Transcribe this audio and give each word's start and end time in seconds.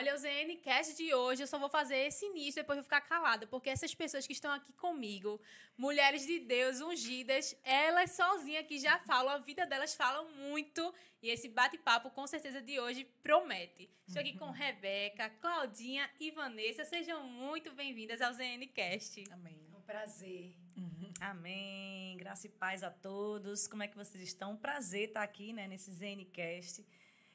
Olha, 0.00 0.14
o 0.14 0.18
ZNCast 0.18 0.96
de 0.96 1.12
hoje, 1.12 1.42
eu 1.42 1.46
só 1.46 1.58
vou 1.58 1.68
fazer 1.68 2.06
esse 2.06 2.24
início, 2.24 2.62
depois 2.62 2.78
vou 2.78 2.84
ficar 2.84 3.02
calada, 3.02 3.46
porque 3.46 3.68
essas 3.68 3.94
pessoas 3.94 4.26
que 4.26 4.32
estão 4.32 4.50
aqui 4.50 4.72
comigo, 4.72 5.38
mulheres 5.76 6.26
de 6.26 6.38
Deus, 6.38 6.80
ungidas, 6.80 7.54
elas 7.62 8.12
sozinhas 8.12 8.64
aqui 8.64 8.78
já 8.78 8.98
falam, 9.00 9.34
a 9.34 9.36
vida 9.36 9.66
delas 9.66 9.94
falam 9.94 10.26
muito, 10.36 10.94
e 11.22 11.28
esse 11.28 11.50
bate-papo, 11.50 12.08
com 12.12 12.26
certeza, 12.26 12.62
de 12.62 12.80
hoje 12.80 13.04
promete. 13.22 13.90
Estou 14.08 14.22
aqui 14.22 14.38
com 14.38 14.50
Rebeca, 14.50 15.28
Claudinha 15.38 16.10
e 16.18 16.30
Vanessa, 16.30 16.82
sejam 16.86 17.22
muito 17.24 17.70
bem-vindas 17.74 18.22
ao 18.22 18.32
ZNCast. 18.32 19.24
Amém. 19.30 19.68
É 19.70 19.76
um 19.76 19.82
prazer. 19.82 20.56
Uhum. 20.78 21.12
Amém. 21.20 22.16
Graça 22.16 22.46
e 22.46 22.50
paz 22.50 22.82
a 22.82 22.90
todos. 22.90 23.68
Como 23.68 23.82
é 23.82 23.86
que 23.86 23.98
vocês 23.98 24.24
estão? 24.24 24.56
Prazer 24.56 25.08
estar 25.08 25.22
aqui, 25.22 25.52
né, 25.52 25.68
nesse 25.68 25.92
ZNCast. 25.92 26.86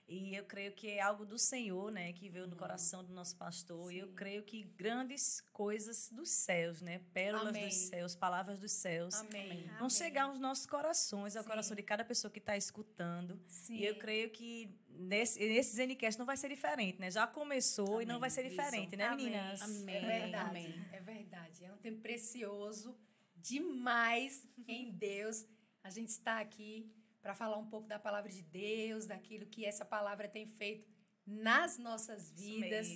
E 0.07 0.35
eu 0.35 0.43
creio 0.45 0.71
que 0.71 0.87
é 0.87 1.01
algo 1.01 1.25
do 1.25 1.37
Senhor, 1.37 1.91
né, 1.91 2.13
que 2.13 2.29
veio 2.29 2.45
no 2.45 2.53
uhum. 2.53 2.59
coração 2.59 3.03
do 3.03 3.11
nosso 3.11 3.35
pastor. 3.35 3.89
Sim. 3.89 3.95
E 3.95 3.99
eu 3.99 4.09
creio 4.09 4.43
que 4.43 4.63
grandes 4.77 5.41
coisas 5.51 6.09
dos 6.11 6.29
céus, 6.29 6.79
né, 6.79 7.01
pérolas 7.11 7.47
Amém. 7.47 7.65
dos 7.65 7.73
céus, 7.73 8.15
palavras 8.15 8.59
dos 8.59 8.71
céus, 8.71 9.15
Amém. 9.15 9.63
vão 9.63 9.77
Amém. 9.77 9.89
chegar 9.89 10.25
aos 10.25 10.39
nossos 10.39 10.67
corações, 10.67 11.35
ao 11.35 11.41
Sim. 11.41 11.49
coração 11.49 11.75
de 11.75 11.81
cada 11.81 12.05
pessoa 12.05 12.29
que 12.29 12.37
está 12.37 12.55
escutando. 12.55 13.41
Sim. 13.47 13.77
E 13.77 13.85
eu 13.85 13.95
creio 13.97 14.29
que 14.29 14.69
nesse, 14.89 15.39
nesse 15.39 15.75
Zenicast 15.75 16.19
não 16.19 16.25
vai 16.25 16.37
ser 16.37 16.49
diferente, 16.49 16.99
né? 16.99 17.09
Já 17.09 17.25
começou 17.25 17.99
e 17.99 18.05
não 18.05 18.19
vai 18.19 18.29
ser 18.29 18.47
diferente, 18.47 18.89
Isso. 18.89 18.97
né, 18.97 19.09
meninas? 19.15 19.61
Amém. 19.63 19.95
É 19.95 20.19
verdade. 20.19 20.87
É 20.91 20.99
verdade. 20.99 21.65
É 21.65 21.73
um 21.73 21.77
tempo 21.77 22.01
precioso 22.01 22.95
demais 23.35 24.47
em 24.67 24.91
Deus. 24.91 25.47
A 25.83 25.89
gente 25.89 26.09
está 26.09 26.39
aqui 26.39 26.91
para 27.25 27.33
falar 27.33 27.57
um 27.57 27.65
pouco 27.65 27.87
da 27.87 27.97
palavra 27.97 28.31
de 28.31 28.43
Deus, 28.43 29.07
daquilo 29.07 29.47
que 29.47 29.65
essa 29.65 29.83
palavra 29.83 30.27
tem 30.27 30.45
feito 30.45 30.87
nas 31.25 31.75
nossas 31.79 32.29
vidas. 32.29 32.87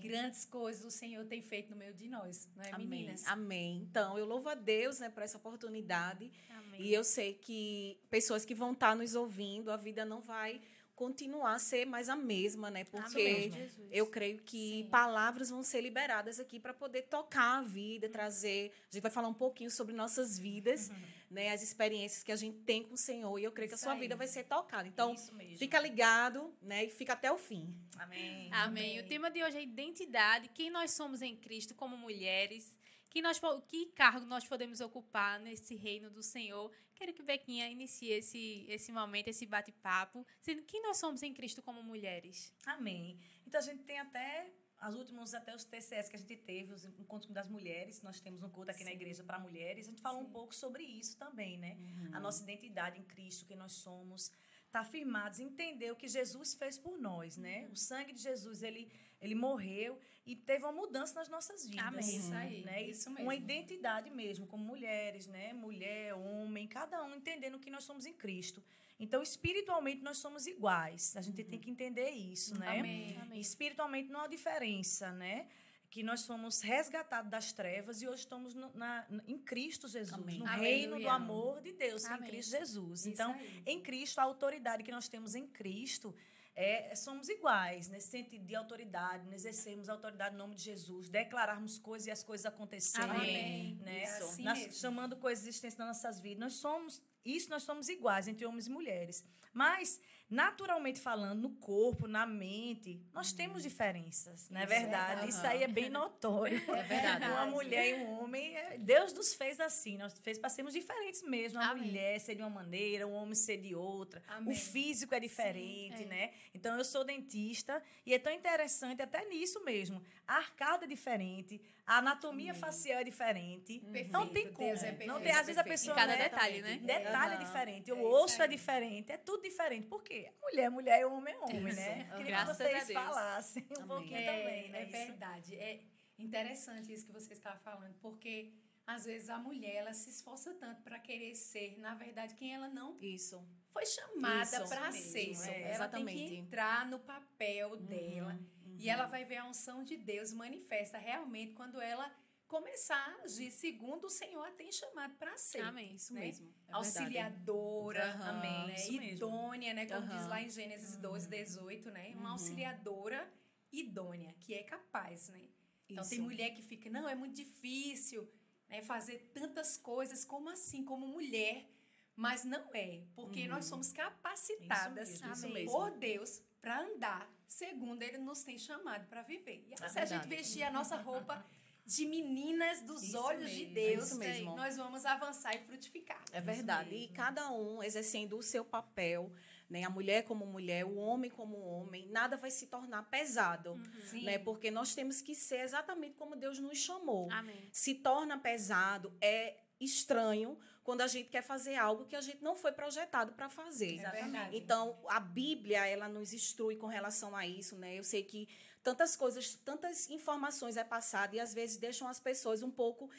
Grandes 0.00 0.44
coisas 0.44 0.84
o 0.84 0.90
Senhor 0.90 1.24
tem 1.26 1.40
feito 1.40 1.70
no 1.70 1.76
meio 1.76 1.94
de 1.94 2.08
nós, 2.08 2.50
não 2.56 2.64
é, 2.64 2.70
Amém. 2.72 2.88
meninas? 2.88 3.24
Amém. 3.24 3.86
Então, 3.88 4.18
eu 4.18 4.26
louvo 4.26 4.48
a 4.48 4.56
Deus 4.56 4.98
né, 4.98 5.08
por 5.08 5.22
essa 5.22 5.38
oportunidade. 5.38 6.28
Amém. 6.50 6.82
E 6.82 6.92
eu 6.92 7.04
sei 7.04 7.34
que 7.34 8.00
pessoas 8.10 8.44
que 8.44 8.52
vão 8.52 8.72
estar 8.72 8.96
nos 8.96 9.14
ouvindo, 9.14 9.70
a 9.70 9.76
vida 9.76 10.04
não 10.04 10.20
vai 10.20 10.60
continuar 10.98 11.54
a 11.54 11.58
ser 11.60 11.86
mais 11.86 12.08
a 12.08 12.16
mesma, 12.16 12.72
né? 12.72 12.82
Porque 12.82 13.52
eu 13.92 14.04
creio 14.08 14.38
que 14.38 14.82
Sim. 14.82 14.88
palavras 14.90 15.48
vão 15.48 15.62
ser 15.62 15.80
liberadas 15.80 16.40
aqui 16.40 16.58
para 16.58 16.74
poder 16.74 17.02
tocar 17.02 17.58
a 17.58 17.62
vida, 17.62 18.08
trazer. 18.08 18.72
A 18.90 18.94
gente 18.94 19.02
vai 19.02 19.10
falar 19.10 19.28
um 19.28 19.34
pouquinho 19.34 19.70
sobre 19.70 19.94
nossas 19.94 20.36
vidas, 20.36 20.88
uhum. 20.88 20.96
né? 21.30 21.52
As 21.52 21.62
experiências 21.62 22.24
que 22.24 22.32
a 22.32 22.36
gente 22.36 22.58
tem 22.62 22.82
com 22.82 22.94
o 22.94 22.96
Senhor. 22.96 23.38
E 23.38 23.44
eu 23.44 23.52
creio 23.52 23.68
Isso 23.68 23.76
que 23.76 23.80
a 23.80 23.84
sua 23.84 23.92
aí. 23.92 24.00
vida 24.00 24.16
vai 24.16 24.26
ser 24.26 24.42
tocada. 24.42 24.88
Então, 24.88 25.14
fica 25.56 25.78
ligado, 25.78 26.52
né? 26.60 26.86
E 26.86 26.90
fica 26.90 27.12
até 27.12 27.30
o 27.30 27.38
fim. 27.38 27.72
Amém. 27.96 28.48
Amém. 28.50 28.96
Amém. 28.96 29.00
O 29.00 29.06
tema 29.06 29.30
de 29.30 29.44
hoje 29.44 29.56
é 29.56 29.62
identidade, 29.62 30.48
quem 30.48 30.68
nós 30.68 30.90
somos 30.90 31.22
em 31.22 31.36
Cristo 31.36 31.76
como 31.76 31.96
mulheres 31.96 32.76
que, 33.10 33.22
nós, 33.22 33.40
que 33.66 33.86
cargo 33.86 34.26
nós 34.26 34.46
podemos 34.46 34.80
ocupar 34.80 35.40
nesse 35.40 35.74
reino 35.74 36.10
do 36.10 36.22
Senhor. 36.22 36.70
Quero 36.94 37.12
que 37.12 37.22
Bequinha 37.22 37.68
inicie 37.68 38.10
esse, 38.10 38.66
esse 38.68 38.92
momento, 38.92 39.28
esse 39.28 39.46
bate-papo, 39.46 40.26
sendo 40.40 40.62
quem 40.62 40.82
nós 40.82 40.96
somos 40.96 41.22
em 41.22 41.32
Cristo 41.32 41.62
como 41.62 41.82
mulheres. 41.82 42.52
Amém. 42.66 43.18
Então 43.46 43.60
a 43.60 43.64
gente 43.64 43.82
tem 43.84 43.98
até 43.98 44.52
as 44.78 44.94
últimas 44.94 45.34
até 45.34 45.54
os 45.54 45.64
TCS 45.64 46.08
que 46.08 46.16
a 46.16 46.18
gente 46.18 46.36
teve, 46.36 46.72
os 46.72 46.84
encontros 46.84 47.32
das 47.32 47.48
mulheres, 47.48 48.00
nós 48.00 48.20
temos 48.20 48.42
um 48.42 48.48
culto 48.48 48.70
aqui 48.70 48.80
Sim. 48.80 48.84
na 48.84 48.92
igreja 48.92 49.24
para 49.24 49.38
mulheres, 49.38 49.86
a 49.86 49.90
gente 49.90 50.00
falou 50.00 50.20
Sim. 50.20 50.28
um 50.28 50.30
pouco 50.30 50.54
sobre 50.54 50.84
isso 50.84 51.16
também, 51.16 51.58
né? 51.58 51.76
Uhum. 51.80 52.10
A 52.12 52.20
nossa 52.20 52.42
identidade 52.44 52.98
em 52.98 53.02
Cristo, 53.02 53.44
quem 53.44 53.56
nós 53.56 53.72
somos, 53.72 54.30
tá 54.70 54.84
firmados, 54.84 55.40
entender 55.40 55.90
o 55.90 55.96
que 55.96 56.06
Jesus 56.06 56.54
fez 56.54 56.78
por 56.78 56.96
nós, 56.96 57.36
né? 57.36 57.64
Uhum. 57.64 57.72
O 57.72 57.76
sangue 57.76 58.12
de 58.12 58.20
Jesus, 58.20 58.62
ele 58.62 58.88
ele 59.20 59.34
morreu 59.34 59.98
e 60.28 60.36
teve 60.36 60.62
uma 60.62 60.72
mudança 60.72 61.14
nas 61.14 61.28
nossas 61.30 61.66
vidas. 61.66 61.86
Amém. 61.86 62.18
Isso 62.18 62.34
aí. 62.34 62.62
Né? 62.62 62.82
Isso 62.82 63.08
mesmo. 63.08 63.24
Uma 63.24 63.34
identidade 63.34 64.10
mesmo, 64.10 64.46
como 64.46 64.62
mulheres, 64.62 65.26
né? 65.26 65.54
Mulher, 65.54 66.12
homem, 66.12 66.68
cada 66.68 67.02
um 67.02 67.14
entendendo 67.14 67.58
que 67.58 67.70
nós 67.70 67.84
somos 67.84 68.04
em 68.04 68.12
Cristo. 68.12 68.62
Então, 69.00 69.22
espiritualmente, 69.22 70.02
nós 70.02 70.18
somos 70.18 70.46
iguais. 70.46 71.16
A 71.16 71.22
gente 71.22 71.40
uhum. 71.40 71.48
tem 71.48 71.58
que 71.58 71.70
entender 71.70 72.10
isso, 72.10 72.58
né? 72.58 72.78
Amém. 72.78 73.18
Amém. 73.22 73.40
Espiritualmente 73.40 74.10
não 74.10 74.20
há 74.20 74.26
diferença, 74.26 75.10
né? 75.12 75.48
que 75.90 76.02
nós 76.02 76.26
fomos 76.26 76.60
resgatados 76.60 77.30
das 77.30 77.50
trevas 77.50 78.02
e 78.02 78.06
hoje 78.06 78.20
estamos 78.20 78.52
no, 78.52 78.70
na, 78.74 79.06
em 79.26 79.38
Cristo 79.38 79.88
Jesus, 79.88 80.12
Amém. 80.12 80.40
no 80.40 80.44
reino 80.44 81.00
do 81.00 81.08
amor 81.08 81.62
de 81.62 81.72
Deus, 81.72 82.04
em 82.04 82.18
Cristo 82.18 82.50
Jesus. 82.50 83.00
Isso 83.00 83.08
então, 83.08 83.32
aí. 83.32 83.62
em 83.64 83.80
Cristo, 83.80 84.18
a 84.18 84.24
autoridade 84.24 84.82
que 84.82 84.92
nós 84.92 85.08
temos 85.08 85.34
em 85.34 85.46
Cristo 85.46 86.14
é, 86.60 86.92
somos 86.96 87.28
iguais 87.28 87.88
nesse 87.88 88.08
sentido 88.08 88.44
de 88.44 88.56
autoridade, 88.56 89.32
exercermos 89.32 89.88
a 89.88 89.92
autoridade 89.92 90.32
no 90.34 90.38
nome 90.38 90.56
de 90.56 90.62
Jesus, 90.62 91.08
declararmos 91.08 91.78
coisas 91.78 92.08
e 92.08 92.10
as 92.10 92.24
coisas 92.24 92.46
acontecerem. 92.46 93.08
Amém. 93.08 93.74
Né? 93.76 94.02
Assim 94.02 94.42
Nós, 94.42 94.76
chamando 94.76 95.16
coisas 95.16 95.46
existentes 95.46 95.78
nas 95.78 95.86
nossas 95.86 96.18
vidas. 96.18 96.40
Nós 96.40 96.54
somos, 96.54 97.00
isso 97.24 97.48
nós 97.48 97.62
somos 97.62 97.88
iguais 97.88 98.26
entre 98.26 98.44
homens 98.44 98.66
e 98.66 98.70
mulheres. 98.70 99.24
Mas 99.52 100.00
naturalmente 100.30 101.00
falando, 101.00 101.40
no 101.40 101.50
corpo, 101.56 102.06
na 102.06 102.26
mente, 102.26 103.00
nós 103.14 103.32
temos 103.32 103.62
diferenças, 103.62 104.50
não 104.50 104.60
é 104.60 104.66
verdade? 104.66 105.24
É, 105.24 105.28
Isso 105.28 105.46
aí 105.46 105.62
é 105.62 105.68
bem 105.68 105.88
notório. 105.88 106.58
É 106.68 106.82
verdade. 106.82 107.24
Uma 107.24 107.46
mulher 107.46 107.88
e 107.88 107.94
um 108.02 108.20
homem, 108.20 108.54
é, 108.56 108.76
Deus 108.78 109.12
nos 109.12 109.34
fez 109.34 109.58
assim, 109.58 109.96
nós 109.96 110.18
fez 110.18 110.38
para 110.38 110.50
sermos 110.50 110.74
diferentes 110.74 111.22
mesmo. 111.22 111.58
Uma 111.58 111.70
Amém. 111.70 111.86
mulher 111.86 112.20
ser 112.20 112.34
de 112.34 112.42
uma 112.42 112.50
maneira, 112.50 113.06
um 113.06 113.14
homem 113.14 113.34
ser 113.34 113.56
de 113.56 113.74
outra. 113.74 114.22
Amém. 114.28 114.52
O 114.52 114.56
físico 114.56 115.14
é 115.14 115.20
diferente, 115.20 115.98
Sim, 115.98 116.04
é. 116.04 116.06
né? 116.06 116.30
Então 116.54 116.76
eu 116.76 116.84
sou 116.84 117.04
dentista 117.04 117.82
e 118.04 118.12
é 118.12 118.18
tão 118.18 118.32
interessante 118.32 119.00
até 119.00 119.24
nisso 119.28 119.64
mesmo. 119.64 120.02
A 120.26 120.36
arcada 120.36 120.84
é 120.84 120.88
diferente, 120.88 121.60
a 121.88 121.98
anatomia 121.98 122.50
Amém. 122.50 122.60
facial 122.60 123.00
é 123.00 123.04
diferente. 123.04 123.80
Perfeito. 123.80 124.12
Não 124.12 124.28
tem 124.28 124.52
como. 124.52 124.68
Deus 124.68 124.82
é 124.82 124.88
perfeito. 124.88 125.10
Não 125.10 125.22
tem, 125.22 125.32
às 125.32 125.46
vezes 125.46 125.56
a 125.56 125.64
pessoa. 125.64 125.94
Em 125.94 125.96
cada 125.98 126.16
né, 126.16 126.22
detalhe, 126.24 126.60
né? 126.60 126.76
Detalhe 126.82 127.34
uhum. 127.34 127.40
é 127.40 127.44
diferente. 127.44 127.92
O 127.92 128.06
osso 128.10 128.42
é 128.42 128.46
diferente. 128.46 129.10
É 129.10 129.16
tudo 129.16 129.42
diferente. 129.42 129.86
Por 129.86 130.02
quê? 130.02 130.30
Mulher 130.42 130.64
é 130.64 130.68
mulher 130.68 131.00
e 131.00 131.04
homem 131.06 131.34
é 131.34 131.38
homem, 131.38 131.62
né? 131.62 132.04
Queria 132.18 132.24
Graças 132.26 132.58
que 132.58 132.62
vocês 132.62 132.92
falassem 132.92 133.66
um 133.70 133.74
Amém. 133.76 133.86
pouquinho 133.88 134.18
é, 134.18 134.26
também, 134.26 134.70
né? 134.70 134.82
É 134.82 134.84
verdade. 134.84 135.56
É 135.56 135.80
interessante 136.18 136.92
isso 136.92 137.06
que 137.06 137.12
você 137.12 137.32
está 137.32 137.56
falando, 137.56 137.94
porque 138.02 138.52
às 138.86 139.06
vezes 139.06 139.30
a 139.30 139.38
mulher 139.38 139.76
ela 139.76 139.94
se 139.94 140.10
esforça 140.10 140.52
tanto 140.54 140.82
para 140.82 140.98
querer 140.98 141.34
ser, 141.34 141.78
na 141.78 141.94
verdade, 141.94 142.34
quem 142.34 142.54
ela 142.54 142.68
não 142.68 142.98
isso 143.00 143.42
foi 143.68 143.86
chamada 143.86 144.66
para 144.66 144.92
ser. 144.92 145.30
Isso, 145.30 145.48
é, 145.48 145.62
ela 145.62 145.74
exatamente. 145.74 146.18
tem 146.18 146.28
que 146.28 146.36
entrar 146.36 146.86
no 146.86 146.98
papel 146.98 147.70
uhum, 147.70 147.86
dela 147.86 148.32
uhum. 148.34 148.57
E 148.78 148.88
ela 148.88 149.06
vai 149.06 149.24
ver 149.24 149.36
a 149.36 149.46
unção 149.46 149.82
de 149.82 149.96
Deus 149.96 150.32
manifesta 150.32 150.98
realmente 150.98 151.52
quando 151.52 151.80
ela 151.80 152.10
começar 152.46 152.96
a 152.96 153.24
agir 153.24 153.50
segundo 153.50 154.06
o 154.06 154.10
Senhor 154.10 154.42
a 154.42 154.50
tem 154.52 154.72
chamado 154.72 155.14
para 155.16 155.36
ser. 155.36 155.60
Amém, 155.60 155.94
isso 155.94 156.14
né? 156.14 156.20
mesmo. 156.20 156.48
É 156.66 156.72
auxiliadora, 156.72 158.16
uhum, 158.16 158.22
amém, 158.24 158.66
né? 158.68 159.12
idônea, 159.12 159.74
né? 159.74 159.86
Como 159.86 160.00
uhum. 160.00 160.16
diz 160.16 160.26
lá 160.26 160.40
em 160.40 160.48
Gênesis 160.48 160.96
12, 160.96 161.28
18, 161.28 161.90
né? 161.90 162.12
Uma 162.14 162.22
uhum. 162.22 162.32
auxiliadora 162.32 163.30
idônea, 163.70 164.32
que 164.40 164.54
é 164.54 164.62
capaz, 164.62 165.28
né? 165.28 165.48
Então 165.88 166.02
isso. 166.02 166.10
tem 166.10 166.20
mulher 166.20 166.50
que 166.54 166.62
fica, 166.62 166.88
não, 166.88 167.08
é 167.08 167.14
muito 167.14 167.34
difícil 167.34 168.30
né, 168.68 168.80
fazer 168.82 169.30
tantas 169.34 169.76
coisas, 169.76 170.24
como 170.24 170.48
assim, 170.48 170.84
como 170.84 171.06
mulher. 171.06 171.68
Mas 172.16 172.44
não 172.44 172.74
é, 172.74 173.04
porque 173.14 173.46
nós 173.46 173.66
uhum. 173.66 173.70
somos 173.70 173.92
capacitadas 173.92 175.08
isso 175.08 175.24
mesmo, 175.24 175.56
isso 175.56 175.70
por 175.70 175.90
Deus 175.98 176.42
para 176.60 176.80
andar 176.80 177.37
segundo 177.48 178.02
Ele 178.02 178.18
nos 178.18 178.44
tem 178.44 178.58
chamado 178.58 179.08
para 179.08 179.22
viver. 179.22 179.64
E 179.66 179.74
é 179.74 179.88
se 179.88 179.98
a 179.98 180.04
gente 180.04 180.28
vestir 180.28 180.62
a 180.62 180.70
nossa 180.70 180.96
roupa 180.96 181.44
de 181.88 182.06
meninas 182.06 182.82
dos 182.82 183.02
isso 183.02 183.18
olhos 183.18 183.44
mesmo, 183.44 183.58
de 183.58 183.66
Deus, 183.66 184.12
mesmo. 184.12 184.54
nós 184.54 184.76
vamos 184.76 185.06
avançar 185.06 185.56
e 185.56 185.58
frutificar. 185.60 186.22
É 186.32 186.40
verdade. 186.40 186.94
E 186.94 187.08
cada 187.08 187.50
um 187.50 187.82
exercendo 187.82 188.36
o 188.36 188.42
seu 188.42 188.62
papel, 188.62 189.32
né? 189.70 189.84
A 189.84 189.90
mulher 189.90 190.24
como 190.24 190.44
mulher, 190.44 190.84
o 190.84 190.96
homem 190.96 191.30
como 191.30 191.58
homem, 191.58 192.06
nada 192.10 192.36
vai 192.36 192.50
se 192.50 192.66
tornar 192.66 193.08
pesado, 193.08 193.72
uhum. 193.72 194.22
né? 194.22 194.38
Porque 194.38 194.70
nós 194.70 194.94
temos 194.94 195.22
que 195.22 195.34
ser 195.34 195.60
exatamente 195.60 196.14
como 196.14 196.36
Deus 196.36 196.58
nos 196.58 196.76
chamou. 196.76 197.32
Amém. 197.32 197.70
Se 197.72 197.94
torna 197.94 198.38
pesado, 198.38 199.16
é 199.18 199.56
estranho 199.80 200.58
quando 200.82 201.02
a 201.02 201.06
gente 201.06 201.28
quer 201.28 201.42
fazer 201.42 201.76
algo 201.76 202.06
que 202.06 202.16
a 202.16 202.20
gente 202.20 202.42
não 202.42 202.54
foi 202.54 202.72
projetado 202.72 203.32
para 203.32 203.48
fazer. 203.48 203.96
Exatamente. 203.96 204.56
Então, 204.56 204.98
a 205.06 205.20
Bíblia, 205.20 205.86
ela 205.86 206.08
nos 206.08 206.32
instrui 206.32 206.76
com 206.76 206.86
relação 206.86 207.36
a 207.36 207.46
isso, 207.46 207.76
né? 207.76 207.98
Eu 207.98 208.04
sei 208.04 208.22
que 208.22 208.48
tantas 208.82 209.14
coisas, 209.14 209.54
tantas 209.54 210.08
informações 210.08 210.76
é 210.76 210.84
passada 210.84 211.36
e 211.36 211.40
às 211.40 211.52
vezes 211.52 211.76
deixam 211.76 212.08
as 212.08 212.18
pessoas 212.18 212.62
um 212.62 212.70
pouco 212.70 213.10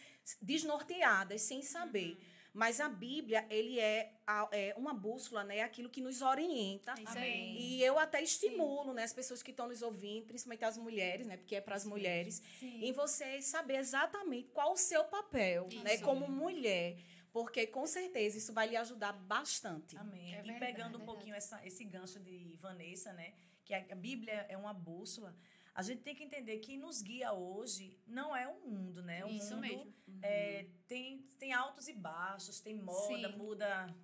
desnorteadas, 0.42 1.44
sem 1.44 1.62
saber. 1.62 2.14
Uhum. 2.14 2.39
Mas 2.54 2.80
a 2.80 2.90
Bíblia, 2.90 3.46
ele 3.50 3.80
é, 3.80 4.12
é, 4.52 4.74
uma 4.76 4.94
bússola, 4.94 5.44
né? 5.44 5.62
Aquilo 5.62 5.90
que 5.90 6.02
nos 6.02 6.22
orienta. 6.22 6.94
Amém. 7.06 7.56
E 7.60 7.84
eu 7.84 8.00
até 8.00 8.22
estimulo, 8.22 8.94
né, 8.94 9.04
as 9.04 9.14
pessoas 9.14 9.44
que 9.44 9.52
estão 9.52 9.68
nos 9.68 9.82
ouvindo, 9.82 10.26
principalmente 10.26 10.66
as 10.66 10.78
mulheres, 10.78 11.28
né? 11.28 11.38
Porque 11.38 11.56
é 11.56 11.62
para 11.62 11.76
as 11.76 11.86
mulheres, 11.86 12.42
Sim. 12.60 12.84
em 12.84 12.92
você 12.92 13.42
saber 13.42 13.78
exatamente 13.78 14.50
qual 14.50 14.74
o 14.74 14.78
seu 14.78 15.04
papel, 15.04 15.68
isso. 15.70 15.84
né, 15.84 15.98
como 16.00 16.28
mulher. 16.28 16.98
Porque 17.32 17.68
com 17.68 17.86
certeza 17.86 18.40
isso 18.40 18.52
vai 18.52 18.68
lhe 18.68 18.76
ajudar 18.76 19.14
bastante. 19.14 19.96
Amém. 19.96 20.34
É 20.34 20.42
e 20.44 20.60
pegando 20.60 20.98
um 20.98 21.06
pouquinho 21.06 21.36
essa, 21.36 21.64
esse 21.66 21.84
gancho 21.84 22.20
de 22.20 22.56
Vanessa, 22.58 23.14
né? 23.14 23.34
Que 23.64 23.76
a 23.76 23.96
Bíblia 23.96 24.48
é 24.50 24.58
uma 24.58 24.74
bússola 24.74 25.36
a 25.80 25.82
gente 25.82 26.02
tem 26.02 26.14
que 26.14 26.26
entender 26.26 26.60
que 26.60 26.76
nos 26.76 27.02
guia 27.02 27.32
hoje 27.32 27.98
não 28.06 28.36
é 28.36 28.46
o 28.46 28.60
mundo, 28.68 29.02
né? 29.02 29.24
O 29.24 29.30
Isso 29.30 29.56
mundo 29.56 29.62
mesmo. 29.62 29.94
é, 30.22 30.66
tem, 30.90 31.20
tem 31.40 31.54
altos 31.54 31.88
e 31.88 31.94
baixos, 31.94 32.60
tem 32.60 32.76
moda, 32.76 33.30
Sim. 33.32 33.38
muda 33.38 33.96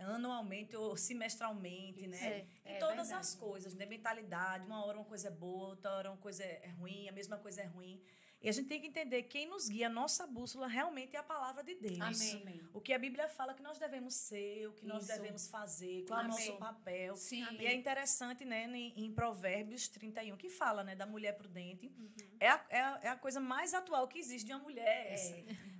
anualmente 0.00 0.76
ou 0.76 0.98
semestralmente, 0.98 2.06
né? 2.06 2.18
É, 2.26 2.46
e 2.66 2.72
é 2.72 2.78
todas 2.78 3.10
as 3.10 3.34
coisas, 3.34 3.72
né? 3.72 3.86
Mentalidade, 3.86 4.66
uma 4.66 4.84
hora 4.84 4.98
uma 4.98 5.06
coisa 5.06 5.28
é 5.28 5.30
boa, 5.30 5.68
outra 5.68 5.92
hora 5.92 6.10
uma 6.10 6.18
coisa 6.18 6.44
é 6.44 6.68
ruim, 6.78 7.08
a 7.08 7.12
mesma 7.12 7.38
coisa 7.38 7.62
é 7.62 7.64
ruim. 7.64 8.02
E 8.44 8.48
a 8.50 8.52
gente 8.52 8.68
tem 8.68 8.78
que 8.78 8.88
entender 8.88 9.22
quem 9.22 9.46
nos 9.48 9.68
guia, 9.70 9.86
a 9.86 9.90
nossa 9.90 10.26
bússola 10.26 10.66
realmente 10.66 11.16
é 11.16 11.18
a 11.18 11.22
palavra 11.22 11.64
de 11.64 11.74
Deus. 11.76 11.98
Amém. 11.98 12.60
O 12.74 12.80
que 12.80 12.92
a 12.92 12.98
Bíblia 12.98 13.26
fala 13.26 13.54
que 13.54 13.62
nós 13.62 13.78
devemos 13.78 14.12
ser, 14.12 14.68
o 14.68 14.72
que 14.74 14.84
nós 14.84 15.04
Isso. 15.04 15.14
devemos 15.14 15.48
fazer, 15.48 16.04
qual 16.06 16.20
é 16.20 16.22
o 16.22 16.26
Amém. 16.26 16.36
nosso 16.48 16.58
papel. 16.58 17.14
Sim. 17.16 17.46
E 17.58 17.66
é 17.66 17.72
interessante, 17.74 18.44
né, 18.44 18.66
em, 18.66 18.92
em 19.02 19.10
Provérbios 19.10 19.88
31, 19.88 20.36
que 20.36 20.50
fala, 20.50 20.84
né, 20.84 20.94
da 20.94 21.06
mulher 21.06 21.32
prudente. 21.38 21.86
Uhum. 21.86 22.12
É, 22.38 22.50
a, 22.50 22.66
é, 22.68 22.80
a, 22.82 23.00
é 23.04 23.08
a 23.08 23.16
coisa 23.16 23.40
mais 23.40 23.72
atual 23.72 24.06
que 24.06 24.18
existe 24.18 24.44
de 24.44 24.52
uma 24.52 24.62
mulher. 24.62 25.12
essa. 25.12 25.34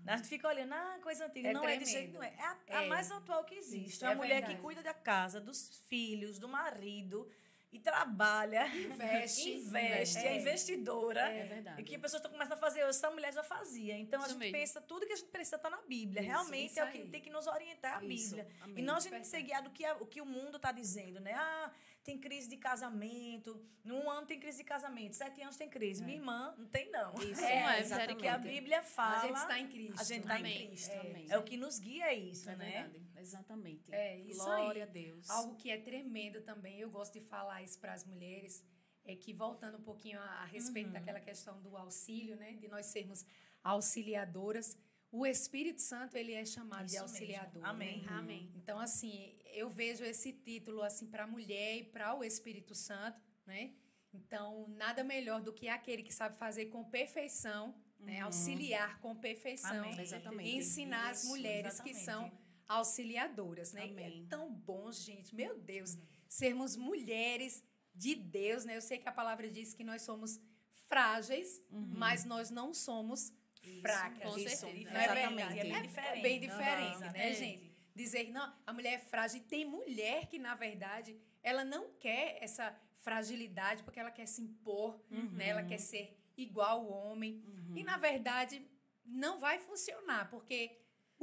A 0.06 0.16
gente 0.16 0.28
fica 0.28 0.48
olhando, 0.48 0.72
ah, 0.72 0.98
coisa 1.02 1.26
antiga. 1.26 1.48
É 1.50 1.52
não 1.52 1.64
é 1.68 1.76
de 1.76 1.84
tremendo. 1.84 1.92
jeito 1.92 2.14
não 2.14 2.22
é. 2.22 2.34
É 2.38 2.42
a, 2.44 2.78
a 2.78 2.84
É. 2.84 2.88
mais 2.88 3.10
atual 3.10 3.44
que 3.44 3.54
existe. 3.56 3.90
Isso, 3.96 4.04
é 4.06 4.08
uma 4.08 4.12
é 4.14 4.16
mulher 4.16 4.34
verdade. 4.36 4.56
que 4.56 4.62
cuida 4.62 4.82
da 4.82 4.94
casa, 4.94 5.38
dos 5.38 5.68
filhos, 5.86 6.38
do 6.38 6.48
marido 6.48 7.28
e 7.74 7.80
trabalha, 7.80 8.66
Investe. 8.74 9.50
investe, 9.54 10.18
é, 10.18 10.26
É. 10.28 10.40
investidora. 10.40 11.20
É 11.20 11.44
verdade. 11.46 11.80
E 11.80 11.84
que 11.84 11.96
a 11.96 11.98
pessoa 11.98 12.18
está 12.18 12.28
começando 12.28 12.52
a 12.54 12.56
fazer 12.56 12.80
essa 12.80 13.10
mulher 13.10 13.32
já 13.32 13.42
fazia. 13.42 13.96
Então 13.98 14.20
a 14.20 14.24
Isso 14.24 14.32
gente 14.34 14.38
mesmo. 14.40 14.56
pensa, 14.58 14.80
tudo 14.80 15.06
que 15.06 15.12
a 15.12 15.16
gente 15.16 15.28
precisa 15.30 15.56
está 15.56 15.68
na 15.68 15.80
Bíblia. 15.82 16.20
Isso, 16.22 16.30
Realmente 16.30 16.70
isso 16.70 16.80
é 16.80 16.84
o 16.84 16.90
que 16.92 16.98
tem 17.08 17.20
que 17.20 17.30
nos 17.30 17.46
orientar 17.46 17.96
a 17.96 18.00
Bíblia. 18.00 18.46
amém. 18.62 18.78
E 18.78 18.82
não 18.82 18.96
a 18.96 19.00
gente 19.00 19.10
Verdade. 19.10 19.28
ser 19.28 19.42
guiado 19.42 19.68
o 19.68 19.72
que, 19.72 19.84
a- 19.84 19.96
o 19.96 20.06
que 20.06 20.20
o 20.20 20.26
mundo 20.26 20.56
está 20.56 20.70
dizendo, 20.72 21.20
né? 21.20 21.32
Ah, 21.34 21.70
tem 22.04 22.18
crise 22.18 22.48
de 22.48 22.56
casamento. 22.58 23.60
Num 23.82 24.10
ano 24.10 24.26
tem 24.26 24.38
crise 24.38 24.58
de 24.58 24.64
casamento, 24.64 25.14
sete 25.14 25.40
anos 25.42 25.56
tem 25.56 25.68
crise. 25.68 26.02
Minha 26.04 26.18
irmã, 26.18 26.54
não 26.56 26.66
tem 26.66 26.90
não. 26.90 27.14
Isso, 27.14 27.42
É, 27.44 27.76
é, 27.76 27.80
exatamente. 27.80 28.12
Porque 28.14 28.28
a 28.28 28.38
Bíblia 28.38 28.82
fala. 28.82 29.16
A 29.18 29.26
gente 29.26 29.36
está 29.36 29.58
em 29.58 29.66
Cristo. 29.68 30.00
A 30.00 30.04
gente 30.04 30.20
está 30.22 30.40
em. 30.40 30.68
Cristo. 30.68 30.92
Amém. 31.00 31.26
É 31.30 31.38
o 31.38 31.42
que 31.42 31.56
nos 31.56 31.78
guia 31.78 32.06
é 32.06 32.14
isso, 32.14 32.48
É 32.50 32.56
né? 32.56 32.64
verdade, 32.70 33.03
exatamente. 33.28 33.92
É, 33.92 34.18
isso 34.20 34.44
Glória 34.44 34.84
aí. 34.84 34.88
a 34.88 34.92
Deus. 34.92 35.28
Algo 35.30 35.56
que 35.56 35.70
é 35.70 35.78
tremendo 35.78 36.40
também, 36.42 36.78
eu 36.80 36.90
gosto 36.90 37.14
de 37.18 37.20
falar 37.20 37.62
isso 37.62 37.78
para 37.78 37.92
as 37.92 38.04
mulheres, 38.04 38.64
é 39.04 39.14
que 39.16 39.32
voltando 39.32 39.76
um 39.78 39.82
pouquinho 39.82 40.18
a, 40.20 40.42
a 40.42 40.44
respeito 40.44 40.90
daquela 40.90 41.20
questão 41.20 41.60
do 41.60 41.76
auxílio, 41.76 42.36
né, 42.36 42.52
de 42.54 42.68
nós 42.68 42.86
sermos 42.86 43.24
auxiliadoras, 43.62 44.76
o 45.10 45.24
Espírito 45.26 45.80
Santo 45.80 46.16
ele 46.16 46.32
é 46.32 46.44
chamado 46.44 46.86
de 46.86 46.94
Isso 46.96 47.02
mesmo. 47.02 47.10
auxiliador. 47.16 47.62
né? 47.62 47.68
Amém. 47.68 48.04
Amém. 48.08 48.52
Então 48.56 48.78
assim, 48.80 49.36
eu 49.52 49.68
vejo 49.70 50.02
esse 50.04 50.32
título 50.32 50.82
assim 50.82 51.06
para 51.06 51.24
a 51.24 51.26
mulher 51.26 51.76
e 51.78 51.84
para 51.84 52.14
o 52.14 52.24
Espírito 52.24 52.74
Santo, 52.74 53.20
né? 53.46 53.74
Então, 54.12 54.68
nada 54.76 55.02
melhor 55.02 55.40
do 55.40 55.52
que 55.52 55.68
aquele 55.68 56.02
que 56.02 56.14
sabe 56.14 56.36
fazer 56.36 56.66
com 56.66 56.84
perfeição, 56.84 57.74
né? 57.98 58.20
auxiliar 58.20 59.00
com 59.00 59.14
perfeição 59.16 59.84
Amém. 59.84 60.00
Exatamente. 60.00 60.48
e 60.50 60.56
ensinar 60.56 61.10
as 61.10 61.18
Isso, 61.18 61.28
mulheres 61.28 61.80
que 61.80 61.92
são 61.94 62.22
exatamente. 62.26 62.43
Auxiliadoras, 62.68 63.72
né? 63.72 63.84
Amém. 63.84 64.24
É 64.24 64.28
tão 64.28 64.50
bom, 64.52 64.90
gente, 64.92 65.34
meu 65.34 65.58
Deus, 65.58 65.96
sermos 66.28 66.76
mulheres 66.76 67.62
de 67.94 68.14
Deus, 68.14 68.64
né? 68.64 68.76
Eu 68.76 68.82
sei 68.82 68.98
que 68.98 69.08
a 69.08 69.12
palavra 69.12 69.48
diz 69.50 69.74
que 69.74 69.84
nós 69.84 70.02
somos 70.02 70.40
frágeis, 70.88 71.62
mas 71.70 72.24
nós 72.24 72.50
não 72.50 72.74
somos 72.74 73.32
fracas. 73.80 74.22
com 74.32 74.38
Isso, 74.38 74.56
certeza. 74.58 74.90
Não 74.90 75.00
é 75.00 75.08
verdade? 75.14 75.58
é 75.58 75.62
bem 75.62 75.74
É 75.76 75.82
diferente. 75.82 76.22
bem 76.22 76.40
diferente, 76.40 77.02
Aham, 77.02 77.12
né, 77.12 77.30
é. 77.30 77.34
gente? 77.34 77.74
Dizer, 77.94 78.30
não, 78.32 78.52
a 78.66 78.72
mulher 78.72 78.94
é 78.94 78.98
frágil. 78.98 79.40
Tem 79.44 79.64
mulher 79.64 80.26
que, 80.26 80.38
na 80.38 80.54
verdade, 80.54 81.16
ela 81.42 81.64
não 81.64 81.92
quer 82.00 82.38
essa 82.42 82.76
fragilidade 82.96 83.82
porque 83.84 84.00
ela 84.00 84.10
quer 84.10 84.26
se 84.26 84.42
impor, 84.42 85.00
né? 85.10 85.48
Ela 85.50 85.62
quer 85.62 85.78
ser 85.78 86.16
igual 86.36 86.80
ao 86.80 86.88
homem. 86.88 87.42
E, 87.76 87.84
na 87.84 87.96
verdade, 87.96 88.66
não 89.04 89.38
vai 89.38 89.58
funcionar, 89.58 90.28
porque 90.28 90.76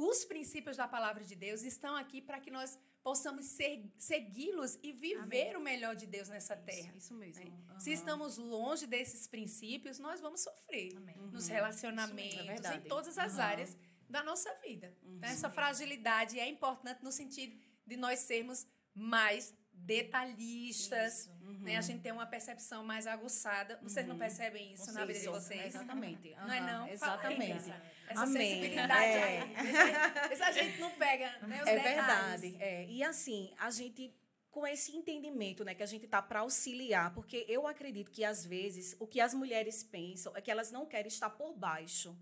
os 0.10 0.26
princípios 0.26 0.78
da 0.78 0.88
palavra 0.88 1.24
de 1.24 1.36
Deus 1.36 1.64
estão 1.64 1.96
aqui 1.96 2.22
para 2.22 2.40
que 2.40 2.50
nós 2.52 2.78
possamos 3.04 3.46
segui-los 3.98 4.78
e 4.84 4.92
viver 4.92 5.56
o 5.58 5.62
melhor 5.62 5.96
de 5.96 6.06
Deus 6.06 6.30
nessa 6.30 6.56
terra. 6.56 6.94
Isso 6.96 7.14
mesmo. 7.14 7.44
né? 7.46 7.52
Aham. 7.70 7.80
Se 7.80 7.92
estamos 7.92 8.38
longe 8.38 8.86
desses 8.88 9.28
princípios, 9.28 9.98
nós 10.00 10.22
vamos 10.22 10.42
sofrer 10.42 10.96
Amém. 10.98 11.18
nos 11.32 11.48
Uhum. 11.48 11.54
relacionamentos, 11.54 12.60
Isso 12.60 12.68
é 12.68 12.76
em 12.78 12.82
todas 12.82 13.18
as 13.18 13.36
Uhum. 13.36 13.42
áreas 13.42 13.78
da 14.10 14.24
nossa 14.24 14.54
vida. 14.66 14.96
Então, 15.04 15.30
Essa 15.30 15.50
fragilidade 15.50 16.40
é 16.40 16.48
importante 16.48 17.04
no 17.04 17.12
sentido 17.12 17.58
de 17.88 17.96
nós 17.98 18.20
sermos 18.20 18.68
mais 18.94 19.54
detalhistas, 19.86 21.30
né? 21.60 21.78
A 21.78 21.82
gente 21.82 22.02
tem 22.02 22.12
uma 22.12 22.26
percepção 22.26 22.84
mais 22.84 23.06
aguçada. 23.08 23.80
Vocês 23.82 24.08
não 24.08 24.18
percebem 24.18 24.74
isso 24.74 24.92
na 24.94 25.06
vida 25.06 25.20
de 25.20 25.28
vocês? 25.28 25.76
Exatamente. 25.76 26.34
Não 26.36 26.52
é 26.54 26.60
não? 26.62 26.80
Fala 26.80 26.92
Exatamente. 26.94 27.52
essa, 27.52 27.82
essa 28.08 28.24
Amém. 28.24 28.50
sensibilidade 28.56 29.04
É. 29.06 29.24
aí. 29.42 29.54
Essa, 29.56 30.34
essa 30.46 30.52
gente 30.54 30.80
não 30.80 30.92
pega 30.92 31.30
né, 31.48 31.62
os 31.62 31.68
É 31.68 31.76
detalhes. 31.78 32.42
verdade. 32.42 32.58
É. 32.60 32.86
E 32.88 33.04
assim, 33.04 33.54
a 33.58 33.70
gente 33.70 34.14
com 34.50 34.68
esse 34.68 34.94
entendimento, 34.94 35.64
né, 35.64 35.74
que 35.74 35.82
a 35.82 35.86
gente 35.86 36.06
tá 36.06 36.22
para 36.22 36.42
auxiliar, 36.42 37.14
porque 37.14 37.46
eu 37.48 37.66
acredito 37.68 38.12
que 38.12 38.22
às 38.26 38.46
vezes 38.46 38.98
o 39.00 39.08
que 39.08 39.22
as 39.22 39.34
mulheres 39.34 39.82
pensam 39.82 40.36
é 40.36 40.42
que 40.42 40.52
elas 40.52 40.74
não 40.74 40.86
querem 40.86 41.08
estar 41.08 41.30
por 41.30 41.54
baixo, 41.54 42.14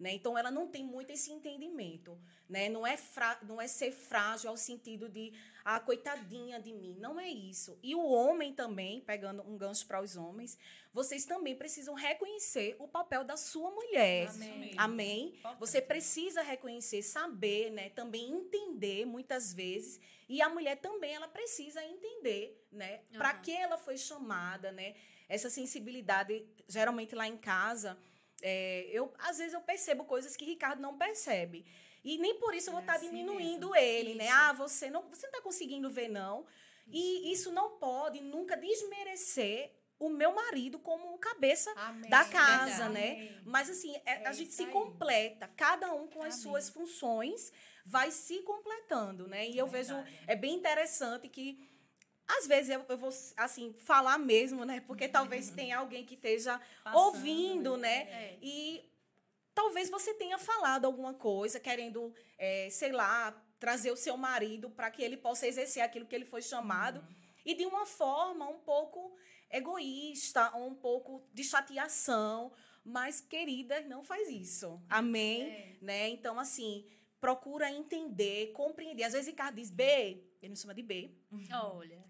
né? 0.00 0.14
Então 0.14 0.38
ela 0.38 0.50
não 0.50 0.66
tem 0.66 0.82
muito 0.82 1.10
esse 1.10 1.30
entendimento, 1.30 2.18
né? 2.48 2.70
Não 2.70 2.86
é 2.86 2.96
fra 2.96 3.38
não 3.42 3.60
é 3.60 3.66
ser 3.68 3.92
frágil 3.92 4.48
ao 4.48 4.56
sentido 4.56 5.10
de 5.10 5.34
ah, 5.64 5.80
coitadinha 5.80 6.60
de 6.60 6.72
mim, 6.74 6.96
não 7.00 7.18
é 7.18 7.28
isso. 7.28 7.78
E 7.82 7.94
o 7.94 8.04
homem 8.04 8.52
também, 8.52 9.00
pegando 9.00 9.42
um 9.42 9.56
gancho 9.56 9.86
para 9.86 10.02
os 10.02 10.14
homens, 10.14 10.58
vocês 10.92 11.24
também 11.24 11.56
precisam 11.56 11.94
reconhecer 11.94 12.76
o 12.78 12.86
papel 12.86 13.24
da 13.24 13.36
sua 13.36 13.70
mulher. 13.70 14.28
Amém. 14.28 14.74
Amém? 14.76 15.34
Você 15.58 15.80
precisa 15.80 16.42
reconhecer, 16.42 17.02
saber, 17.02 17.70
né? 17.70 17.88
Também 17.88 18.30
entender 18.30 19.06
muitas 19.06 19.54
vezes. 19.54 19.98
E 20.28 20.42
a 20.42 20.50
mulher 20.50 20.76
também 20.76 21.14
ela 21.14 21.28
precisa 21.28 21.82
entender, 21.82 22.62
né? 22.70 23.00
Para 23.12 23.30
Aham. 23.30 23.40
que 23.40 23.52
ela 23.52 23.78
foi 23.78 23.96
chamada, 23.96 24.70
né? 24.70 24.94
Essa 25.28 25.48
sensibilidade, 25.48 26.46
geralmente 26.68 27.14
lá 27.14 27.26
em 27.26 27.38
casa, 27.38 27.98
é, 28.42 28.86
eu 28.92 29.14
às 29.18 29.38
vezes 29.38 29.54
eu 29.54 29.62
percebo 29.62 30.04
coisas 30.04 30.36
que 30.36 30.44
Ricardo 30.44 30.82
não 30.82 30.98
percebe. 30.98 31.64
E 32.04 32.18
nem 32.18 32.34
por 32.38 32.54
isso 32.54 32.68
eu 32.68 32.72
vou 32.72 32.80
É 32.80 32.84
estar 32.84 32.96
assim 32.96 33.06
diminuindo 33.10 33.70
mesmo. 33.70 33.76
ele, 33.76 34.14
né? 34.14 34.24
Isso. 34.24 34.34
Ah, 34.34 34.52
você 34.52 34.90
não, 34.90 35.02
você 35.08 35.26
não 35.26 35.30
está 35.32 35.40
conseguindo 35.42 35.88
ver 35.90 36.08
não. 36.08 36.44
E 36.86 37.32
isso 37.32 37.50
não 37.50 37.78
pode 37.78 38.20
nunca 38.20 38.56
desmerecer 38.56 39.72
o 39.98 40.08
meu 40.10 40.34
marido 40.34 40.78
como 40.78 41.16
cabeça 41.18 41.72
Amém. 41.76 42.10
da 42.10 42.24
casa, 42.26 42.88
Verdade. 42.90 42.92
né? 42.92 43.42
Mas 43.44 43.70
assim, 43.70 43.94
é- 44.04 44.22
É 44.22 44.26
a 44.28 44.32
gente 44.32 44.52
se 44.52 44.64
aí. 44.64 44.70
completa, 44.70 45.48
cada 45.56 45.94
um 45.94 46.06
com 46.08 46.22
as 46.22 46.34
Amém. 46.34 46.42
suas 46.42 46.68
funções 46.68 47.52
vai 47.86 48.10
se 48.10 48.40
completando, 48.42 49.26
né? 49.26 49.48
E 49.48 49.56
eu 49.56 49.66
vejo, 49.66 49.94
é 50.26 50.36
bem 50.36 50.54
interessante 50.54 51.28
que 51.28 51.58
às 52.26 52.46
vezes 52.46 52.70
eu, 52.70 52.84
eu 52.88 52.96
vou 52.98 53.10
assim 53.36 53.72
falar 53.74 54.18
mesmo, 54.18 54.64
né? 54.64 54.80
Porque 54.86 55.08
talvez 55.08 55.50
tenha 55.56 55.78
alguém 55.78 56.04
que 56.04 56.14
esteja 56.14 56.60
Passando, 56.82 56.98
ouvindo, 57.04 57.76
né? 57.76 57.96
É. 58.10 58.38
E 58.42 58.84
talvez 59.54 59.88
você 59.88 60.12
tenha 60.14 60.38
falado 60.38 60.84
alguma 60.84 61.14
coisa, 61.14 61.60
querendo, 61.60 62.12
é, 62.36 62.68
sei 62.70 62.92
lá, 62.92 63.32
trazer 63.58 63.90
o 63.90 63.96
seu 63.96 64.16
marido 64.16 64.68
para 64.70 64.90
que 64.90 65.02
ele 65.02 65.16
possa 65.16 65.46
exercer 65.46 65.82
aquilo 65.82 66.06
que 66.06 66.14
ele 66.14 66.24
foi 66.24 66.42
chamado. 66.42 67.06
E 67.44 67.54
de 67.54 67.64
uma 67.64 67.86
forma 67.86 68.48
um 68.48 68.60
pouco 68.60 69.14
egoísta, 69.50 70.54
um 70.56 70.74
pouco 70.74 71.26
de 71.32 71.44
chateação. 71.44 72.52
Mas, 72.84 73.20
querida, 73.20 73.80
não 73.82 74.02
faz 74.02 74.28
isso. 74.28 74.82
Amém? 74.88 75.42
É. 75.42 75.76
Né? 75.80 76.08
Então, 76.10 76.38
assim, 76.38 76.86
procura 77.20 77.70
entender, 77.70 78.52
compreender. 78.52 79.04
Às 79.04 79.12
vezes, 79.12 79.28
Ricardo 79.28 79.54
diz, 79.54 79.70
B, 79.70 79.84
ele 80.42 80.50
me 80.50 80.56
chama 80.56 80.74
de 80.74 80.82
B. 80.82 81.10
Olha. 81.52 82.02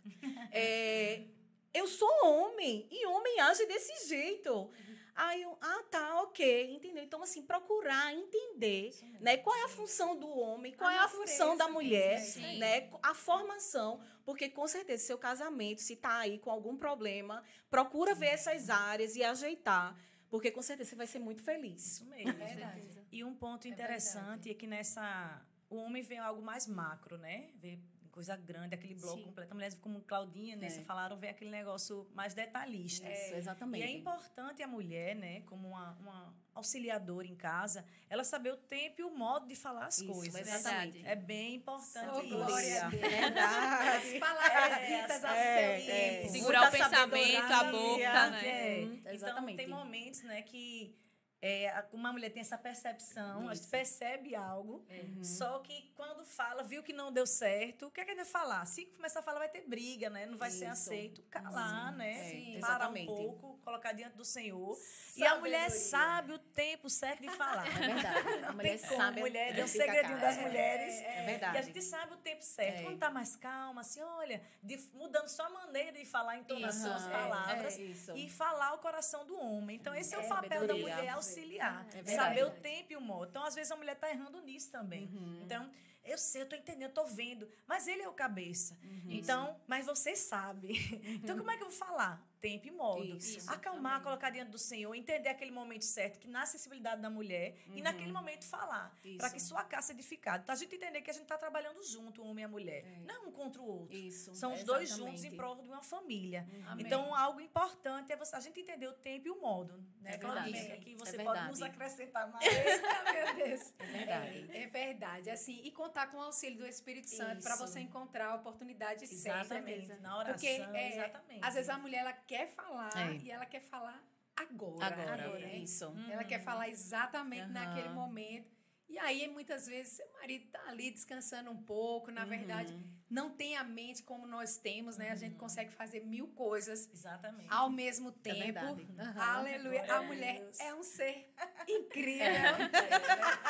É, 0.51 1.25
eu 1.73 1.87
sou 1.87 2.09
homem 2.25 2.89
e 2.91 3.07
homem 3.07 3.41
age 3.41 3.67
desse 3.67 4.09
jeito. 4.09 4.71
Aí 5.15 5.43
eu, 5.43 5.57
ah, 5.61 5.83
tá, 5.91 6.23
ok, 6.23 6.75
entendeu? 6.75 7.05
Então, 7.05 7.23
assim, 7.23 7.43
procurar 7.43 8.13
entender, 8.13 8.91
né? 9.21 9.37
Qual 9.37 9.55
é 9.55 9.65
a 9.65 9.69
função 9.69 10.19
do 10.19 10.29
homem, 10.29 10.73
qual 10.73 10.91
A 10.91 10.95
é 10.95 10.99
a 10.99 11.09
função 11.09 11.57
da 11.57 11.69
mulher, 11.69 12.19
mesmo, 12.19 12.45
é 12.45 12.49
aí. 12.49 12.59
né? 12.59 12.91
A 13.03 13.15
formação, 13.15 14.01
porque 14.25 14.49
com 14.49 14.67
certeza 14.67 15.05
seu 15.05 15.17
casamento, 15.19 15.81
se 15.81 15.95
tá 15.95 16.19
aí 16.19 16.39
com 16.39 16.51
algum 16.51 16.77
problema, 16.77 17.45
procura 17.71 18.15
ver 18.15 18.27
essas 18.29 18.69
áreas 18.69 19.15
e 19.15 19.23
ajeitar, 19.23 19.97
porque 20.29 20.51
com 20.51 20.63
certeza 20.63 20.91
você 20.91 20.97
vai 20.97 21.07
ser 21.07 21.21
muito 21.21 21.43
feliz. 21.43 21.95
Isso 21.95 22.07
mesmo. 22.07 22.31
É 22.31 22.33
verdade. 22.33 23.05
E 23.13 23.23
um 23.23 23.35
ponto 23.35 23.69
É 23.69 23.71
interessante 23.71 24.51
é, 24.51 24.55
que 24.55 24.67
nessa. 24.67 25.41
O 25.71 25.77
homem 25.77 26.03
vê 26.03 26.17
algo 26.17 26.43
mais 26.43 26.67
macro, 26.67 27.17
né? 27.19 27.51
Vê 27.55 27.79
coisa 28.15 28.37
grande, 28.37 28.77
aquele 28.77 28.95
bloco 28.95 29.19
Sim. 29.19 29.25
completo. 29.25 29.53
Mulheres 29.55 29.77
como 29.79 30.01
Claudinha, 30.03 30.55
né? 30.57 30.67
É. 30.67 30.71
Você 30.71 30.83
falaram, 30.83 31.17
ver 31.17 31.29
aquele 31.31 31.51
negócio 31.51 32.07
mais 32.15 32.33
detalhista. 32.33 33.11
Isso, 33.11 33.35
E 33.35 33.37
exatamente. 33.39 33.85
é 33.85 33.91
importante 33.91 34.63
a 34.63 34.69
mulher, 34.69 35.17
né, 35.17 35.41
como 35.43 35.69
uma, 35.69 35.91
uma 35.99 36.35
auxiliadora 36.55 37.27
em 37.27 37.35
casa, 37.35 37.85
ela 38.09 38.23
saber 38.23 38.53
o 38.53 38.57
tempo 38.57 39.01
e 39.01 39.05
o 39.05 39.11
modo 39.11 39.49
de 39.49 39.57
falar 39.57 39.87
as 39.87 39.99
Isso, 39.99 40.13
coisas. 40.13 40.41
exatamente. 40.47 41.05
É 41.05 41.17
bem 41.17 41.57
importante 41.57 42.11
Oh, 42.17 42.21
isso. 42.23 42.37
glória 42.37 42.85
a 42.87 42.89
Deus. 42.89 43.03
Verdade. 43.03 44.15
As 44.15 44.21
palavras 44.21 44.73
É, 44.79 45.01
ditas 45.03 45.25
a 45.25 45.37
é, 45.37 45.59
seu 45.59 45.93
é. 45.93 46.21
tempo. 46.21 46.33
Segurar 46.33 46.61
Muita 46.61 46.77
o 46.77 46.91
pensamento, 46.91 47.53
a 47.53 47.65
boca, 47.65 48.31
né? 48.31 48.49
É. 48.49 48.85
Hum, 48.85 48.95
Então, 48.95 49.13
exatamente. 49.13 49.57
tem 49.57 49.67
momentos, 49.69 50.23
né, 50.23 50.43
que 50.43 50.95
é, 51.43 51.85
uma 51.93 52.11
mulher 52.13 52.31
tem 52.31 52.41
essa 52.41 52.57
percepção, 52.57 53.49
a 53.49 53.55
gente 53.55 53.63
Isso. 53.63 53.71
percebe 53.71 54.35
algo, 54.35 54.85
Uhum. 54.91 55.23
só 55.23 55.59
que 55.59 55.93
quando 55.95 56.25
fala, 56.25 56.63
viu 56.63 56.83
que 56.83 56.93
não 56.93 57.13
deu 57.13 57.27
certo, 57.27 57.87
o 57.87 57.91
que 57.91 58.01
é 58.01 58.05
que 58.05 58.11
a 58.13 58.15
gente 58.15 58.25
vai 58.25 58.33
falar? 58.33 58.65
Se 58.67 58.87
começar 58.87 59.21
a 59.21 59.23
falar, 59.23 59.41
vai 59.41 59.49
ter 59.49 59.63
briga, 59.69 60.09
né? 60.09 60.25
Não 60.27 60.39
vai 60.39 60.51
ser 60.51 60.65
Isso. 60.65 60.73
aceito. 60.73 61.23
Calar, 61.31 61.91
Sim. 61.93 61.99
né? 61.99 62.11
É, 62.11 62.31
Sim. 62.31 62.61
Parar 62.61 62.89
um 62.91 62.97
exatamente. 62.97 63.07
pouco, 63.07 63.59
colocar 63.63 63.93
diante 63.93 64.17
do 64.17 64.25
Senhor. 64.25 64.77
E 65.17 65.25
a 65.27 65.37
mulher 65.37 65.71
Sabedoria. 65.71 65.91
sabe 65.91 66.33
o 66.33 66.39
tempo 66.39 66.89
certo 66.89 67.21
de 67.21 67.31
falar. 67.31 67.67
É 67.67 67.71
verdade. 67.95 68.45
A 68.45 68.53
mulher 68.53 68.79
tem 68.79 68.89
como, 68.89 69.01
sabe. 69.03 69.21
mulher, 69.21 69.59
é 69.59 69.65
um 69.65 69.69
segredinho 69.69 70.21
das 70.21 70.37
mulheres. 70.39 70.95
É 71.03 71.23
E 71.23 71.27
verdade. 71.27 71.59
a 71.59 71.63
gente 71.63 71.83
sabe 71.83 72.15
o 72.15 72.17
tempo 72.17 72.43
certo. 72.43 72.81
É. 72.81 72.83
Quando 72.85 72.99
tá 72.99 73.11
mais 73.11 73.37
calma, 73.37 73.83
assim, 73.83 74.01
olha, 74.01 74.43
de- 74.63 74.89
mudando 74.95 75.29
só 75.29 75.45
a 75.45 75.51
maneira 75.51 75.93
de 75.93 76.05
falar, 76.07 76.33
a 76.33 76.39
entonação, 76.39 76.95
as 76.95 77.07
palavras. 77.07 77.79
é. 77.79 78.17
E 78.17 78.31
falar 78.31 78.73
o 78.75 78.79
coração 78.79 79.27
do 79.27 79.39
homem. 79.39 79.77
Então, 79.77 79.95
esse 79.95 80.15
é, 80.15 80.19
o 80.19 80.23
É, 80.23 80.29
papel 80.29 80.49
da 80.49 80.57
sabedoria. 80.75 80.95
mulher, 80.97 81.13
auxiliar. 81.41 81.87
É 81.95 82.15
saber 82.15 82.45
o 82.45 82.51
tempo 82.51 82.93
e 82.93 82.97
o 82.97 83.01
modo. 83.01 83.31
Então, 83.31 83.45
às 83.45 83.55
vezes, 83.55 83.71
a 83.71 83.77
mulher 83.77 83.97
tá 83.97 84.11
errando 84.11 84.41
nisso 84.43 84.71
também. 84.71 85.07
Uhum. 85.07 85.41
Então, 85.45 85.71
eu 86.05 86.19
sei, 86.19 86.43
eu 86.43 86.49
tô 86.49 86.55
entendendo, 86.55 86.83
eu 86.83 86.95
tô 86.95 87.05
vendo. 87.07 87.49
Mas 87.67 87.87
ele 87.89 88.03
é 88.03 88.09
o 88.09 88.13
cabeça. 88.13 88.79
Uhum. 88.83 89.11
Então, 89.11 89.61
mas 89.67 89.87
você 89.87 90.15
sabe. 90.15 90.75
Então, 91.23 91.37
como 91.37 91.51
é 91.51 91.57
que 91.57 91.63
eu 91.63 91.71
vou 91.71 91.79
falar? 91.79 92.23
Tempo 92.45 92.69
e 92.69 92.71
modo. 92.71 93.03
Isso. 93.03 93.51
Acalmar, 93.51 94.03
colocar 94.03 94.29
diante 94.29 94.51
do 94.51 94.59
Senhor, 94.59 94.95
entender 94.95 95.31
aquele 95.31 95.51
momento 95.51 95.83
certo, 95.87 96.19
que 96.19 96.29
na 96.29 96.45
sensibilidade 96.45 97.01
da 97.01 97.09
mulher, 97.09 97.57
e 97.75 97.81
naquele 97.81 98.13
momento 98.13 98.45
falar. 98.45 98.95
Uhum. 99.03 99.17
Para 99.17 99.31
que 99.31 99.41
sua 99.41 99.65
casa 99.65 99.87
seja 99.87 99.99
edificada. 99.99 100.43
Então, 100.43 100.53
a 100.53 100.57
gente 100.59 100.75
entender 100.75 101.01
que 101.01 101.11
a 101.11 101.15
gente 101.15 101.23
está 101.23 101.39
trabalhando 101.39 101.83
junto, 101.83 102.21
o 102.21 102.27
homem 102.27 102.43
e 102.43 102.45
a 102.45 102.49
mulher. 102.49 102.85
É. 102.85 102.99
Não 103.07 103.29
um 103.29 103.33
contra 103.33 103.63
o 103.63 103.67
outro. 103.67 103.97
Isso. 103.97 104.35
São 104.35 104.53
os 104.53 104.63
dois 104.63 104.91
exatamente. 104.91 105.17
juntos 105.17 105.25
em 105.33 105.35
prol 105.35 105.57
de 105.57 105.63
uma 105.69 105.83
família. 105.83 106.47
Amém. 106.67 106.85
Então, 106.85 107.15
algo 107.15 107.41
importante 107.41 108.13
é 108.13 108.17
você, 108.17 108.37
a 108.37 108.41
gente 108.41 108.61
entender 108.61 108.89
o 108.89 108.93
tempo 108.93 109.27
e 109.27 109.31
o 109.31 109.41
modo. 109.41 109.83
Né, 110.03 110.13
É 110.13 110.19
verdade. 110.19 110.73
Aqui 110.73 110.95
você 110.97 111.17
É 111.17 111.25
pode 111.25 111.47
nos 111.49 111.63
acrescentar 111.63 112.31
mais. 112.31 112.45
Ah. 112.85 113.15
É 113.15 113.33
verdade. 113.33 114.51
É, 114.51 114.63
é 114.63 114.67
verdade. 114.67 115.31
Assim, 115.31 115.61
e 115.65 115.71
contar 115.71 116.09
com 116.09 116.19
o 116.19 116.23
auxílio 116.23 116.59
do 116.59 116.67
Espírito 116.67 117.09
Santo 117.09 117.43
para 117.43 117.57
você 117.57 117.81
encontrar 117.81 118.29
a 118.33 118.35
oportunidade 118.35 119.07
certa. 119.07 119.41
Exatamente. 119.55 120.01
Na 120.01 120.19
oração, 120.19 120.35
Porque 120.35 120.47
é, 120.47 120.93
exatamente. 120.93 121.41
às 121.43 121.55
vezes 121.55 121.71
a 121.71 121.79
mulher 121.79 121.99
ela 122.01 122.13
quer 122.13 122.34
falar 122.49 122.91
É. 122.97 123.17
e 123.17 123.31
ela 123.31 123.47
quer 123.47 123.61
falar 123.61 124.03
agora. 124.37 124.87
Agora, 124.87 125.39
né? 125.39 125.57
isso. 125.59 125.95
Ela 126.11 126.25
quer 126.25 126.41
falar 126.43 126.69
exatamente 126.69 127.43
Aham. 127.43 127.53
naquele 127.53 127.89
momento. 127.91 128.53
E 128.89 128.99
aí, 128.99 129.29
muitas 129.29 129.67
vezes, 129.67 130.01
marido 130.25 130.47
tá 130.51 130.61
ali 130.69 130.91
descansando 130.91 131.51
um 131.51 131.63
pouco. 131.63 132.11
Na 132.11 132.25
verdade, 132.25 132.73
Uhum. 132.73 132.83
não 133.11 133.31
tem 133.31 133.57
a 133.57 133.63
mente 133.63 134.03
como 134.03 134.27
nós 134.27 134.57
temos, 134.57 134.97
né? 134.97 135.11
A 135.11 135.15
gente 135.15 135.37
consegue 135.37 135.71
fazer 135.73 136.01
mil 136.01 136.29
coisas 136.29 136.89
Exatamente. 136.93 137.47
ao 137.51 137.69
mesmo 137.71 138.11
tempo. 138.11 138.39
verdade. 138.39 138.89
Aham. 138.99 139.37
Aleluia. 139.39 139.81
Glória 139.85 139.95
A 139.95 139.99
a 139.99 140.03
mulher 140.03 140.41
Deus. 140.41 140.61
é 140.61 140.75
um 140.75 140.83
ser 140.83 141.31
incrível. 141.69 142.25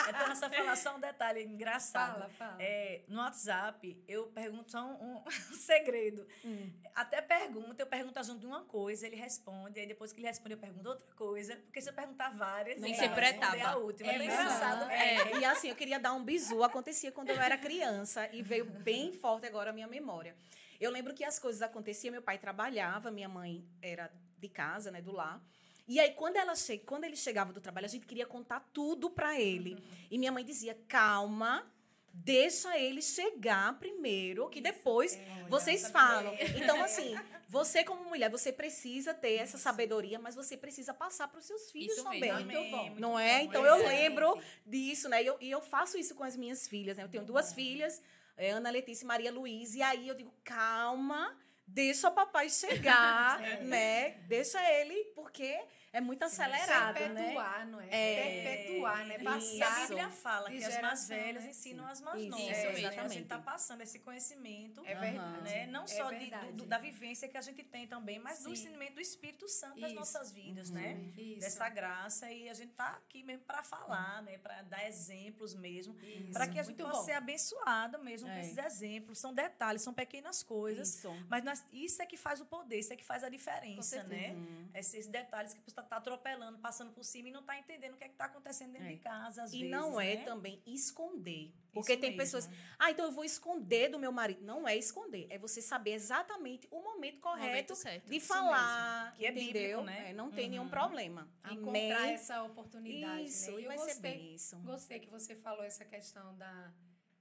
Então, 0.08 0.32
essa 0.32 0.50
falar 0.50 0.76
só 0.76 0.96
um 0.96 1.00
detalhe 1.00 1.42
engraçado. 1.44 2.12
Fala, 2.14 2.28
fala. 2.30 2.56
É, 2.62 3.02
no 3.08 3.18
WhatsApp, 3.20 4.02
eu 4.08 4.26
pergunto 4.28 4.70
só 4.72 4.84
um, 4.84 5.16
um 5.18 5.24
segredo. 5.54 6.26
Hum. 6.44 6.70
Até 6.94 7.20
pergunta, 7.22 7.82
eu 7.82 7.86
pergunto 7.86 8.22
junto 8.22 8.40
de 8.40 8.46
uma 8.46 8.64
coisa, 8.64 9.06
ele 9.06 9.16
responde, 9.16 9.80
aí 9.80 9.86
depois 9.86 10.12
que 10.12 10.20
ele 10.20 10.28
responde, 10.28 10.54
eu 10.54 10.58
pergunto 10.58 10.88
outra 10.88 11.06
coisa. 11.14 11.56
Porque 11.56 11.80
se 11.80 11.88
eu 11.88 11.94
perguntar 11.94 12.30
várias, 12.30 12.80
Nem 12.80 12.92
ele 12.92 13.00
sempre 13.00 13.14
a 13.62 13.76
última. 13.76 14.10
É 14.10 14.14
É, 14.14 14.18
verdade. 14.18 14.42
engraçado. 14.42 14.90
É, 14.90 15.38
e 15.38 15.44
assim, 15.44 15.68
eu 15.70 15.74
queria 15.76 15.98
dar 15.98 16.12
um 16.12 16.24
Acontecia 16.64 17.12
quando 17.12 17.30
eu 17.30 17.40
era 17.40 17.56
criança 17.56 18.28
e 18.32 18.42
veio 18.42 18.64
bem 18.64 19.12
forte 19.12 19.46
agora 19.46 19.70
a 19.70 19.72
minha 19.72 19.86
memória. 19.86 20.36
Eu 20.80 20.90
lembro 20.90 21.14
que 21.14 21.24
as 21.24 21.38
coisas 21.38 21.62
aconteciam, 21.62 22.12
meu 22.12 22.22
pai 22.22 22.38
trabalhava, 22.38 23.10
minha 23.10 23.28
mãe 23.28 23.64
era 23.80 24.10
de 24.38 24.48
casa, 24.48 24.90
né, 24.90 25.00
do 25.00 25.12
lar. 25.12 25.42
E 25.86 26.00
aí, 26.00 26.12
quando, 26.12 26.36
ela 26.36 26.54
che 26.54 26.78
quando 26.78 27.04
ele 27.04 27.16
chegava 27.16 27.52
do 27.52 27.60
trabalho, 27.60 27.86
a 27.86 27.88
gente 27.88 28.06
queria 28.06 28.26
contar 28.26 28.60
tudo 28.72 29.10
para 29.10 29.38
ele. 29.38 29.76
E 30.10 30.18
minha 30.18 30.32
mãe 30.32 30.44
dizia: 30.44 30.78
calma, 30.88 31.70
deixa 32.12 32.78
ele 32.78 33.02
chegar 33.02 33.78
primeiro, 33.78 34.48
que 34.48 34.60
depois 34.60 35.18
vocês 35.48 35.90
falam. 35.90 36.34
Então, 36.56 36.82
assim, 36.82 37.14
você 37.48 37.84
como 37.84 38.04
mulher, 38.04 38.30
você 38.30 38.52
precisa 38.52 39.12
ter 39.14 39.34
essa 39.34 39.58
sabedoria, 39.58 40.18
mas 40.18 40.34
você 40.34 40.56
precisa 40.56 40.92
passar 40.94 41.28
para 41.28 41.38
os 41.38 41.44
seus 41.44 41.70
filhos 41.70 41.94
Isso 41.94 42.04
também. 42.04 42.20
mesmo. 42.20 42.44
Muito 42.50 42.70
bom. 42.70 42.84
muito 42.86 43.00
Não 43.00 43.18
é? 43.18 43.40
bom, 43.40 43.44
Então 43.46 43.66
eu 43.66 43.76
lembro 43.86 44.38
disso, 44.66 45.08
né? 45.08 45.22
E 45.22 45.26
eu, 45.26 45.36
e 45.40 45.50
eu 45.50 45.60
faço 45.60 45.98
isso 45.98 46.14
com 46.14 46.24
as 46.24 46.36
minhas 46.36 46.66
filhas, 46.68 46.96
né? 46.96 47.04
Eu 47.04 47.08
tenho 47.08 47.24
duas 47.24 47.52
filhas, 47.52 48.02
é, 48.36 48.50
Ana 48.50 48.70
Letícia 48.70 49.04
e 49.04 49.06
Maria 49.06 49.30
Luísa, 49.32 49.78
e 49.78 49.82
aí 49.82 50.08
eu 50.08 50.14
digo, 50.14 50.32
calma, 50.42 51.36
deixa 51.66 52.08
o 52.08 52.12
papai 52.12 52.48
chegar, 52.50 53.40
né? 53.62 54.10
Deixa 54.28 54.60
ele, 54.72 54.94
porque 55.14 55.58
é 55.94 56.00
muito 56.00 56.22
acelerado, 56.24 56.94
né? 57.00 57.08
Perpetuar, 57.14 57.66
não 57.66 57.80
é? 57.80 57.86
É. 57.90 58.42
Perpetuar, 58.42 59.06
né? 59.06 59.16
E 59.20 59.24
Passar. 59.24 59.66
a 59.76 59.80
Bíblia 59.86 60.10
fala 60.10 60.50
de 60.50 60.58
que 60.58 60.64
as 60.64 60.80
mais 60.82 61.08
velhas 61.08 61.44
né? 61.44 61.50
ensinam 61.50 61.86
as 61.86 62.00
mais 62.00 62.20
Isso, 62.20 62.30
novas. 62.30 62.46
isso 62.46 62.50
né? 62.50 62.56
mesmo. 62.56 62.68
A 62.68 62.74
gente 62.74 62.86
Exatamente. 62.94 63.22
está 63.22 63.38
passando 63.38 63.80
esse 63.80 63.98
conhecimento. 64.00 64.82
É 64.84 64.94
verdade. 64.94 65.42
né? 65.42 65.66
Não 65.66 65.84
É 65.84 65.86
só 65.86 66.10
de- 66.10 66.18
verdade. 66.18 66.46
do- 66.48 66.52
do- 66.58 66.66
da 66.66 66.78
vivência 66.78 67.28
que 67.28 67.36
a 67.36 67.40
gente 67.40 67.62
tem 67.62 67.86
também, 67.86 68.18
mas 68.18 68.38
do 68.38 68.44
Sim. 68.46 68.52
ensinamento 68.52 68.94
do 68.94 69.00
Espírito 69.00 69.48
Santo 69.48 69.80
nas 69.80 69.90
Isso. 69.90 69.98
nossas 70.00 70.32
vidas, 70.32 70.70
né? 70.70 71.00
Isso. 71.16 71.40
Dessa 71.40 71.68
graça. 71.68 72.30
E 72.30 72.48
a 72.48 72.54
gente 72.54 72.70
está 72.70 72.88
aqui 72.90 73.22
mesmo 73.22 73.44
para 73.44 73.62
falar, 73.62 74.22
né? 74.22 74.36
Para 74.38 74.62
dar 74.62 74.86
exemplos 74.86 75.54
mesmo. 75.54 75.96
Isso. 76.02 76.32
Para 76.32 76.48
que 76.48 76.58
a 76.58 76.62
gente 76.62 76.74
Muito 76.76 76.84
possa 76.90 76.98
bom. 77.00 77.04
ser 77.06 77.12
abençoado 77.12 77.98
mesmo 78.02 78.28
com 78.28 78.34
É. 78.34 78.40
esses 78.40 78.58
exemplos. 78.58 79.18
São 79.18 79.32
detalhes, 79.32 79.82
são 79.82 79.94
pequenas 79.94 80.42
coisas. 80.42 80.88
Isso. 80.96 81.14
Mas 81.28 81.44
nós- 81.44 81.64
isso 81.72 82.02
é 82.02 82.06
que 82.06 82.16
faz 82.16 82.40
o 82.40 82.44
poder, 82.46 82.78
isso 82.80 82.92
é 82.92 82.96
que 82.96 83.04
faz 83.04 83.22
a 83.22 83.28
diferença, 83.28 84.02
né? 84.04 84.32
Uhum. 84.32 84.68
Esses 84.74 85.06
detalhes 85.06 85.52
que 85.54 85.60
você 85.60 85.70
está 85.70 85.82
atropelando, 85.90 86.58
passando 86.58 86.92
por 86.92 87.04
cima 87.04 87.28
e 87.28 87.32
não 87.32 87.40
está 87.40 87.58
entendendo 87.58 87.94
o 87.94 87.96
que 87.96 88.04
é 88.04 88.08
que 88.08 88.14
está 88.14 88.26
acontecendo 88.26 88.72
dentro 88.72 88.88
É. 88.88 88.92
de 88.92 88.98
casa, 88.98 89.42
às 89.44 89.52
E 89.52 89.58
vezes. 89.58 89.70
não 89.70 90.00
é 90.00 90.16
né? 90.16 90.24
também 90.24 90.62
esconder. 90.66 91.52
Porque 91.72 91.92
Isso 91.92 92.00
tem 92.00 92.10
mesmo. 92.10 92.22
pessoas, 92.22 92.48
ah, 92.78 92.90
então 92.90 93.04
eu 93.06 93.10
vou 93.10 93.24
esconder 93.24 93.88
do 93.90 93.98
meu 93.98 94.12
marido. 94.12 94.42
Não 94.44 94.66
é 94.68 94.76
esconder, 94.76 95.26
é 95.28 95.36
você 95.38 95.60
saber 95.60 95.92
exatamente 95.94 96.68
o 96.70 96.80
momento 96.80 97.18
correto 97.20 97.74
momento 97.74 98.08
de 98.08 98.20
falar. 98.20 99.14
Que 99.16 99.26
é 99.26 99.30
entendeu? 99.32 99.52
bíblico, 99.52 99.82
né? 99.82 100.10
É, 100.10 100.12
não 100.12 100.30
tem 100.30 100.48
nenhum 100.48 100.62
Uhum. 100.64 100.68
problema. 100.70 101.28
Encontrar 101.50 101.98
Amém. 101.98 102.14
essa 102.14 102.42
oportunidade. 102.44 103.24
Isso, 103.24 103.50
né? 103.50 103.60
e 103.60 103.64
eu 103.64 103.68
vai 103.68 103.76
gostei, 103.76 103.94
ser 103.94 104.00
bem 104.00 104.34
isso. 104.34 104.56
Gostei 104.58 105.00
que 105.00 105.10
você 105.10 105.34
falou 105.34 105.64
essa 105.64 105.84
questão 105.84 106.36
da, 106.36 106.72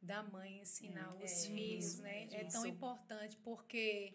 da 0.02 0.22
mãe 0.22 0.60
ensinar 0.60 1.12
Hum, 1.16 1.24
os 1.24 1.32
é, 1.46 1.48
filhos, 1.50 2.00
né? 2.00 2.28
É 2.32 2.44
tão 2.44 2.66
importante 2.66 3.36
porque 3.38 4.14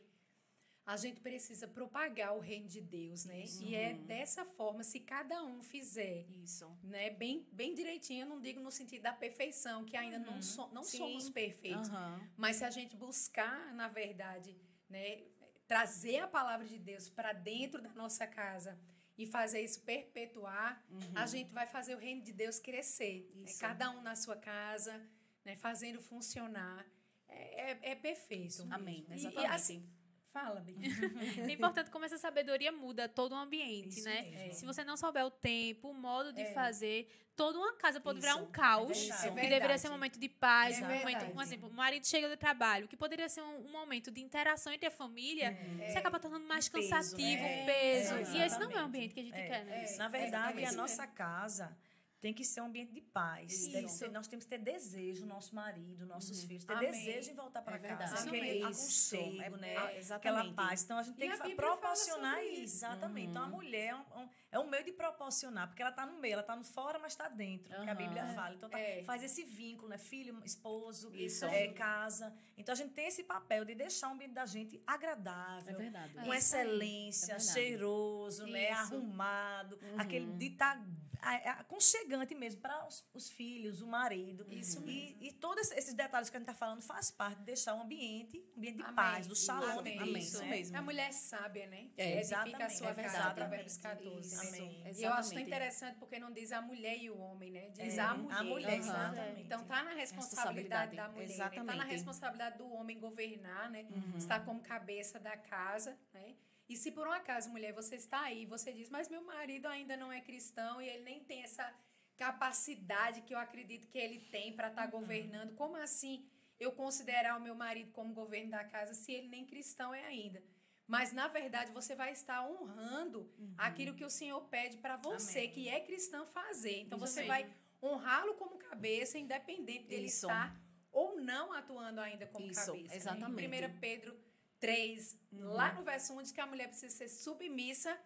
a 0.93 0.97
gente 0.97 1.21
precisa 1.21 1.69
propagar 1.69 2.35
o 2.35 2.41
reino 2.41 2.67
de 2.67 2.81
Deus, 2.81 3.27
né? 3.27 3.45
E 3.61 3.75
é 3.75 3.93
Uhum. 3.93 4.07
dessa 4.07 4.43
forma, 4.45 4.83
se 4.83 4.99
cada 5.01 5.45
um 5.45 5.63
fizer 5.63 6.25
Isso. 6.43 6.67
né, 6.83 7.11
bem, 7.11 7.47
bem 7.53 7.75
direitinho, 7.75 8.23
eu 8.23 8.29
não 8.29 8.41
digo 8.41 8.59
no 8.59 8.71
sentido 8.71 9.03
da 9.03 9.13
perfeição, 9.13 9.85
que 9.85 9.97
ainda 9.99 10.19
não, 10.19 10.41
so, 10.41 10.63
não 10.69 10.81
Uhum. 10.81 10.89
Sim. 10.89 10.99
somos 10.99 11.29
perfeitos. 11.29 11.91
Aham. 11.91 12.21
Mas 12.39 12.57
se 12.57 12.65
a 12.65 12.71
gente 12.71 12.97
buscar, 12.97 13.75
na 13.75 13.87
verdade, 13.87 14.57
né, 14.89 15.25
trazer 15.67 16.21
a 16.21 16.27
palavra 16.27 16.67
de 16.67 16.79
Deus 16.79 17.11
para 17.11 17.35
dentro 17.35 17.83
da 17.83 17.91
nossa 17.91 18.27
casa 18.27 18.79
e 19.19 19.27
fazer 19.27 19.61
isso 19.63 19.83
perpetuar, 19.83 20.83
a 21.15 21.27
gente 21.27 21.53
vai 21.53 21.67
fazer 21.67 21.95
o 21.97 21.99
reino 21.99 22.23
de 22.23 22.33
Deus 22.33 22.59
crescer. 22.59 23.31
né? 23.35 23.43
Isso. 23.45 23.61
Cada 23.61 23.91
um 23.91 24.01
na 24.01 24.17
sua 24.17 24.37
casa, 24.37 25.07
né, 25.45 25.55
fazendo 25.55 26.01
funcionar. 26.01 26.87
É, 27.29 27.73
é, 27.73 27.79
é 27.91 27.95
perfeito. 27.95 28.67
Amém. 28.71 29.05
E- 29.11 29.13
e 29.13 29.15
Exatamente. 29.17 29.53
assim- 29.55 29.87
Fala, 30.33 30.61
Bia. 30.61 30.77
É 31.49 31.53
importante 31.53 31.91
como 31.91 32.05
essa 32.05 32.19
sabedoria 32.19 32.71
muda 32.71 33.09
todo 33.09 33.33
o 33.33 33.35
ambiente, 33.35 33.99
Isso 33.99 34.05
né? 34.09 34.23
mesmo. 34.23 34.55
Se 34.55 34.67
você 34.67 34.85
não 34.85 34.97
souber 34.97 35.25
o 35.25 35.31
tempo, 35.31 35.89
o 35.89 35.95
modo 35.95 36.33
de 36.33 36.43
É. 36.43 36.53
fazer, 36.53 37.09
toda 37.35 37.59
uma 37.59 37.73
casa 37.75 37.99
pode 38.01 38.21
virar 38.21 38.35
Isso, 38.35 38.43
um 38.43 38.47
caos. 38.51 38.91
é 39.11 39.31
que 39.31 39.41
É 39.41 39.49
deveria 39.49 39.79
ser 39.79 39.89
um 39.89 39.93
momento 39.93 40.19
de 40.19 40.29
paz, 40.29 40.77
É 40.77 40.85
um 40.85 40.89
momento, 40.89 41.05
um 41.05 41.27
verdade. 41.29 41.43
exemplo, 41.43 41.69
o 41.69 41.73
marido 41.73 42.07
chega 42.07 42.29
do 42.29 42.37
trabalho, 42.37 42.87
que 42.87 42.97
poderia 42.97 43.29
ser 43.29 43.41
um, 43.43 43.67
um 43.67 43.73
momento 43.73 44.11
de 44.11 44.21
interação 44.21 44.73
entre 44.73 44.87
a 44.87 44.91
família, 44.91 45.49
É. 45.81 45.89
você 45.89 45.99
acaba 45.99 46.21
tornando 46.21 46.47
mais 46.47 46.69
peso, 46.69 46.91
cansativo, 46.91 47.43
né? 47.43 47.63
um 47.63 47.67
peso. 47.67 48.15
É, 48.15 48.37
e 48.37 48.43
esse 48.43 48.59
não 48.61 48.71
é 48.71 48.77
o 48.83 48.85
ambiente 48.85 49.15
que 49.15 49.21
a 49.21 49.25
gente 49.25 49.39
É. 49.41 49.47
quer, 49.49 49.65
né? 49.65 49.85
É. 49.85 49.97
Na 49.97 50.09
verdade, 50.09 50.63
é 50.63 50.67
a 50.69 50.73
nossa 50.73 51.07
casa 51.07 51.75
tem 52.21 52.35
que 52.35 52.45
ser 52.45 52.61
um 52.61 52.67
ambiente 52.67 52.93
de 52.93 53.01
paz. 53.01 53.53
Isso. 53.69 54.11
Nós 54.11 54.27
temos 54.27 54.45
que 54.45 54.51
ter 54.51 54.59
desejo, 54.59 55.25
nosso 55.25 55.55
marido, 55.55 56.05
nossos 56.05 56.43
filhos, 56.45 56.65
ter 56.65 56.73
Amém. 56.73 56.91
desejo 56.91 57.31
em 57.31 57.35
voltar 57.35 57.63
para 57.63 57.77
É 57.77 57.79
casa. 57.97 58.27
Aquele 58.27 58.63
aconchego, 58.65 59.57
É- 59.57 59.59
né? 59.59 59.75
é, 59.75 59.99
exatamente. 59.99 60.13
Aquela 60.41 60.53
paz. 60.55 60.83
Então 60.83 60.99
a 60.99 61.03
gente 61.05 61.17
tem 61.17 61.31
E 61.31 61.39
que 61.39 61.55
proporcionar 61.55 62.43
isso. 62.43 62.53
isso. 62.63 62.77
Exatamente. 62.79 63.29
Então 63.31 63.43
a 63.45 63.49
mulher 63.49 63.89
é 63.91 63.95
um, 63.95 64.23
um- 64.23 64.29
é 64.51 64.59
um 64.59 64.69
meio 64.69 64.85
de 64.85 64.93
proporcionar, 64.93 65.69
porque 65.69 65.81
ela 65.83 65.91
está 65.93 66.07
no 66.07 66.19
meio, 66.19 66.33
ela 66.33 66.41
está 66.43 66.57
no 66.57 66.65
fora, 66.65 66.99
mas 66.99 67.13
está 67.13 67.29
dentro, 67.29 67.69
que 67.83 67.91
a. 67.91 67.95
Bíblia 67.95 68.27
fala. 68.35 68.55
Então 68.55 68.69
tá- 68.69 68.79
É. 68.81 69.03
faz 69.05 69.23
esse 69.23 69.45
vínculo, 69.45 69.89
né? 69.89 69.99
Filho, 69.99 70.41
esposo, 70.45 71.15
Isso. 71.15 71.45
é, 71.45 71.69
casa. 71.69 72.33
Então 72.57 72.73
a 72.73 72.77
gente 72.77 72.95
tem 72.95 73.07
esse 73.07 73.23
papel 73.23 73.65
de 73.65 73.75
deixar 73.75 74.09
o 74.09 74.13
ambiente 74.13 74.33
da 74.33 74.47
gente 74.47 74.83
agradável. 74.87 75.73
É 75.75 75.79
verdade. 75.79 76.15
Com 76.15 76.35
excelência, 76.35 77.35
É 77.35 77.39
cheiroso, 77.39 78.47
né? 78.47 78.73
Isso. 78.73 78.95
Arrumado, 78.95 79.79
Uhum. 79.83 80.01
aquele 80.01 80.33
de 80.33 80.47
estar 80.47 80.83
aconchegante 81.21 82.35
mesmo 82.35 82.61
para 82.61 82.87
os, 82.87 83.05
os 83.15 83.31
filhos, 83.31 83.81
o 83.81 83.87
marido. 83.87 84.47
Isso 84.51 84.83
E, 84.87 85.17
e 85.21 85.33
todos 85.33 85.71
esses 85.73 85.95
detalhes 85.95 86.31
que 86.31 86.37
a 86.37 86.41
gente 86.41 86.49
está 86.49 86.59
falando 86.59 86.83
faz 86.83 87.11
parte 87.11 87.39
de 87.39 87.45
deixar 87.45 87.75
o 87.75 87.83
ambiente, 87.83 88.39
um 88.55 88.59
ambiente 88.59 88.77
de 88.77 88.83
Amém. 88.83 88.95
paz, 88.95 89.27
do 89.27 89.35
shalom 89.37 89.79
Amém. 89.81 89.99
de 89.99 90.05
Cristo, 90.05 90.19
Isso 90.35 90.39
né? 90.41 90.51
mesmo. 90.51 90.77
É 90.77 90.79
a 90.79 90.83
mulher 90.83 91.13
sábia, 91.13 91.67
né? 91.67 91.89
É, 91.97 92.19
Edifica 92.19 92.19
a 92.19 92.21
exatamente, 92.21 92.73
sua 92.79 92.91
é 92.91 92.95
casa, 92.95 93.03
verdade. 93.13 93.35
Provérbios 93.35 93.77
14. 93.77 94.21
Isso. 94.21 94.37
né? 94.43 94.49
Amém. 94.49 94.93
E 94.97 95.03
eu 95.03 95.13
acho 95.13 95.31
tão 95.31 95.41
interessante 95.41 95.97
porque 95.99 96.19
não 96.19 96.33
diz 96.33 96.53
a 96.53 96.61
mulher 96.63 96.97
e 96.99 97.11
o 97.11 97.19
homem, 97.19 97.51
né? 97.51 97.71
Diz 97.71 97.97
É, 97.99 98.01
a 98.01 98.15
mulher. 98.15 98.39
A 98.39 98.45
mulher, 98.45 98.79
exatamente. 98.79 99.43
Então 99.43 99.65
tá 99.65 99.83
na 99.85 99.91
responsabilidade 99.95 100.97
Responsabilidade. 100.97 100.97
da 100.97 101.09
mulher, 101.09 101.27
né? 101.29 101.35
Exatamente. 101.35 101.67
tá 101.67 101.75
na 101.77 101.85
responsabilidade 101.85 102.59
do 102.59 102.73
homem 102.73 102.99
governar, 102.99 103.71
né? 103.71 103.87
Estar 104.17 104.45
como 104.45 104.61
cabeça 104.61 105.19
da 105.19 105.37
casa, 105.37 105.99
né? 106.13 106.35
E 106.69 106.77
se 106.77 106.91
por 106.93 107.07
um 107.09 107.13
acaso, 107.13 107.51
mulher, 107.51 107.73
você 107.73 107.97
está 107.97 108.21
aí, 108.21 108.45
você 108.45 108.73
diz, 108.73 108.91
mas 108.91 109.09
meu 109.09 109.23
marido 109.25 109.67
ainda 109.67 109.97
não 109.97 110.13
é 110.13 110.21
cristão 110.21 110.81
e 110.83 110.89
ele 110.89 111.03
nem 111.03 111.25
tem 111.25 111.43
essa 111.43 111.73
capacidade 112.17 113.23
que 113.23 113.35
eu 113.35 113.39
acredito 113.39 113.89
que 113.89 113.97
ele 113.99 114.21
tem 114.21 114.55
para 114.55 114.69
estar 114.69 114.87
governando, 114.87 115.55
como 115.55 115.77
assim 115.77 116.29
eu 116.59 116.73
considerar 116.73 117.39
o 117.39 117.41
meu 117.41 117.55
marido 117.55 117.93
como 117.93 118.13
governo 118.13 118.51
da 118.51 118.65
casa 118.65 118.93
se 118.93 119.13
ele 119.13 119.29
nem 119.29 119.47
cristão 119.47 119.95
é 119.95 120.05
ainda? 120.05 120.43
Mas 120.87 121.13
na 121.13 121.29
verdade 121.29 121.71
você 121.73 121.95
vai 121.95 122.13
estar 122.13 122.47
honrando 122.49 123.31
aquilo 123.57 123.95
que 123.95 124.05
o 124.05 124.11
Senhor 124.11 124.41
pede 124.49 124.79
para 124.79 124.97
você 124.97 125.41
Amém. 125.41 125.53
que 125.53 125.69
é 125.69 125.81
cristão 125.81 126.27
fazer. 126.27 126.81
Então 126.81 126.99
Isso 126.99 127.07
você 127.07 127.21
mesmo. 127.21 127.29
vai 127.35 127.55
honrá-lo 127.83 128.35
como 128.35 128.59
cabeça, 128.59 129.19
independente 129.19 129.87
dele 129.87 130.07
Isso. 130.07 130.27
estar 130.27 130.59
ou 130.91 131.21
não 131.21 131.53
atuando 131.53 132.01
ainda 132.01 132.27
como 132.27 132.51
Isso, 132.51 132.73
cabeça. 132.73 132.89
né? 132.89 132.97
exatamente. 132.97 133.55
Em 133.55 133.67
1 133.67 133.79
Pedro 133.79 134.17
3, 134.61 135.17
lá 135.33 135.73
no 135.73 135.83
verso 135.83 136.13
1, 136.15 136.23
diz 136.23 136.33
que 136.33 136.41
a 136.41 136.47
mulher 136.47 136.69
precisa 136.69 136.95
ser 136.95 137.09
submissa. 137.09 137.99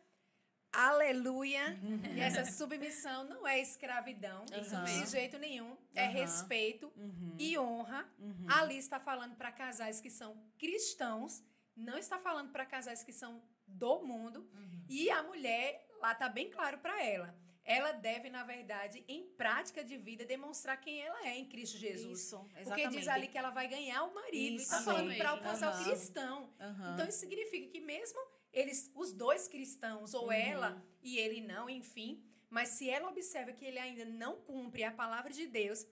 Aleluia! 0.75 1.79
E 2.17 2.21
essa 2.21 2.47
submissão 2.47 3.25
não 3.25 3.47
é 3.47 3.61
escravidão, 3.61 4.41
Uhum. 4.51 4.85
de 4.85 5.07
jeito 5.11 5.39
nenhum. 5.39 5.77
É 5.95 6.07
Uhum. 6.07 6.13
respeito 6.15 6.91
Uhum. 6.97 7.37
e 7.39 7.59
honra. 7.59 8.09
Uhum. 8.19 8.47
Ali 8.49 8.79
está 8.79 8.99
falando 8.99 9.37
para 9.37 9.53
casais 9.53 10.01
que 10.01 10.09
são 10.09 10.35
cristãos, 10.59 11.43
não 11.77 11.99
está 11.99 12.19
falando 12.19 12.51
para 12.53 12.65
casais 12.65 13.03
que 13.03 13.13
são 13.13 13.43
do 13.67 14.03
mundo. 14.03 14.49
E 14.89 15.11
a 15.11 15.23
mulher, 15.23 15.87
lá 16.01 16.13
está 16.13 16.29
bem 16.29 16.51
claro 16.51 16.79
para 16.79 17.03
ela. 17.05 17.35
Ela 17.65 17.93
deve, 17.93 18.29
na 18.29 18.43
verdade, 18.43 19.05
em 19.07 19.25
prática 19.37 19.85
de 19.85 19.97
vida, 19.97 20.25
demonstrar 20.25 20.81
quem 20.81 21.01
ela 21.01 21.27
é 21.29 21.39
em 21.39 21.49
Cristo 21.49 21.79
Jesus. 21.79 22.21
Isso, 22.21 22.39
Porque 22.39 22.61
exatamente. 22.61 22.97
diz 22.97 23.09
ali 23.09 23.29
que 23.29 23.39
ela 23.39 23.51
vai 23.51 23.69
ganhar 23.69 24.03
o 24.05 24.15
marido. 24.15 24.57
Isso 24.57 24.63
e 24.63 24.77
está 24.77 24.83
falando 24.83 25.17
para 25.17 25.35
o 25.35 25.41
casal 25.41 25.73
Aham. 25.73 25.85
cristão. 25.85 26.55
Aham. 26.61 26.93
Então, 26.95 27.07
isso 27.09 27.21
significa 27.21 27.69
que 27.69 27.81
mesmo 27.81 28.19
eles, 28.53 28.91
os 28.95 29.13
dois 29.13 29.47
cristãos, 29.49 30.13
ou 30.13 30.27
Uhum. 30.27 30.33
ela 30.33 30.85
e 31.01 31.19
ele 31.19 31.41
não, 31.41 31.71
enfim, 31.71 32.23
mas 32.51 32.71
se 32.71 32.91
ela 32.91 33.09
observa 33.09 33.53
que 33.53 33.65
ele 33.65 33.79
ainda 33.79 34.05
não 34.05 34.37
cumpre 34.43 34.85
a 34.85 34.91
palavra 34.93 35.33
de 35.33 35.47
Deus, 35.47 35.87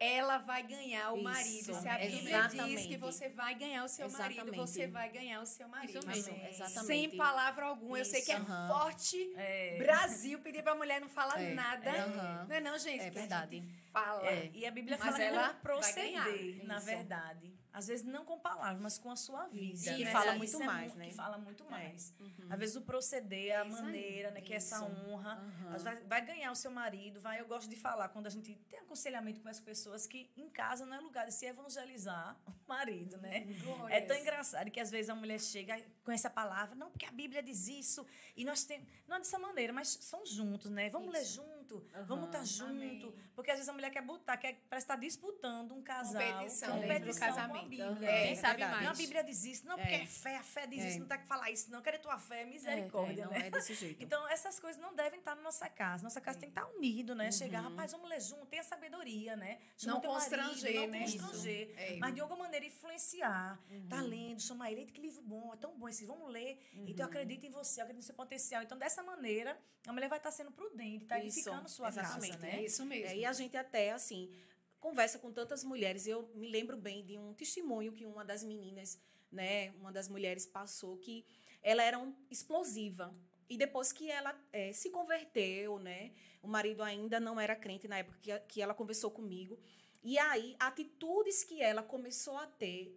ela 0.00 0.38
vai 0.38 0.62
ganhar 0.62 1.12
o 1.12 1.16
Isso, 1.16 1.24
marido. 1.24 1.74
Se 1.74 1.88
a 1.88 1.98
Bíblia 1.98 2.48
diz 2.66 2.86
que 2.86 2.96
você 2.96 3.28
vai 3.28 3.54
ganhar 3.56 3.84
o 3.84 3.88
seu 3.88 4.08
marido, 4.10 4.32
Exatamente. 4.42 4.56
você 4.56 4.86
vai 4.86 5.08
ganhar 5.10 5.40
o 5.40 5.46
seu 5.46 5.68
marido. 5.68 5.98
Isso 5.98 6.06
mesmo, 6.06 6.46
exatamente. 6.48 6.86
Sem 6.86 7.16
palavra 7.16 7.66
alguma. 7.66 7.98
Eu 7.98 8.04
sei 8.04 8.22
que 8.22 8.30
é 8.30 8.40
forte. 8.40 9.32
É. 9.36 9.76
Brasil, 9.78 10.38
pedir 10.40 10.62
pra 10.62 10.74
mulher 10.74 11.00
não 11.00 11.08
falar 11.08 11.40
É, 11.42 11.52
nada. 11.52 11.90
aham. 11.90 12.46
Não 12.48 12.54
é 12.56 12.60
não, 12.60 12.78
gente? 12.78 13.00
É 13.00 13.10
que 13.10 13.18
verdade. 13.18 13.56
gente 13.56 13.74
fala. 13.92 14.24
É, 14.28 14.50
e 14.54 14.64
a 14.66 14.70
Bíblia 14.70 14.96
Mas 15.00 15.08
fala 15.10 15.22
ela 15.24 15.48
como 15.48 15.60
proceder, 15.62 16.12
vai 16.22 16.32
ganhar. 16.38 16.64
na 16.64 16.76
Isso. 16.76 16.86
verdade. 16.86 17.58
Às 17.78 17.86
vezes 17.86 18.04
não 18.04 18.24
com 18.24 18.38
palavras, 18.38 18.80
mas 18.82 18.98
com 18.98 19.10
a 19.10 19.16
sua 19.16 19.46
vida. 19.46 19.94
Que 19.94 20.04
né? 20.04 20.10
fala 20.12 20.32
Isso 20.36 20.58
muito 20.58 20.62
é 20.62 20.66
mais, 20.66 20.92
mu- 20.92 20.98
né? 20.98 21.06
Que 21.08 21.14
fala 21.14 21.38
muito 21.38 21.64
É. 21.64 21.70
mais. 21.70 22.12
Uhum. 22.18 22.46
Às 22.50 22.58
vezes 22.58 22.76
o 22.76 22.80
proceder, 22.82 23.56
a 23.56 23.64
É 23.64 23.68
isso 23.68 23.76
aí. 23.78 23.82
maneira, 23.84 24.30
né? 24.32 24.40
Que 24.40 24.52
é 24.52 24.56
essa 24.56 24.76
Isso. 24.76 24.84
honra. 25.08 25.40
Às 25.72 25.82
vezes 25.84 25.98
Vai 26.08 26.20
ganhar 26.24 26.50
o 26.50 26.56
seu 26.56 26.70
marido, 26.70 27.20
vai. 27.20 27.40
Eu 27.40 27.46
gosto 27.46 27.68
de 27.70 27.76
falar 27.76 28.08
quando 28.08 28.26
a 28.26 28.30
gente 28.30 28.54
tem 28.68 28.80
aconselhamento 28.80 29.40
com 29.40 29.48
as 29.48 29.60
pessoas 29.60 30.06
que 30.06 30.28
em 30.36 30.48
casa 30.50 30.84
não 30.84 30.96
é 30.96 31.00
lugar 31.00 31.26
de 31.26 31.32
se 31.34 31.46
evangelizar 31.46 32.36
o 32.46 32.52
marido, 32.68 33.16
né? 33.18 33.40
Glórias. 33.62 33.90
É 33.96 34.00
tão 34.00 34.16
engraçado 34.16 34.70
que 34.70 34.80
às 34.80 34.90
vezes 34.90 35.08
a 35.08 35.14
mulher 35.14 35.38
chega 35.38 35.80
com 36.04 36.10
essa 36.10 36.28
palavra, 36.30 36.74
não, 36.74 36.90
porque 36.90 37.04
a 37.06 37.12
Bíblia 37.12 37.42
diz 37.42 37.68
isso, 37.68 38.04
e 38.36 38.44
nós 38.44 38.64
temos. 38.64 38.88
Não 39.06 39.16
é 39.16 39.18
dessa 39.20 39.38
maneira, 39.38 39.72
mas 39.72 39.88
são 39.88 40.24
juntos, 40.26 40.70
né? 40.70 40.88
Vamos 40.90 41.12
ler 41.12 41.24
junto, 41.24 41.84
vamos 42.06 42.26
estar 42.26 42.44
junto. 42.44 42.70
Amém. 42.72 43.14
Porque 43.34 43.50
às 43.50 43.58
vezes 43.58 43.68
a 43.68 43.72
mulher 43.72 43.90
quer 43.90 44.02
botar, 44.02 44.36
quer, 44.36 44.58
parece 44.68 44.84
estar 44.84 44.96
disputando 44.96 45.72
um 45.74 45.82
casal. 45.82 46.20
Competição 46.22 46.80
dentro 46.80 47.10
do 47.10 47.16
a 47.16 47.20
casamento. 47.20 47.67
Bíblia. 47.68 47.86
Aham. 47.90 48.04
É, 48.04 48.26
Quem 48.26 48.36
sabe 48.36 48.56
verdade. 48.58 48.72
Não, 48.82 48.90
a 48.90 48.94
mais. 48.94 48.98
Bíblia 48.98 49.22
diz 49.24 49.44
isso, 49.44 49.66
não, 49.66 49.76
porque 49.78 49.94
É. 49.94 50.02
é 50.02 50.06
fé, 50.06 50.36
a 50.36 50.42
fé 50.42 50.66
diz 50.66 50.84
É. 50.84 50.88
isso, 50.88 50.98
não 51.00 51.06
tem 51.06 51.18
que 51.18 51.26
falar 51.26 51.50
isso, 51.50 51.70
não. 51.70 51.80
Querer 51.82 51.98
tua 51.98 52.18
fé, 52.18 52.38
é 52.38 52.42
É, 52.42 52.46
misericórdia, 52.46 53.22
é, 53.22 53.24
não 53.26 53.32
né? 53.32 53.46
é 53.46 53.50
desse 53.50 53.74
jeito. 53.74 54.02
Então, 54.02 54.26
essas 54.28 54.58
coisas 54.58 54.80
não 54.80 54.94
devem 54.94 55.18
estar 55.18 55.34
na 55.34 55.42
nossa 55.42 55.68
casa. 55.68 56.02
Nossa 56.02 56.20
casa 56.20 56.38
tem 56.38 56.50
que 56.50 56.58
estar 56.58 56.68
unido, 56.74 57.14
né? 57.14 57.30
Chegar, 57.30 57.62
Uhum. 57.62 57.70
rapaz, 57.70 57.92
vamos 57.92 58.08
ler 58.08 58.20
junto, 58.20 58.46
tenha 58.46 58.62
sabedoria, 58.62 59.36
né? 59.36 59.58
Não 59.84 60.00
teu 60.00 60.10
marido, 60.12 60.30
constranger, 60.30 60.74
não 60.74 60.86
né? 60.88 61.00
constranger. 61.02 61.74
É. 61.76 61.96
Mas 61.98 62.14
de 62.14 62.20
alguma 62.20 62.40
maneira 62.44 62.64
influenciar. 62.66 63.58
Tá 63.88 63.96
Uhum. 63.96 64.06
lendo, 64.08 64.40
chamar 64.42 64.70
ele, 64.70 64.80
"Eita, 64.80 64.92
que 64.92 65.00
livro 65.00 65.22
bom, 65.22 65.52
é 65.52 65.56
tão 65.56 65.76
bom 65.78 65.88
esse, 65.88 66.04
vamos 66.04 66.30
ler. 66.30 66.58
Então, 66.72 67.06
Uhum. 67.06 67.12
eu 67.12 67.20
acredito 67.20 67.44
em 67.46 67.50
você, 67.50 67.80
eu 67.80 67.84
acredito 67.84 68.02
no 68.02 68.06
seu 68.06 68.14
potencial. 68.14 68.62
Então, 68.62 68.78
dessa 68.78 69.02
maneira, 69.02 69.58
a 69.86 69.92
mulher 69.92 70.08
vai 70.08 70.18
estar 70.18 70.30
sendo 70.30 70.50
prudente, 70.52 71.04
tá 71.06 71.18
Isso, 71.18 71.38
edificando 71.38 71.68
sua 71.68 71.88
exatamente. 71.88 72.32
casa, 72.32 72.46
É 72.46 72.52
né? 72.56 72.62
isso 72.64 72.84
mesmo. 72.84 73.06
É, 73.10 73.16
e 73.16 73.24
a 73.24 73.32
gente 73.32 73.56
até, 73.56 73.92
assim, 73.92 74.30
conversa 74.80 75.18
com 75.18 75.32
tantas 75.32 75.64
mulheres. 75.64 76.06
Eu 76.06 76.30
me 76.34 76.48
lembro 76.48 76.76
bem 76.76 77.04
de 77.04 77.18
um 77.18 77.34
testemunho 77.34 77.92
que 77.92 78.04
uma 78.06 78.24
das 78.24 78.42
meninas, 78.42 79.00
né, 79.30 79.70
uma 79.72 79.92
das 79.92 80.08
mulheres 80.08 80.46
passou, 80.46 80.96
que 80.98 81.24
ela 81.62 81.82
era 81.82 81.98
um, 81.98 82.14
explosiva. 82.30 83.14
E 83.48 83.56
depois 83.56 83.92
que 83.92 84.10
ela 84.10 84.38
eh, 84.52 84.72
se 84.72 84.90
converteu, 84.90 85.78
né, 85.78 86.12
o 86.42 86.48
marido 86.48 86.82
ainda 86.82 87.18
não 87.18 87.40
era 87.40 87.56
crente 87.56 87.88
na 87.88 87.98
época 87.98 88.18
que, 88.20 88.38
que 88.40 88.62
ela 88.62 88.74
conversou 88.74 89.10
comigo. 89.10 89.58
E 90.02 90.18
aí, 90.18 90.54
atitudes 90.60 91.42
que 91.44 91.60
ela 91.60 91.82
começou 91.82 92.36
a 92.36 92.46
ter, 92.46 92.94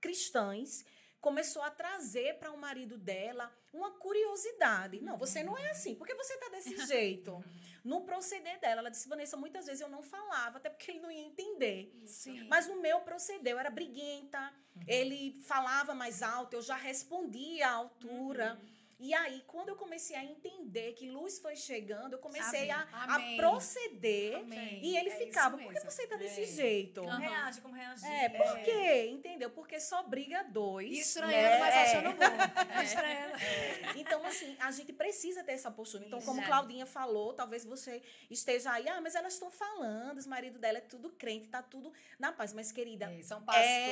cristãs, 0.00 0.84
começou 1.24 1.62
a 1.62 1.70
trazer 1.70 2.34
para 2.34 2.52
o 2.52 2.58
marido 2.58 2.98
dela 2.98 3.50
uma 3.72 3.92
curiosidade. 3.92 5.00
Não, 5.00 5.16
você 5.16 5.42
não 5.42 5.56
é 5.56 5.70
assim. 5.70 5.94
Por 5.94 6.06
que 6.06 6.14
você 6.14 6.34
está 6.34 6.50
desse 6.50 6.76
jeito? 6.86 7.42
No 7.82 8.02
proceder 8.02 8.60
dela, 8.60 8.82
ela 8.82 8.90
disse, 8.90 9.08
Vanessa, 9.08 9.34
muitas 9.34 9.64
vezes 9.64 9.80
eu 9.80 9.88
não 9.88 10.02
falava, 10.02 10.58
até 10.58 10.68
porque 10.68 10.90
ele 10.90 11.00
não 11.00 11.10
ia 11.10 11.22
entender. 11.22 11.90
Sim. 12.04 12.46
Mas 12.46 12.66
no 12.66 12.78
meu 12.78 13.00
proceder, 13.00 13.54
eu 13.54 13.58
era 13.58 13.70
briguenta, 13.70 14.52
ele 14.86 15.40
falava 15.46 15.94
mais 15.94 16.22
alto, 16.22 16.56
eu 16.56 16.62
já 16.62 16.76
respondia 16.76 17.68
à 17.68 17.72
altura. 17.72 18.60
E 18.98 19.12
aí, 19.14 19.42
quando 19.46 19.68
eu 19.70 19.76
comecei 19.76 20.16
a 20.16 20.24
entender 20.24 20.92
que 20.92 21.10
luz 21.10 21.38
foi 21.38 21.56
chegando, 21.56 22.12
eu 22.14 22.18
comecei 22.18 22.70
a, 22.70 22.80
a 22.92 23.18
proceder. 23.36 24.36
Amém. 24.36 24.80
E 24.82 24.96
ele 24.96 25.10
É 25.10 25.16
ficava, 25.16 25.56
por 25.58 25.72
que 25.72 25.80
você 25.80 26.06
tá 26.06 26.16
desse 26.16 26.42
É. 26.42 26.46
jeito? 26.46 27.00
Como 27.00 27.16
reage, 27.18 27.60
como 27.60 27.74
reagir. 27.74 28.06
É, 28.08 28.28
por 28.28 28.58
quê? 28.60 29.06
Entendeu? 29.10 29.50
Porque 29.50 29.80
só 29.80 30.02
briga 30.02 30.42
dois. 30.44 30.92
Estranhando, 30.98 31.34
né? 31.34 31.58
mas 31.58 31.74
É. 31.74 31.82
achando 31.82 32.10
bom. 32.16 32.82
Estranhando. 32.82 33.34
Então, 33.96 34.24
assim, 34.26 34.56
a 34.60 34.70
gente 34.72 34.92
precisa 34.92 35.42
ter 35.44 35.52
essa 35.52 35.70
postura. 35.70 36.04
Então, 36.04 36.20
como. 36.22 36.42
Claudinha 36.44 36.84
falou, 36.84 37.32
talvez 37.32 37.64
você 37.64 38.02
esteja 38.30 38.72
aí, 38.72 38.88
ah, 38.88 39.00
mas 39.00 39.14
elas 39.14 39.34
estão 39.34 39.50
falando, 39.50 40.18
os 40.18 40.26
maridos 40.26 40.60
dela 40.60 40.78
é 40.78 40.80
tudo 40.80 41.10
crente, 41.10 41.48
tá 41.48 41.62
tudo 41.62 41.92
na 42.18 42.32
paz. 42.32 42.52
Mas, 42.52 42.70
querida, 42.72 43.06
É, 43.06 43.22
são 43.22 43.38
é, 43.38 43.44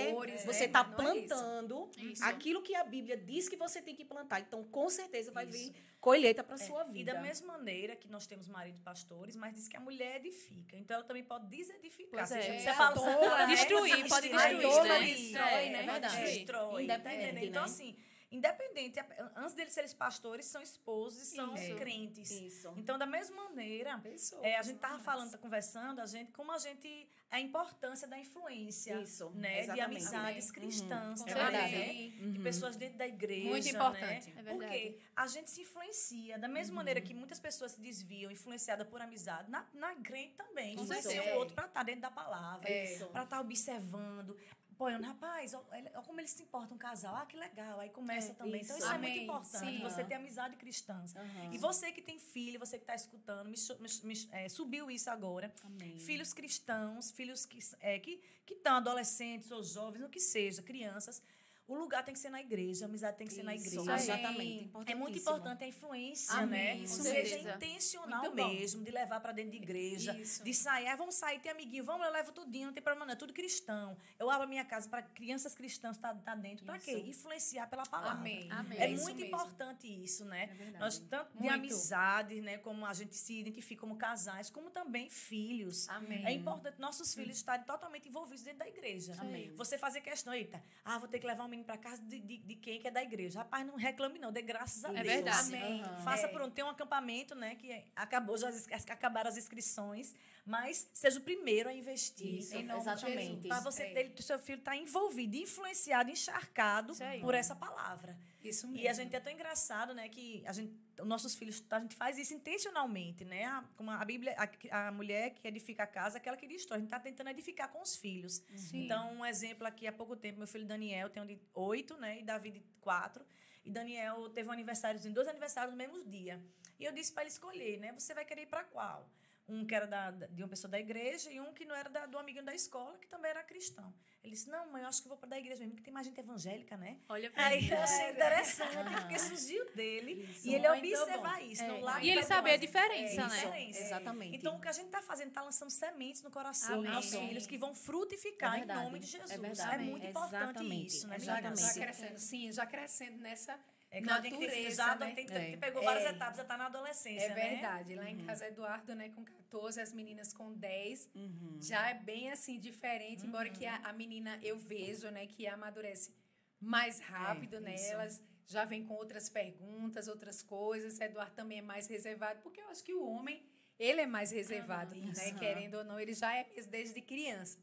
pastores, 0.06 0.44
você 0.44 0.66
né? 0.66 0.72
não 0.72 0.80
é 0.80 0.84
isso. 0.84 0.96
plantando 1.28 1.90
Isso. 1.98 2.24
aquilo 2.24 2.62
que 2.62 2.74
a 2.74 2.84
Bíblia 2.84 3.16
diz 3.16 3.48
que 3.48 3.56
você 3.56 3.80
tem 3.80 3.94
que 3.94 4.04
plantar. 4.04 4.40
Então, 4.40 4.64
com 4.64 4.90
certeza 4.92 5.32
vai 5.32 5.46
vir 5.46 5.72
colheita 6.00 6.42
para 6.42 6.56
sua 6.58 6.82
É, 6.82 6.88
E 6.88 6.92
vida. 6.92 7.14
da 7.14 7.20
mesma 7.20 7.52
maneira 7.56 7.94
que 7.96 8.08
nós 8.08 8.26
temos 8.26 8.48
marido 8.48 8.80
pastores, 8.80 9.36
mas 9.36 9.54
diz 9.54 9.68
que 9.68 9.76
a 9.76 9.80
mulher 9.80 10.16
edifica. 10.16 10.76
Então 10.76 10.96
ela 10.96 11.04
também 11.04 11.22
pode 11.24 11.46
desedificar. 11.46 12.26
Pois 12.26 12.32
é. 12.32 12.58
Você 12.58 12.68
É, 12.68 12.74
fala, 12.74 12.90
a 12.90 12.94
tola, 12.94 13.12
fala, 13.30 13.46
né? 13.46 13.54
Destruir, 13.54 14.08
pode 14.08 14.32
A 14.32 14.36
destruir, 14.36 14.62
tola 14.62 14.84
né? 14.98 15.00
destrói, 15.06 15.70
né? 15.70 15.78
é 15.78 15.86
verdade. 15.92 16.16
Destrói. 16.22 16.82
Independente? 16.84 17.46
Então, 17.46 17.64
assim, 17.64 17.96
independente, 18.32 18.98
antes 19.36 19.54
deles 19.54 19.72
serem 19.72 19.90
pastores, 19.94 20.46
são 20.46 20.62
esposos 20.62 21.22
e 21.22 21.36
são 21.36 21.54
Isso. 21.54 21.76
crentes. 21.76 22.30
Isso. 22.30 22.72
Então, 22.76 22.98
da 22.98 23.06
mesma 23.06 23.44
maneira, 23.44 23.98
Pessoas, 23.98 24.42
é, 24.42 24.56
a 24.56 24.62
gente 24.62 24.76
estava 24.76 24.98
falando, 24.98 25.30
tá 25.30 25.38
conversando, 25.38 26.00
a 26.00 26.06
gente, 26.06 26.32
como 26.32 26.50
a 26.50 26.58
gente 26.58 27.08
a 27.30 27.40
importância 27.40 28.06
da 28.06 28.18
influência, 28.18 29.00
Isso, 29.00 29.30
né, 29.30 29.62
de 29.62 29.80
amizades 29.80 30.50
Amém. 30.50 30.52
cristãs, 30.52 31.20
uhum. 31.20 31.26
também, 31.26 32.14
uhum. 32.20 32.32
de 32.32 32.38
pessoas 32.40 32.76
dentro 32.76 32.98
da 32.98 33.06
igreja, 33.06 33.48
muito 33.48 33.68
importante, 33.68 34.30
né? 34.34 34.42
é 34.44 34.52
Porque 34.52 34.98
a 35.16 35.26
gente 35.26 35.50
se 35.50 35.62
influencia 35.62 36.38
da 36.38 36.46
mesma 36.46 36.72
uhum. 36.72 36.76
maneira 36.76 37.00
que 37.00 37.14
muitas 37.14 37.40
pessoas 37.40 37.72
se 37.72 37.80
desviam, 37.80 38.30
influenciada 38.30 38.84
por 38.84 39.00
amizade, 39.00 39.50
na, 39.50 39.66
na 39.72 39.94
crente 39.94 40.34
também, 40.34 40.74
influencia 40.74 41.34
o 41.34 41.38
outro 41.38 41.54
para 41.54 41.64
estar 41.64 41.80
tá 41.80 41.82
dentro 41.82 42.02
da 42.02 42.10
palavra, 42.10 42.68
é. 42.68 42.98
para 42.98 43.06
estar 43.06 43.26
tá 43.26 43.40
observando 43.40 44.36
apoiando, 44.72 45.06
rapaz, 45.06 45.54
olha, 45.54 45.90
como 46.04 46.20
eles 46.20 46.30
se 46.30 46.42
importam, 46.42 46.74
um 46.74 46.78
casal, 46.78 47.14
ah, 47.14 47.26
que 47.26 47.36
legal. 47.36 47.78
Aí 47.78 47.90
começa 47.90 48.32
é, 48.32 48.34
também. 48.34 48.60
Isso. 48.60 48.72
Então, 48.72 48.78
isso 48.78 48.86
Amém. 48.88 49.10
é 49.10 49.14
muito 49.14 49.24
importante, 49.24 49.76
Sim. 49.76 49.82
você 49.82 50.04
ter 50.04 50.14
amizade 50.14 50.56
cristã. 50.56 51.04
Uhum. 51.16 51.52
E 51.52 51.58
você 51.58 51.92
que 51.92 52.02
tem 52.02 52.18
filho, 52.18 52.58
você 52.58 52.76
que 52.76 52.84
está 52.84 52.94
escutando, 52.94 53.48
me, 53.48 53.56
me, 53.80 54.14
me 54.14 54.28
é, 54.32 54.48
subiu 54.48 54.90
isso 54.90 55.10
agora. 55.10 55.52
Amém. 55.64 55.98
Filhos 55.98 56.32
cristãos, 56.32 57.10
filhos 57.10 57.46
que 57.46 57.58
estão 57.58 57.78
é, 57.80 57.98
que, 57.98 58.20
que 58.44 58.60
adolescentes 58.64 59.50
ou 59.50 59.62
jovens, 59.62 60.04
o 60.04 60.08
que 60.08 60.20
seja, 60.20 60.62
crianças 60.62 61.22
o 61.66 61.76
lugar 61.76 62.04
tem 62.04 62.12
que 62.12 62.20
ser 62.20 62.30
na 62.30 62.40
igreja, 62.40 62.84
a 62.84 62.88
amizade 62.88 63.16
tem 63.16 63.26
que 63.26 63.32
ser 63.32 63.42
na 63.42 63.54
igreja. 63.54 63.94
Exatamente. 63.94 64.70
É 64.86 64.94
muito 64.94 65.18
importante 65.18 65.64
a 65.64 65.66
influência, 65.66 66.34
Amém. 66.34 66.76
né? 66.76 66.76
Isso 66.76 67.02
seja 67.02 67.54
intencional 67.54 68.32
mesmo, 68.32 68.84
de 68.84 68.90
levar 68.90 69.20
para 69.20 69.32
dentro 69.32 69.52
de 69.52 69.56
igreja, 69.58 70.16
Isso. 70.18 70.42
de 70.42 70.52
sair. 70.52 70.88
Ah, 70.88 70.96
vamos 70.96 71.14
sair, 71.14 71.40
tem 71.40 71.52
amiguinho, 71.52 71.84
vamos, 71.84 72.06
eu 72.06 72.12
levo 72.12 72.32
tudinho, 72.32 72.66
não 72.66 72.72
tem 72.72 72.82
problema 72.82 73.06
não, 73.06 73.12
é 73.12 73.16
tudo 73.16 73.32
cristão. 73.32 73.96
Eu 74.18 74.30
abro 74.30 74.44
a 74.44 74.46
minha 74.46 74.64
casa 74.64 74.88
para 74.88 75.02
crianças 75.02 75.54
cristãs 75.54 75.96
estar 75.96 76.14
tá, 76.14 76.20
tá 76.20 76.34
dentro. 76.34 76.64
Para 76.64 76.78
quê? 76.78 76.98
Influenciar 77.06 77.68
pela 77.68 77.84
palavra. 77.84 78.18
Amém. 78.18 78.50
Amém. 78.50 78.78
É, 78.78 78.88
muito 78.88 79.04
mesmo. 79.06 79.26
importante 79.26 79.86
isso, 79.86 80.24
né? 80.24 80.50
É 80.58 80.78
Nós, 80.78 80.98
tanto 80.98 81.32
muito. 81.34 81.42
de 81.42 81.48
amizade, 81.48 82.40
né? 82.40 82.58
Como 82.58 82.84
a 82.84 82.92
gente 82.92 83.14
se 83.16 83.40
identifica 83.40 83.80
como 83.80 83.96
casais, 83.96 84.50
como 84.50 84.70
também 84.70 85.08
filhos. 85.10 85.88
Amém. 85.88 86.24
É 86.26 86.32
importante 86.32 86.80
nossos 86.80 87.14
filhos 87.14 87.36
estarem 87.36 87.64
totalmente 87.64 88.08
envolvidos 88.08 88.42
dentro 88.42 88.60
da 88.60 88.68
igreja. 88.68 89.14
Amém. 89.18 89.52
Você 89.54 89.78
fazer 89.78 90.00
questão, 90.00 90.34
eita, 90.34 90.62
ah, 90.84 90.98
vou 90.98 91.08
ter 91.08 91.18
que 91.18 91.26
levar 91.26 91.44
um 91.44 91.51
menino 91.52 91.66
para 91.66 91.76
casa 91.76 92.02
de, 92.02 92.18
de, 92.18 92.38
de, 92.38 92.54
quem 92.56 92.80
que 92.80 92.88
é 92.88 92.90
da 92.90 93.02
igreja. 93.02 93.40
Rapaz, 93.40 93.66
não 93.66 93.76
reclame 93.76 94.18
não, 94.18 94.32
dê 94.32 94.42
graças 94.42 94.84
a 94.84 94.88
é 94.88 94.92
Deus. 94.94 95.06
É 95.06 95.14
verdade. 95.14 95.54
Amém. 95.54 95.82
Uhum. 95.82 95.96
Faça 96.02 96.26
é. 96.26 96.28
por 96.28 96.42
um, 96.42 96.50
tem 96.50 96.64
um 96.64 96.68
acampamento, 96.68 97.34
né, 97.34 97.54
que 97.54 97.84
acabou 97.94 98.36
já 98.36 98.50
acabaram 98.90 99.28
as 99.28 99.36
inscrições, 99.36 100.14
mas 100.44 100.90
seja 100.92 101.18
o 101.18 101.22
primeiro 101.22 101.68
a 101.68 101.72
investir. 101.72 102.38
Isso, 102.38 102.56
exatamente. 102.56 103.48
Para 103.48 103.60
você 103.60 103.84
ter, 103.86 104.12
o 104.18 104.22
seu 104.22 104.38
filho 104.38 104.58
estar 104.58 104.72
tá 104.72 104.76
envolvido, 104.76 105.36
influenciado, 105.36 106.10
encharcado 106.10 106.94
por 107.20 107.34
essa 107.34 107.54
palavra. 107.54 108.16
Isso 108.42 108.66
mesmo. 108.66 108.82
E 108.82 108.88
a 108.88 108.92
gente 108.92 109.14
é 109.14 109.20
tão 109.20 109.32
engraçado, 109.32 109.94
né, 109.94 110.08
que 110.08 110.42
a 110.46 110.52
gente, 110.52 110.74
os 111.00 111.06
nossos 111.06 111.34
filhos, 111.34 111.64
a 111.70 111.80
gente 111.80 111.94
faz 111.94 112.18
isso 112.18 112.34
intencionalmente, 112.34 113.24
né? 113.24 113.44
A, 113.44 113.64
como 113.76 113.90
a 113.90 114.04
Bíblia, 114.04 114.34
a, 114.36 114.88
a 114.88 114.92
mulher 114.92 115.30
que 115.30 115.46
edifica 115.46 115.84
a 115.84 115.86
casa, 115.86 116.18
aquela 116.18 116.36
que 116.36 116.46
destrói. 116.46 116.78
A 116.78 116.80
gente 116.80 116.88
está 116.88 117.00
tentando 117.00 117.30
edificar 117.30 117.70
com 117.70 117.80
os 117.80 117.96
filhos. 117.96 118.42
Sim. 118.56 118.84
Então, 118.84 119.12
um 119.14 119.24
exemplo 119.24 119.66
aqui, 119.66 119.86
há 119.86 119.92
pouco 119.92 120.16
tempo, 120.16 120.38
meu 120.38 120.46
filho 120.46 120.66
Daniel 120.66 121.08
tem 121.08 121.22
um 121.22 121.26
de 121.26 121.40
oito, 121.54 121.96
né, 121.96 122.20
e 122.20 122.22
Davi 122.24 122.50
de 122.50 122.60
quatro. 122.80 123.24
E 123.64 123.70
Daniel 123.70 124.28
teve 124.30 124.48
um 124.48 124.52
aniversário, 124.52 125.00
dois 125.12 125.28
aniversários 125.28 125.72
no 125.72 125.78
mesmo 125.78 126.04
dia. 126.04 126.44
E 126.78 126.84
eu 126.84 126.92
disse 126.92 127.12
para 127.12 127.22
ele 127.22 127.30
escolher, 127.30 127.78
né? 127.78 127.92
Você 127.92 128.12
vai 128.12 128.24
querer 128.24 128.42
ir 128.42 128.46
para 128.46 128.64
qual? 128.64 129.08
Um 129.48 129.64
que 129.64 129.74
era 129.74 129.86
da, 129.86 130.10
de 130.10 130.42
uma 130.42 130.48
pessoa 130.48 130.70
da 130.70 130.80
igreja 130.80 131.30
e 131.30 131.40
um 131.40 131.52
que 131.52 131.64
não 131.64 131.74
era 131.74 131.88
da, 131.88 132.06
do 132.06 132.18
amiguinho 132.18 132.44
da 132.44 132.54
escola, 132.54 132.98
que 132.98 133.06
também 133.06 133.30
era 133.30 133.42
cristão. 133.42 133.94
Ele 134.22 134.34
disse, 134.34 134.48
não, 134.48 134.70
mãe, 134.70 134.82
eu 134.82 134.88
acho 134.88 135.02
que 135.02 135.08
vou 135.08 135.16
para 135.16 135.34
a 135.34 135.38
igreja 135.38 135.58
mesmo, 135.58 135.72
porque 135.72 135.84
tem 135.84 135.92
mais 135.92 136.06
gente 136.06 136.20
evangélica, 136.20 136.76
né? 136.76 136.96
Olha 137.08 137.28
pra 137.28 137.46
Aí 137.46 137.68
eu 137.68 137.78
achei 137.78 138.10
interessante, 138.10 138.76
uhum. 138.76 138.94
porque 139.00 139.18
surgiu 139.18 139.74
dele 139.74 140.12
isso. 140.30 140.46
e 140.46 140.54
ele 140.54 140.68
observar 140.68 141.42
isso. 141.42 141.62
É. 141.62 141.68
No 141.68 142.00
e 142.00 142.10
ele 142.10 142.22
saber 142.22 142.52
a 142.52 142.56
diferença, 142.56 143.20
é, 143.20 143.26
né? 143.26 143.36
Diferença. 143.36 143.80
Exatamente. 143.80 144.36
Então, 144.36 144.56
o 144.56 144.60
que 144.60 144.68
a 144.68 144.72
gente 144.72 144.86
está 144.86 145.02
fazendo, 145.02 145.28
está 145.28 145.42
lançando 145.42 145.70
sementes 145.70 146.22
no 146.22 146.30
coração 146.30 146.78
Amém. 146.78 146.92
dos 146.92 147.10
filhos 147.10 147.46
que 147.48 147.58
vão 147.58 147.74
frutificar 147.74 148.60
é 148.60 148.62
em 148.62 148.66
nome 148.66 149.00
de 149.00 149.06
Jesus. 149.06 149.58
É, 149.58 149.74
é 149.74 149.78
muito 149.78 150.06
importante 150.06 150.34
Exatamente. 150.34 150.86
isso, 150.86 151.08
né, 151.08 151.16
Exatamente. 151.16 151.60
Já 151.60 151.72
crescendo, 151.74 152.18
sim, 152.18 152.52
já 152.52 152.66
crescendo 152.66 153.18
nessa 153.18 153.58
é 153.92 154.00
que 154.00 154.06
natureza, 154.06 154.74
já 154.74 154.94
né? 154.96 155.12
tem, 155.12 155.26
é. 155.30 155.56
pegou 155.58 155.84
várias 155.84 156.06
é. 156.06 156.10
etapas, 156.10 156.36
já 156.36 156.42
está 156.42 156.56
na 156.56 156.66
adolescência, 156.66 157.26
É 157.26 157.34
verdade. 157.34 157.94
Né? 157.94 158.02
Lá 158.02 158.10
em 158.10 158.16
uhum. 158.16 158.24
casa, 158.24 158.46
Eduardo, 158.46 158.94
né, 158.94 159.10
com 159.10 159.22
14, 159.22 159.82
as 159.82 159.92
meninas 159.92 160.32
com 160.32 160.50
10. 160.54 161.10
Uhum. 161.14 161.58
Já 161.60 161.90
é 161.90 161.94
bem, 161.94 162.30
assim, 162.30 162.58
diferente. 162.58 163.20
Uhum. 163.20 163.28
Embora 163.28 163.50
que 163.50 163.66
a, 163.66 163.76
a, 163.84 163.92
menina, 163.92 164.40
eu 164.42 164.56
vejo, 164.56 165.10
né, 165.10 165.26
que 165.26 165.46
amadurece 165.46 166.16
mais 166.58 167.00
rápido, 167.00 167.56
é, 167.56 167.60
né? 167.60 167.74
Isso. 167.74 167.92
Elas 167.92 168.22
já 168.46 168.64
vêm 168.64 168.82
com 168.82 168.94
outras 168.94 169.28
perguntas, 169.28 170.08
outras 170.08 170.42
coisas. 170.42 170.98
Eduardo 170.98 171.34
também 171.34 171.58
é 171.58 171.62
mais 171.62 171.86
reservado, 171.86 172.40
porque 172.40 172.62
eu 172.62 172.68
acho 172.68 172.82
que 172.82 172.94
o 172.94 173.04
homem, 173.04 173.46
ele 173.78 174.00
é 174.00 174.06
mais 174.06 174.30
reservado, 174.30 174.96
né? 174.96 175.32
Querendo 175.38 175.74
ou 175.74 175.84
não, 175.84 176.00
ele 176.00 176.14
já 176.14 176.34
é 176.34 176.44
desde 176.70 177.02
criança. 177.02 177.58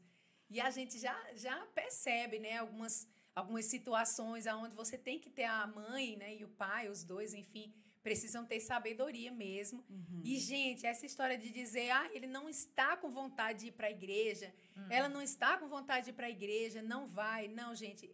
E 0.48 0.60
a 0.60 0.70
gente 0.70 0.96
já, 0.96 1.16
já 1.34 1.56
percebe, 1.74 2.38
né, 2.38 2.58
algumas 2.58 3.08
algumas 3.34 3.64
situações 3.66 4.46
aonde 4.46 4.74
você 4.74 4.98
tem 4.98 5.18
que 5.18 5.30
ter 5.30 5.44
a 5.44 5.66
mãe, 5.66 6.16
né, 6.16 6.36
e 6.36 6.44
o 6.44 6.48
pai, 6.48 6.88
os 6.88 7.04
dois, 7.04 7.34
enfim, 7.34 7.72
precisam 8.02 8.44
ter 8.44 8.60
sabedoria 8.60 9.30
mesmo. 9.30 9.84
Uhum. 9.88 10.22
E 10.24 10.38
gente, 10.38 10.86
essa 10.86 11.04
história 11.06 11.36
de 11.36 11.50
dizer, 11.50 11.90
ah, 11.90 12.10
ele 12.12 12.26
não 12.26 12.48
está 12.48 12.96
com 12.96 13.10
vontade 13.10 13.60
de 13.60 13.66
ir 13.68 13.72
para 13.72 13.88
a 13.88 13.90
igreja, 13.90 14.52
uhum. 14.76 14.86
ela 14.90 15.08
não 15.08 15.22
está 15.22 15.58
com 15.58 15.68
vontade 15.68 16.06
de 16.06 16.10
ir 16.10 16.14
para 16.14 16.26
a 16.26 16.30
igreja, 16.30 16.82
não 16.82 17.06
vai, 17.06 17.48
não, 17.48 17.74
gente. 17.74 18.10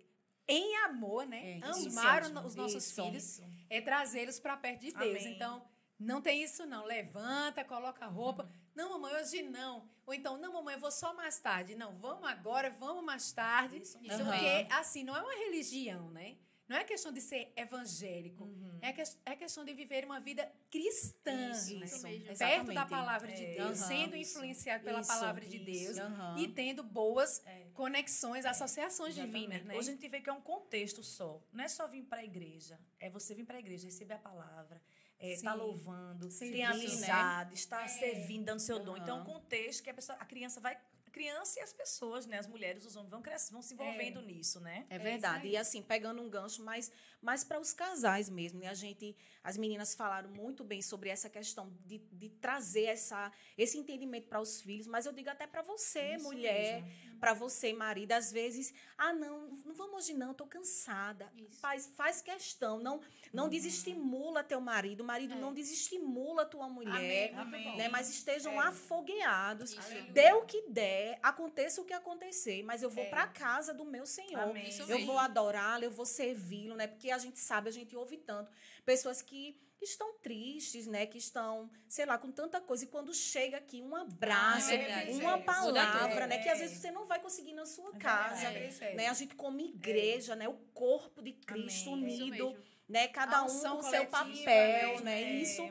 Em 0.48 0.76
amor, 0.84 1.26
né? 1.26 1.58
É, 1.58 1.64
Amar 1.64 2.22
os 2.44 2.54
nossos 2.54 2.84
isso, 2.84 3.02
filhos 3.02 3.24
isso. 3.24 3.44
é 3.68 3.80
trazê-los 3.80 4.38
para 4.38 4.56
perto 4.56 4.82
de 4.82 4.92
Deus. 4.92 5.22
Amém. 5.22 5.34
Então, 5.34 5.66
não 5.98 6.22
tem 6.22 6.42
isso 6.42 6.64
não. 6.66 6.84
Levanta, 6.84 7.64
coloca 7.64 8.04
a 8.04 8.08
roupa. 8.08 8.44
Uhum. 8.44 8.50
Não, 8.74 8.90
mamãe, 8.90 9.20
hoje 9.20 9.42
não. 9.42 9.88
Ou 10.06 10.14
então, 10.14 10.38
não, 10.38 10.52
mamãe, 10.52 10.74
eu 10.74 10.80
vou 10.80 10.92
só 10.92 11.12
mais 11.12 11.38
tarde. 11.40 11.74
Não, 11.74 11.92
vamos 11.96 12.28
agora, 12.28 12.70
vamos 12.70 13.04
mais 13.04 13.32
tarde. 13.32 13.78
Isso, 13.78 13.98
isso. 14.00 14.24
Porque, 14.24 14.66
assim, 14.70 15.02
não 15.02 15.16
é 15.16 15.20
uma 15.20 15.34
religião, 15.34 16.10
né? 16.10 16.36
Não 16.68 16.76
é 16.76 16.84
questão 16.84 17.12
de 17.12 17.20
ser 17.20 17.52
evangélico. 17.56 18.44
Uhum. 18.44 18.78
É, 18.82 18.92
que, 18.92 19.02
é 19.24 19.36
questão 19.36 19.64
de 19.64 19.72
viver 19.72 20.04
uma 20.04 20.18
vida 20.18 20.50
cristã. 20.70 21.50
Isso, 21.50 21.78
né? 21.78 21.84
isso 21.86 22.02
mesmo. 22.02 22.36
Perto 22.36 22.72
da 22.72 22.86
palavra 22.86 23.32
de 23.32 23.44
é, 23.44 23.54
Deus, 23.54 23.80
uhum, 23.80 23.86
sendo 23.86 24.16
influenciado 24.16 24.84
pela 24.84 25.00
isso, 25.00 25.08
palavra 25.08 25.44
de 25.44 25.58
Deus 25.58 25.96
uhum. 25.96 26.38
e 26.38 26.48
tendo 26.48 26.82
boas 26.82 27.40
é. 27.46 27.66
conexões, 27.72 28.44
é. 28.44 28.48
associações 28.48 29.14
divinas. 29.14 29.64
Né? 29.64 29.76
Hoje 29.76 29.90
a 29.90 29.92
gente 29.92 30.08
vê 30.08 30.20
que 30.20 30.28
é 30.28 30.32
um 30.32 30.40
contexto 30.40 31.04
só. 31.04 31.40
Não 31.52 31.62
é 31.62 31.68
só 31.68 31.86
vir 31.86 32.02
para 32.02 32.18
a 32.18 32.24
igreja. 32.24 32.80
É 32.98 33.08
você 33.08 33.32
vir 33.32 33.44
para 33.44 33.56
a 33.56 33.60
igreja, 33.60 33.86
receber 33.86 34.14
a 34.14 34.18
palavra 34.18 34.82
está 35.20 35.52
é, 35.52 35.54
louvando, 35.54 36.30
Serviço, 36.30 36.52
tem 36.52 36.64
amizade, 36.64 37.50
né? 37.50 37.54
está 37.54 37.84
é. 37.84 37.88
servindo, 37.88 38.44
dando 38.44 38.60
seu 38.60 38.76
uhum. 38.76 38.84
dom. 38.84 38.96
Então, 38.96 39.18
é 39.18 39.20
um 39.22 39.24
contexto 39.24 39.82
que 39.82 39.90
a, 39.90 39.94
pessoa, 39.94 40.18
a 40.18 40.24
criança 40.24 40.60
vai 40.60 40.78
criança 41.16 41.58
e 41.58 41.62
as 41.62 41.72
pessoas, 41.72 42.26
né, 42.26 42.38
as 42.38 42.46
mulheres, 42.46 42.84
os 42.84 42.94
homens 42.94 43.10
vão 43.10 43.22
crescendo, 43.22 43.52
vão 43.52 43.62
se 43.62 43.72
envolvendo 43.72 44.20
é. 44.20 44.22
nisso, 44.22 44.60
né? 44.60 44.84
É 44.90 44.98
verdade. 44.98 45.48
É 45.48 45.52
e 45.52 45.56
assim, 45.56 45.80
pegando 45.80 46.20
um 46.20 46.28
gancho 46.28 46.62
mais 46.62 46.92
mais 47.26 47.42
para 47.42 47.60
os 47.60 47.72
casais 47.72 48.30
mesmo, 48.30 48.60
né? 48.60 48.68
A 48.68 48.74
gente 48.74 49.16
as 49.42 49.56
meninas 49.56 49.94
falaram 49.94 50.28
muito 50.30 50.62
bem 50.64 50.80
sobre 50.80 51.08
essa 51.08 51.28
questão 51.28 51.72
de, 51.84 51.98
de 52.12 52.28
trazer 52.28 52.84
essa 52.84 53.32
esse 53.58 53.76
entendimento 53.76 54.28
para 54.28 54.40
os 54.40 54.60
filhos, 54.60 54.86
mas 54.86 55.06
eu 55.06 55.12
digo 55.12 55.28
até 55.28 55.46
para 55.46 55.62
você, 55.62 56.14
Isso 56.14 56.24
mulher, 56.24 56.84
para 57.18 57.34
você, 57.34 57.72
marido, 57.72 58.12
às 58.12 58.30
vezes, 58.30 58.72
ah, 58.96 59.12
não, 59.12 59.48
não 59.64 59.74
vamos 59.74 59.96
hoje 59.96 60.14
não, 60.14 60.30
estou 60.30 60.46
cansada. 60.46 61.30
Isso. 61.36 61.58
Faz 61.60 61.90
faz 61.96 62.22
questão, 62.22 62.78
não 62.78 63.00
não 63.32 63.44
uhum. 63.44 63.50
desestimula 63.50 64.44
teu 64.44 64.60
marido, 64.60 65.00
o 65.00 65.04
marido 65.04 65.34
é. 65.34 65.36
não 65.36 65.52
desestimula 65.52 66.44
tua 66.46 66.68
mulher, 66.68 67.34
Amém. 67.34 67.76
né? 67.76 67.88
Mas 67.88 68.08
estejam 68.08 68.60
é. 68.60 68.68
afogueados. 68.68 69.76
Dê 70.12 70.32
o 70.32 70.42
que 70.42 70.62
der, 70.68 71.18
aconteça 71.22 71.80
o 71.80 71.84
que 71.84 71.92
acontecer, 71.92 72.62
mas 72.62 72.82
eu 72.82 72.90
vou 72.90 73.04
é. 73.04 73.08
para 73.08 73.26
casa 73.26 73.74
do 73.74 73.84
meu 73.84 74.06
Senhor. 74.06 74.54
Eu 74.88 75.04
vou 75.04 75.18
adorá-lo, 75.18 75.84
eu 75.84 75.90
vou 75.90 76.06
servi-lo, 76.06 76.76
né? 76.76 76.86
Porque 76.86 77.10
a 77.16 77.18
gente 77.18 77.38
sabe, 77.38 77.68
a 77.68 77.72
gente 77.72 77.96
ouve 77.96 78.16
tanto 78.18 78.50
pessoas 78.84 79.20
que 79.20 79.60
estão 79.82 80.14
tristes, 80.18 80.86
né? 80.86 81.06
Que 81.06 81.18
estão, 81.18 81.70
sei 81.88 82.06
lá, 82.06 82.16
com 82.16 82.30
tanta 82.32 82.60
coisa. 82.60 82.84
E 82.84 82.88
quando 82.88 83.12
chega 83.12 83.58
aqui 83.58 83.82
um 83.82 83.94
abraço, 83.94 84.72
é, 84.72 85.10
uma 85.10 85.38
palavra, 85.38 86.26
né? 86.26 86.38
Que 86.38 86.48
às 86.48 86.58
vezes 86.58 86.78
você 86.78 86.90
não 86.90 87.04
vai 87.06 87.20
conseguir 87.20 87.52
na 87.52 87.66
sua 87.66 87.92
casa. 87.92 88.50
né? 88.94 89.08
A 89.08 89.14
gente 89.14 89.34
como 89.34 89.60
igreja, 89.60 90.34
né? 90.34 90.48
O 90.48 90.54
corpo 90.72 91.22
de 91.22 91.32
Cristo 91.32 91.92
Amém. 91.92 92.04
unido 92.04 92.56
né? 92.88 93.08
Cada 93.08 93.42
um 93.42 93.46
com 93.46 93.78
o 93.78 93.82
seu 93.82 94.06
papel, 94.06 94.34
mesmo, 94.34 95.04
né? 95.04 95.22
E 95.22 95.42
isso 95.42 95.68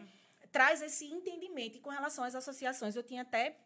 traz 0.51 0.81
esse 0.81 1.05
entendimento. 1.05 1.77
E 1.77 1.79
com 1.79 1.89
relação 1.89 2.23
às 2.23 2.35
associações, 2.35 2.95
eu 2.95 3.03
tinha 3.03 3.21
até 3.21 3.57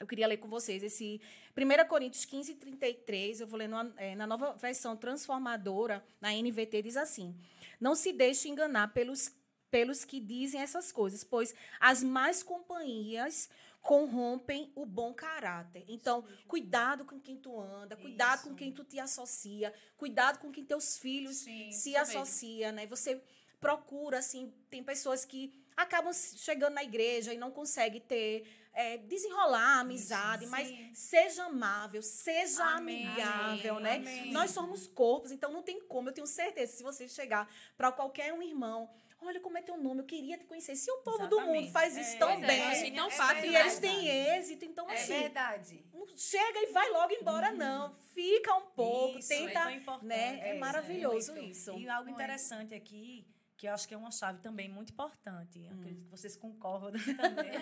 eu 0.00 0.06
queria 0.06 0.26
ler 0.26 0.38
com 0.38 0.48
vocês 0.48 0.82
esse 0.82 1.20
1 1.56 1.88
Coríntios 1.88 2.24
15, 2.24 2.54
33, 2.54 3.40
eu 3.40 3.46
vou 3.46 3.58
ler 3.58 3.68
no, 3.68 3.92
é, 3.96 4.14
na 4.14 4.26
nova 4.26 4.52
versão 4.54 4.96
transformadora, 4.96 6.04
na 6.20 6.32
NVT, 6.32 6.82
diz 6.82 6.96
assim: 6.96 7.34
Não 7.80 7.94
se 7.94 8.12
deixe 8.12 8.48
enganar 8.48 8.92
pelos, 8.92 9.32
pelos 9.70 10.04
que 10.04 10.18
dizem 10.18 10.60
essas 10.60 10.90
coisas, 10.90 11.22
pois 11.22 11.54
as 11.78 12.02
más 12.02 12.42
companhias 12.42 13.48
corrompem 13.82 14.72
o 14.76 14.86
bom 14.86 15.12
caráter. 15.12 15.84
Então, 15.88 16.24
cuidado 16.46 17.04
com 17.04 17.20
quem 17.20 17.36
tu 17.36 17.60
anda, 17.60 17.96
cuidado 17.96 18.38
Isso. 18.38 18.48
com 18.48 18.54
quem 18.54 18.72
tu 18.72 18.84
te 18.84 18.98
associa, 18.98 19.74
cuidado 19.96 20.38
com 20.38 20.52
quem 20.52 20.64
teus 20.64 20.96
filhos 20.96 21.38
Sim, 21.38 21.70
se 21.72 21.90
isso 21.90 21.98
mesmo. 21.98 22.20
associa, 22.20 22.70
né? 22.70 22.86
Você 22.86 23.20
procura, 23.60 24.18
assim, 24.18 24.52
tem 24.70 24.84
pessoas 24.84 25.24
que 25.24 25.52
acabam 25.76 26.12
chegando 26.12 26.74
na 26.74 26.84
igreja 26.84 27.34
e 27.34 27.38
não 27.38 27.50
conseguem 27.50 28.00
ter, 28.00 28.46
é, 28.74 28.96
desenrolar 28.98 29.78
a 29.78 29.80
amizade, 29.80 30.46
mas 30.46 30.72
seja 30.94 31.44
amável, 31.44 32.02
seja 32.02 32.64
Amém, 32.64 33.06
amigável, 33.06 33.76
amém, 33.76 34.00
né? 34.00 34.10
amém. 34.12 34.32
Nós 34.32 34.50
somos 34.50 34.86
corpos, 34.86 35.30
então 35.30 35.52
não 35.52 35.62
tem 35.62 35.80
como. 35.86 36.08
Eu 36.08 36.12
tenho 36.14 36.26
certeza, 36.26 36.72
se 36.76 36.82
você 36.82 37.06
chegar 37.08 37.48
para 37.76 37.92
qualquer 37.92 38.32
um 38.32 38.42
irmão, 38.42 38.88
olha 39.20 39.38
como 39.40 39.56
é 39.58 39.62
teu 39.62 39.76
nome, 39.76 40.00
eu 40.00 40.04
queria 40.06 40.36
te 40.38 40.44
conhecer. 40.46 40.74
Se 40.74 40.90
o 40.90 40.98
povo 40.98 41.28
do 41.28 41.40
mundo 41.40 41.50
Exatamente. 41.50 41.72
faz 41.72 41.96
isso 41.96 42.16
É, 42.16 42.18
tão 42.18 42.30
é, 42.30 42.36
bem, 42.38 42.94
tão 42.94 43.06
É 43.06 43.10
fácil, 43.10 43.44
e 43.44 43.50
né? 43.50 43.60
eles 43.60 43.78
têm 43.78 44.08
êxito, 44.08 44.64
então 44.64 44.90
É 44.90 44.94
assim, 44.94 45.20
verdade. 45.20 45.84
não 45.92 46.06
chega 46.16 46.58
e 46.58 46.72
vai 46.72 46.90
logo 46.90 47.12
embora, 47.12 47.52
não. 47.52 47.94
Fica 48.14 48.54
um 48.56 48.66
pouco, 48.70 49.18
Isso, 49.18 49.32
é 49.32 49.36
tenta, 49.36 49.60
tão 49.60 49.70
importante. 49.70 50.06
né? 50.06 50.40
É, 50.42 50.48
É, 50.50 50.58
maravilhoso 50.58 51.36
isso. 51.38 51.72
E 51.78 51.88
algo 51.88 52.10
interessante 52.10 52.74
aqui, 52.74 53.24
que 53.62 53.68
eu 53.68 53.74
acho 53.74 53.86
que 53.86 53.94
é 53.94 53.96
uma 53.96 54.10
chave 54.10 54.40
também 54.40 54.68
muito 54.68 54.90
importante, 54.92 55.56
Hum. 55.60 55.70
acredito 55.78 56.02
que 56.04 56.10
vocês 56.10 56.34
concordam 56.34 56.90
também, 57.16 57.52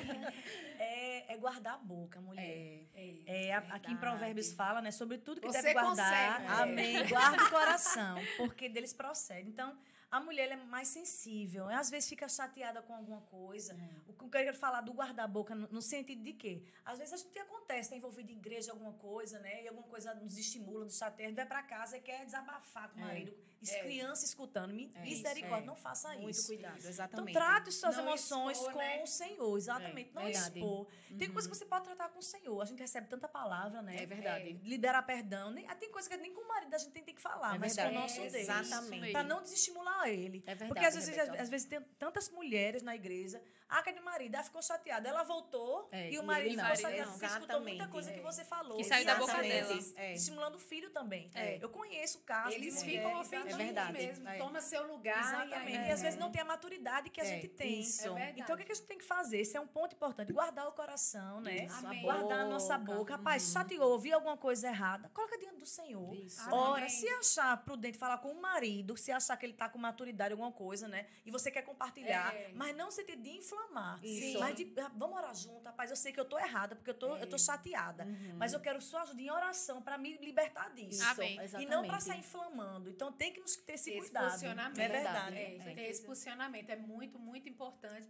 é, 0.79 1.35
é 1.35 1.37
guardar 1.37 1.75
a 1.75 1.77
boca, 1.77 2.19
mulher. 2.23 2.43
É. 2.43 2.87
É. 3.27 3.49
É, 3.49 3.53
a- 3.55 3.59
aqui 3.75 3.93
em. 3.93 3.97
Provérbios 3.99 4.51
fala, 4.55 4.81
né, 4.81 4.91
sobre 4.93 5.19
tudo 5.19 5.43
que 5.43 5.47
Você 5.47 5.61
deve 5.61 5.75
guardar. 5.75 6.39
consegue. 6.41 6.63
Amém. 6.63 7.07
Guarda 7.07 7.45
o 7.45 7.51
coração, 7.51 8.17
porque 8.39 8.67
deles 8.71 8.95
procede. 8.95 9.47
Então, 9.51 9.77
a 10.11 10.21
mulher 10.21 10.51
é 10.51 10.57
mais 10.57 10.89
sensível. 10.89 11.69
Às 11.69 11.89
vezes 11.91 12.09
fica 12.09 12.29
chateada 12.29 12.83
com 12.83 12.95
alguma 12.95 13.21
coisa. 13.23 13.77
O 14.09 14.13
que 14.13 14.25
eu 14.25 14.29
quero 14.29 14.57
falar 14.57 14.81
do 14.81 14.93
guardar 14.93 15.25
a 15.25 15.29
boca 15.29 15.55
no, 15.55 15.81
sentido 15.81 16.23
de 16.23 16.33
quê? 16.33 16.63
Às 16.85 16.99
vezes 16.99 17.15
a 17.15 17.17
gente 17.17 17.39
acontece, 17.39 17.81
está 17.83 17.97
envolvido 17.97 18.31
em 18.33 18.37
igreja 18.37 18.73
alguma 18.73 18.93
coisa, 18.95 19.39
né? 19.39 19.63
E 19.65 19.69
alguma 19.69 19.87
coisa 19.87 20.13
nos 20.15 20.37
estimula, 20.37 20.85
nos 20.85 20.97
chateia, 20.99 21.33
vai 21.33 21.47
para 21.47 21.63
casa 21.63 21.97
e 21.97 22.01
quer 22.01 22.25
desabafar 22.25 22.91
com 22.91 22.99
o 23.01 23.03
É. 23.03 23.07
marido. 23.07 23.51
É. 23.69 23.81
crianças 23.83 24.31
escutando. 24.31 24.73
Mi- 24.73 24.91
É 24.95 25.01
Misericórdia, 25.03 25.65
é. 25.65 25.67
não 25.67 25.77
faça 25.77 26.09
Muito 26.15 26.31
isso. 26.31 26.47
cuidado, 26.47 26.79
Então, 26.79 26.89
exatamente. 26.89 27.35
trate 27.35 27.71
suas 27.71 27.95
Não 27.95 28.05
emoções 28.05 28.57
expor, 28.57 28.73
com 28.73 28.79
né? 28.79 29.03
o 29.03 29.07
Senhor, 29.07 29.55
exatamente. 29.59 30.09
É, 30.09 30.15
não 30.15 30.23
verdade. 30.25 30.59
expor. 30.59 30.87
Tem 31.19 31.31
coisa 31.31 31.47
que 31.47 31.55
você 31.55 31.67
pode 31.67 31.85
tratar 31.85 32.09
com 32.09 32.21
o 32.21 32.23
Senhor. 32.23 32.59
A 32.59 32.65
gente 32.65 32.79
recebe 32.79 33.07
tanta 33.09 33.29
palavra, 33.29 33.83
né? 33.83 34.03
É 34.03 34.07
verdade. 34.07 34.55
Liberar 34.65 35.03
perdão. 35.03 35.51
Nem, 35.51 35.69
ah, 35.69 35.75
tem 35.75 35.91
coisa 35.93 36.09
que 36.09 36.17
nem 36.17 36.33
com 36.33 36.41
o 36.41 36.49
marido 36.49 36.73
a 36.73 36.79
gente 36.79 36.91
tem, 36.93 37.05
tem 37.05 37.15
que 37.15 37.21
falar, 37.21 37.57
É 37.57 37.59
mas 37.59 37.77
com 37.77 37.83
o 37.87 37.93
nosso 37.93 38.19
É, 38.19 38.31
Deus. 38.31 38.35
exatamente. 38.35 39.13
Pra 39.13 39.23
não 39.25 39.43
desestimular 39.43 40.00
ele. 40.09 40.43
É 40.47 40.55
verdade, 40.55 40.69
Porque 40.69 40.85
às 40.85 40.95
vezes, 40.95 41.19
às 41.19 41.51
vezes 41.51 41.67
tem 41.67 41.81
tantas 41.99 42.31
mulheres 42.31 42.83
na 42.83 42.95
igreja. 42.95 43.41
Ah, 43.71 43.83
que 43.83 43.93
de 43.93 44.01
marido, 44.01 44.35
ela 44.35 44.43
ficou 44.45 44.61
chateada. 44.63 45.09
Ela 45.09 45.23
voltou 45.23 45.89
É, 45.93 46.11
e 46.11 46.19
o 46.19 46.23
marido 46.25 46.61
ficou 46.61 46.77
chateado 46.77 47.11
porque 47.13 47.27
escutou 47.27 47.61
muita 47.61 47.87
coisa 47.89 48.13
que 48.13 48.19
É. 48.19 48.23
você 48.23 48.45
falou. 48.45 48.77
Que 48.77 48.85
saiu 48.85 49.05
da 49.07 49.15
boca 49.15 49.41
dela. 49.41 49.79
É. 49.97 50.13
Estimulando 50.15 50.57
o 50.57 50.59
filho 50.59 50.91
também. 50.91 51.31
É. 51.35 51.59
Eu 51.63 51.69
conheço 51.69 52.21
casos 52.21 52.55
Eles 52.55 52.79
de 52.83 52.85
ficam 52.85 53.21
ofendidos 53.21 53.55
É 53.55 53.57
verdade, 53.57 53.93
mesmo. 53.93 54.29
é. 54.29 54.39
Toma 54.39 54.61
seu 54.61 54.87
lugar. 54.87 55.19
Exatamente. 55.21 55.79
E, 55.85 55.89
E 55.89 55.93
às 55.93 56.03
vezes 56.03 56.19
não 56.19 56.31
tem 56.31 56.43
a 56.43 56.45
maturidade 56.45 57.11
que 57.11 57.21
a 57.21 57.25
gente 57.25 57.49
tem. 57.49 57.81
isso. 57.81 58.17
É. 58.17 58.35
Então, 58.37 58.55
o 58.55 58.59
que, 58.59 58.65
que 58.65 58.73
a 58.73 58.75
gente 58.75 58.87
tem 58.87 58.99
que 58.99 59.05
fazer? 59.05 59.39
Esse 59.41 59.57
é 59.57 59.61
um 59.61 59.67
ponto 59.67 59.95
importante. 59.95 60.33
Guardar 60.33 60.67
o 60.69 60.73
coração, 60.73 61.41
né? 61.41 61.65
Isso, 61.67 61.87
a 61.87 61.95
Guardar 61.95 62.41
a 62.41 62.45
nossa 62.47 62.77
boca. 62.79 63.17
Rapaz, 63.17 63.53
chateou, 63.53 63.91
ouviu 63.93 64.15
alguma 64.15 64.37
coisa 64.37 64.67
errada, 64.69 65.09
coloca 65.15 65.39
diante 65.39 65.59
do 65.59 65.67
Senhor. 65.67 66.15
Isso. 66.15 66.43
Ora, 66.53 66.79
Amém. 66.79 66.89
se 66.89 67.09
achar 67.09 67.57
prudente 67.65 67.97
falar 67.99 68.19
com 68.19 68.33
o 68.33 68.41
marido, 68.41 68.97
se 68.97 69.13
achar 69.13 69.37
que 69.37 69.47
ele 69.47 69.53
está 69.53 69.69
com 69.69 69.79
maturidade 69.79 70.33
alguma 70.33 70.51
coisa, 70.53 70.89
né? 70.89 71.07
E 71.25 71.31
você 71.31 71.51
quer 71.51 71.63
compartilhar, 71.63 72.35
É. 72.35 72.51
mas 72.55 72.75
não 72.77 72.87
no 72.87 72.93
sentido 72.93 73.23
de 73.23 73.31
inflamar. 73.65 74.05
Isso. 74.05 74.39
Mas 74.41 74.57
de, 74.57 74.73
ah, 74.79 74.91
vamos 74.97 75.17
orar 75.17 75.35
junto, 75.35 75.65
rapaz. 75.65 75.91
Eu 75.91 75.97
sei 75.97 76.13
que 76.13 76.21
eu 76.21 76.25
tô 76.25 76.39
errada, 76.39 76.75
porque 76.77 76.91
eu 76.91 76.95
tô, 76.95 77.17
eu 77.17 77.29
tô 77.29 77.39
chateada. 77.39 78.05
Uhum. 78.05 78.37
Mas 78.37 78.53
eu 78.53 78.61
quero 78.61 78.81
sua 78.81 79.03
ajuda 79.03 79.21
em 79.21 79.31
oração 79.31 79.83
para 79.83 79.97
me 79.99 80.17
libertar 80.19 80.71
disso. 80.75 81.03
Isso, 81.03 81.11
Amém. 81.11 81.39
E 81.61 81.67
não 81.67 81.87
para 81.87 82.01
sair 82.01 82.21
inflamando. 82.21 82.89
Então 82.91 83.13
tem 83.13 83.33
que 83.33 83.41
nos 83.41 83.57
ter 83.57 83.75
esse, 83.75 83.91
Esse 83.91 84.01
cuidado. 84.01 84.25
posicionamento. 84.31 84.79
É 84.79 84.89
verdade. 84.89 85.37
É, 85.37 85.57
É. 85.59 85.75
ter 85.75 85.83
esse 85.91 86.03
posicionamento 86.05 86.71
é 86.71 86.77
muito, 86.77 87.19
muito 87.19 87.49
importante. 87.49 88.09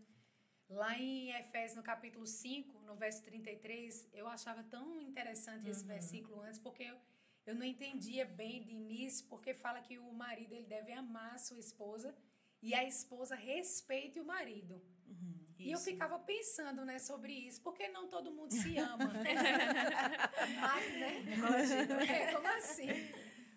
Lá 0.68 0.96
em 0.96 1.30
Efésios, 1.32 1.76
no 1.76 1.82
capítulo 1.82 2.26
5, 2.26 2.78
no 2.82 2.94
verso 2.94 3.22
33, 3.24 4.08
eu 4.12 4.28
achava 4.28 4.62
tão 4.62 5.00
interessante 5.00 5.64
Uhum. 5.64 5.70
esse 5.70 5.84
versículo 5.84 6.40
antes, 6.42 6.60
porque 6.60 6.84
eu, 6.84 6.96
eu 7.44 7.54
não 7.56 7.64
entendia 7.66 8.24
bem 8.24 8.62
de 8.62 8.70
início, 8.70 9.26
porque 9.26 9.52
fala 9.52 9.80
que 9.80 9.98
o 9.98 10.12
marido 10.12 10.54
ele 10.54 10.66
deve 10.66 10.92
amar 10.92 11.34
a 11.34 11.38
sua 11.38 11.58
esposa 11.58 12.14
e 12.62 12.72
a 12.72 12.84
esposa 12.84 13.34
respeite 13.34 14.20
o 14.20 14.24
marido. 14.24 14.80
E 15.59 15.70
eu 15.73 15.79
ficava 15.79 16.18
pensando 16.18 16.85
né, 16.87 16.99
sobre 16.99 17.33
isso, 17.33 17.61
porque 17.62 17.87
não 17.88 18.09
todo 18.09 18.33
mundo 18.33 18.51
se 18.53 18.77
ama. 18.79 19.12
Mas, 20.59 20.90
né? 20.99 21.25
É, 22.09 22.33
como 22.33 22.46
assim? 22.49 22.88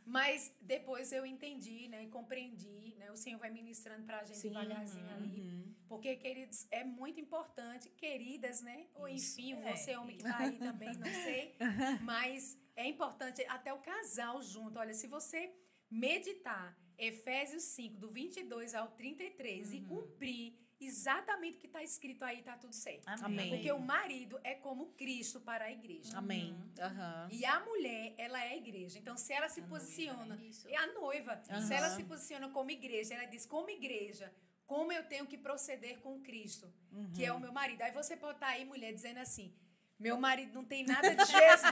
Mas 0.05 0.53
depois 0.61 1.11
eu 1.13 1.25
entendi, 1.25 1.87
né? 1.87 2.05
Compreendi, 2.07 2.93
né? 2.97 3.09
O 3.11 3.15
Senhor 3.15 3.39
vai 3.39 3.49
ministrando 3.49 4.03
pra 4.05 4.23
gente 4.25 4.37
Sim. 4.37 4.49
devagarzinho 4.49 5.09
ali. 5.15 5.39
Uhum. 5.39 5.73
Porque, 5.87 6.15
queridos, 6.17 6.67
é 6.71 6.83
muito 6.83 7.19
importante, 7.21 7.89
queridas, 7.89 8.61
né? 8.61 8.87
Ou 8.95 9.07
Isso, 9.07 9.39
enfim, 9.39 9.53
é, 9.63 9.75
você 9.75 9.95
homem 9.95 10.17
que 10.17 10.23
tá 10.23 10.37
aí 10.39 10.57
também, 10.57 10.91
não 10.97 11.05
sei. 11.05 11.55
Mas 12.01 12.57
é 12.75 12.85
importante 12.87 13.45
até 13.47 13.73
o 13.73 13.79
casal 13.79 14.41
junto. 14.41 14.77
Olha, 14.77 14.93
se 14.93 15.07
você 15.07 15.53
meditar 15.89 16.77
Efésios 16.97 17.63
5, 17.63 17.97
do 17.97 18.09
22 18.09 18.75
ao 18.75 18.89
33 18.91 19.69
Uhum. 19.69 19.73
e 19.75 19.81
cumprir 19.85 20.59
exatamente 20.85 21.57
o 21.57 21.59
que 21.59 21.67
está 21.67 21.83
escrito 21.83 22.23
aí, 22.23 22.41
tá 22.41 22.57
tudo 22.57 22.73
certo. 22.73 23.07
Amém. 23.07 23.49
Porque 23.49 23.71
o 23.71 23.79
marido 23.79 24.39
é 24.43 24.55
como 24.55 24.87
Cristo 24.93 25.39
para 25.39 25.65
a 25.65 25.71
igreja. 25.71 26.17
Amém. 26.17 26.55
Aham. 26.79 27.27
E 27.31 27.45
a 27.45 27.59
mulher, 27.59 28.13
ela 28.17 28.43
é 28.43 28.49
a 28.49 28.57
igreja. 28.57 28.99
Então, 28.99 29.17
se 29.17 29.33
ela 29.33 29.49
se 29.49 29.61
posiciona, 29.63 30.35
Isso. 30.43 30.67
é 30.67 30.75
a 30.75 30.87
noiva. 30.93 31.41
Aham. 31.49 31.61
Se 31.61 31.73
ela 31.73 31.89
se 31.89 32.03
posiciona 32.03 32.49
como 32.49 32.71
igreja, 32.71 33.13
ela 33.13 33.25
diz, 33.25 33.45
como 33.45 33.69
igreja, 33.69 34.33
como 34.65 34.91
eu 34.91 35.03
tenho 35.03 35.25
que 35.27 35.37
proceder 35.37 35.99
com 35.99 36.21
Cristo, 36.21 36.71
que 37.13 37.23
é 37.23 37.31
o 37.31 37.39
meu 37.39 37.51
marido. 37.51 37.81
Aí 37.81 37.91
você 37.91 38.15
pode 38.15 38.37
estar 38.37 38.47
aí, 38.47 38.65
mulher, 38.65 38.93
dizendo 38.93 39.19
assim. 39.19 39.53
Meu 39.99 40.17
marido 40.17 40.53
não 40.53 40.65
tem 40.65 40.83
nada 40.83 41.15
de 41.15 41.23
Jesus. 41.23 41.61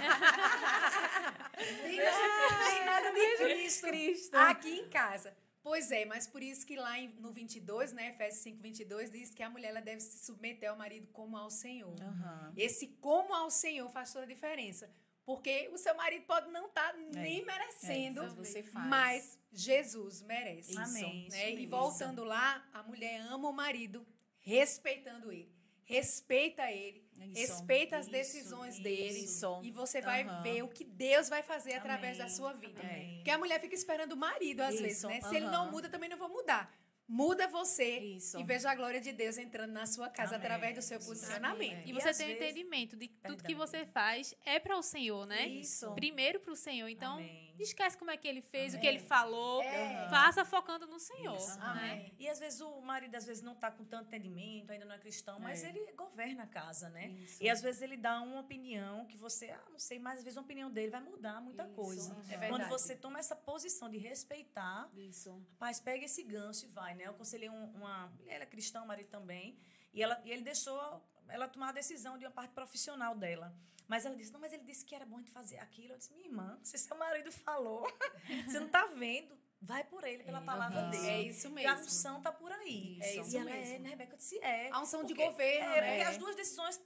tem, 1.82 1.98
nada, 1.98 2.70
tem 2.70 2.86
nada 2.86 3.12
de 3.12 3.38
Cristo, 3.38 3.88
Cristo. 3.88 4.36
aqui 4.36 4.80
em 4.80 4.90
casa. 4.90 5.36
Pois 5.64 5.92
é, 5.92 6.06
mas 6.06 6.26
por 6.26 6.42
isso 6.42 6.66
que 6.66 6.76
lá 6.76 6.98
no 7.20 7.32
22, 7.32 7.94
né, 7.94 8.10
Efésios 8.10 8.42
5, 8.44 8.62
22, 8.62 9.12
diz 9.12 9.32
que 9.34 9.44
a 9.44 9.50
mulher 9.50 9.70
ela 9.70 9.82
deve 9.82 10.02
se 10.02 10.26
submeter 10.26 10.70
ao 10.70 10.76
marido 10.78 11.08
como 11.14 11.38
ao 11.38 11.52
Senhor. 11.52 11.96
Aham. 12.02 12.54
Esse 12.58 12.88
como 13.00 13.34
ao 13.34 13.52
Senhor 13.52 13.88
faz 13.90 14.12
toda 14.12 14.26
a 14.26 14.28
diferença. 14.28 14.92
Porque 15.24 15.70
o 15.72 15.78
seu 15.78 15.96
marido 15.96 16.26
pode 16.26 16.50
não 16.52 16.66
estar 16.66 16.94
nem 16.98 17.46
merecendo, 17.46 18.22
É, 18.24 18.88
mas 18.88 19.40
Jesus 19.54 20.22
merece. 20.24 20.76
Amém. 20.78 21.30
né? 21.30 21.52
E 21.52 21.66
voltando 21.68 22.24
lá, 22.24 22.68
a 22.74 22.82
mulher 22.82 23.22
ama 23.22 23.48
o 23.50 23.54
marido 23.54 24.06
respeitando 24.40 25.32
ele. 25.32 25.54
Respeita 25.96 26.72
ele. 26.72 27.04
Isso. 27.36 27.54
Respeita 27.54 27.98
as 27.98 28.08
decisões 28.08 28.74
isso. 28.76 28.84
dele. 28.84 29.20
Isso. 29.20 29.60
E 29.64 29.72
você 29.72 30.02
vai 30.02 30.24
ver 30.42 30.64
o 30.64 30.68
que 30.68 30.84
Deus 30.84 31.30
vai 31.30 31.44
fazer 31.44 31.74
através 31.76 32.20
Amém. 32.20 32.28
da 32.30 32.36
sua 32.36 32.54
vida. 32.54 32.82
Amém. 32.82 33.16
Porque 33.18 33.30
a 33.32 33.38
mulher 33.38 33.60
fica 33.62 33.76
esperando 33.76 34.14
o 34.14 34.18
marido, 34.18 34.62
às 34.62 34.74
Isso, 34.76 34.84
vezes, 34.84 35.04
né? 35.04 35.22
Se 35.22 35.36
ele 35.36 35.48
não 35.48 35.70
muda, 35.72 35.88
também 35.90 36.10
não 36.10 36.18
vou 36.18 36.30
mudar. 36.30 36.74
Muda 37.08 37.46
você 37.46 38.00
Isso. 38.00 38.40
e 38.40 38.44
veja 38.44 38.72
a 38.72 38.76
glória 38.76 39.02
de 39.02 39.12
Deus 39.12 39.38
entrando 39.38 39.72
na 39.74 39.86
sua 39.86 40.08
casa 40.10 40.36
Amém. 40.36 40.46
através 40.48 40.76
do 40.76 40.82
seu 40.82 40.98
posicionamento. 40.98 41.72
Amém. 41.74 41.84
E 41.86 41.90
E 41.90 41.94
você 41.94 42.14
tem 42.14 42.26
o 42.26 42.30
vezes- 42.30 42.42
entendimento 42.42 42.96
de 42.96 43.08
que 43.10 43.18
tudo 43.18 43.44
que 43.44 43.54
Perdão. 43.54 43.68
você 43.68 43.86
faz 43.86 44.34
é 44.46 44.60
para 44.60 44.78
o 44.78 44.82
Senhor, 44.82 45.26
né? 45.28 45.46
Isso. 45.46 45.92
Primeiro 45.94 46.40
para 46.40 46.54
o 46.54 46.56
Senhor. 46.56 46.88
Então, 46.88 47.16
Amém. 47.16 47.51
Esquece 47.64 47.98
como 47.98 48.12
é 48.12 48.18
que 48.18 48.28
ele 48.28 48.42
fez, 48.42 48.74
o 48.74 48.80
que 48.80 48.88
Amém. 48.88 48.98
ele 49.00 49.06
falou. 49.08 49.62
É. 49.64 50.08
Faça 50.10 50.44
focando 50.46 50.88
no 50.88 51.00
Senhor. 51.00 51.36
Isso. 51.38 51.58
né? 51.60 51.66
Amém. 51.66 52.16
E 52.20 52.30
às 52.30 52.40
vezes 52.40 52.62
o 52.62 52.82
marido 52.82 53.16
às 53.16 53.26
vezes 53.26 53.42
não 53.44 53.54
está 53.54 53.70
com 53.72 53.84
tanto 53.84 54.08
entendimento, 54.08 54.72
ainda 54.72 54.86
não 54.86 54.96
é 54.96 54.98
cristão, 54.98 55.40
mas 55.40 55.64
É. 55.64 55.70
ele 55.70 55.92
governa 55.94 56.44
a 56.44 56.48
casa, 56.48 56.90
né? 56.90 57.08
Isso. 57.10 57.44
E 57.44 57.50
às 57.50 57.62
vezes 57.62 57.82
ele 57.82 57.98
dá 57.98 58.22
uma 58.22 58.40
opinião 58.42 59.06
que 59.06 59.18
você, 59.18 59.50
ah, 59.52 59.64
não 59.72 59.80
sei, 59.80 60.00
mas 60.00 60.20
às 60.20 60.24
vezes 60.24 60.38
a 60.38 60.42
opinião 60.42 60.70
dele 60.72 60.90
vai 60.92 61.02
mudar 61.02 61.42
muita 61.42 61.64
Isso, 61.66 61.74
coisa. 61.74 62.18
É 62.30 62.48
Quando 62.50 62.68
você 62.68 62.96
toma 62.96 63.20
essa 63.20 63.36
posição 63.36 63.90
de 63.90 63.98
respeitar, 63.98 64.90
Isso. 64.96 65.32
rapaz, 65.54 65.80
pega 65.80 66.06
esse 66.06 66.24
gancho 66.24 66.66
e 66.66 66.70
vai, 66.70 66.96
né? 66.96 67.06
Eu 67.06 67.12
aconselhei 67.12 67.50
um- 67.50 67.66
uma. 67.76 68.12
Ela 68.28 68.44
é 68.44 68.46
cristã, 68.48 68.82
o 68.82 68.88
marido 68.88 69.10
também. 69.10 69.58
E, 69.94 70.02
ela, 70.02 70.22
e 70.24 70.32
ele 70.32 70.42
deixou 70.42 71.04
ela 71.32 71.48
tomar 71.48 71.70
a 71.70 71.74
decisão 71.74 72.18
de 72.18 72.26
uma 72.26 72.32
parte 72.32 72.54
profissional 72.54 73.16
dela. 73.16 73.54
Mas 73.88 74.06
ela 74.06 74.16
disse: 74.16 74.32
Não, 74.32 74.40
mas 74.40 74.54
ele 74.54 74.64
disse 74.64 74.86
que 74.86 74.96
era 74.96 75.06
bom 75.06 75.18
a 75.18 75.20
gente 75.20 75.32
fazer 75.32 75.58
aquilo. 75.60 75.94
Eu 75.94 75.98
disse: 75.98 76.14
Minha 76.14 76.28
irmã, 76.28 76.60
se 76.64 76.78
seu 76.78 76.96
marido 76.98 77.32
falou, 77.32 77.86
você 78.48 78.60
não 78.60 78.68
está 78.68 78.86
vendo, 78.86 79.38
vai 79.62 79.84
por 79.84 80.04
ele, 80.06 80.24
pela 80.24 80.42
palavra 80.42 80.82
aham. 80.82 80.90
dele. 80.92 81.08
É 81.10 81.22
isso 81.24 81.48
E 81.48 81.50
a 81.50 81.54
mesmo. 81.76 81.86
unção 81.88 82.18
está 82.20 82.32
por 82.32 82.52
aí. 82.52 82.98
Isso. 83.00 83.04
É 83.04 83.16
isso 83.22 83.36
e 83.36 83.38
ela 83.40 83.50
é, 83.52 83.54
mesmo. 83.54 83.80
né, 83.84 83.90
Rebeca? 83.90 84.14
Eu 84.14 84.18
disse: 84.18 84.38
É. 84.40 84.70
A 84.72 84.80
unção 84.82 85.04
de 85.04 85.14
Porque- 85.14 85.26
governo, 85.30 85.74
é, 85.74 85.82
né? 85.82 85.88
porque 85.96 86.10
as 86.10 86.18
duas 86.18 86.36
decisões 86.36 86.82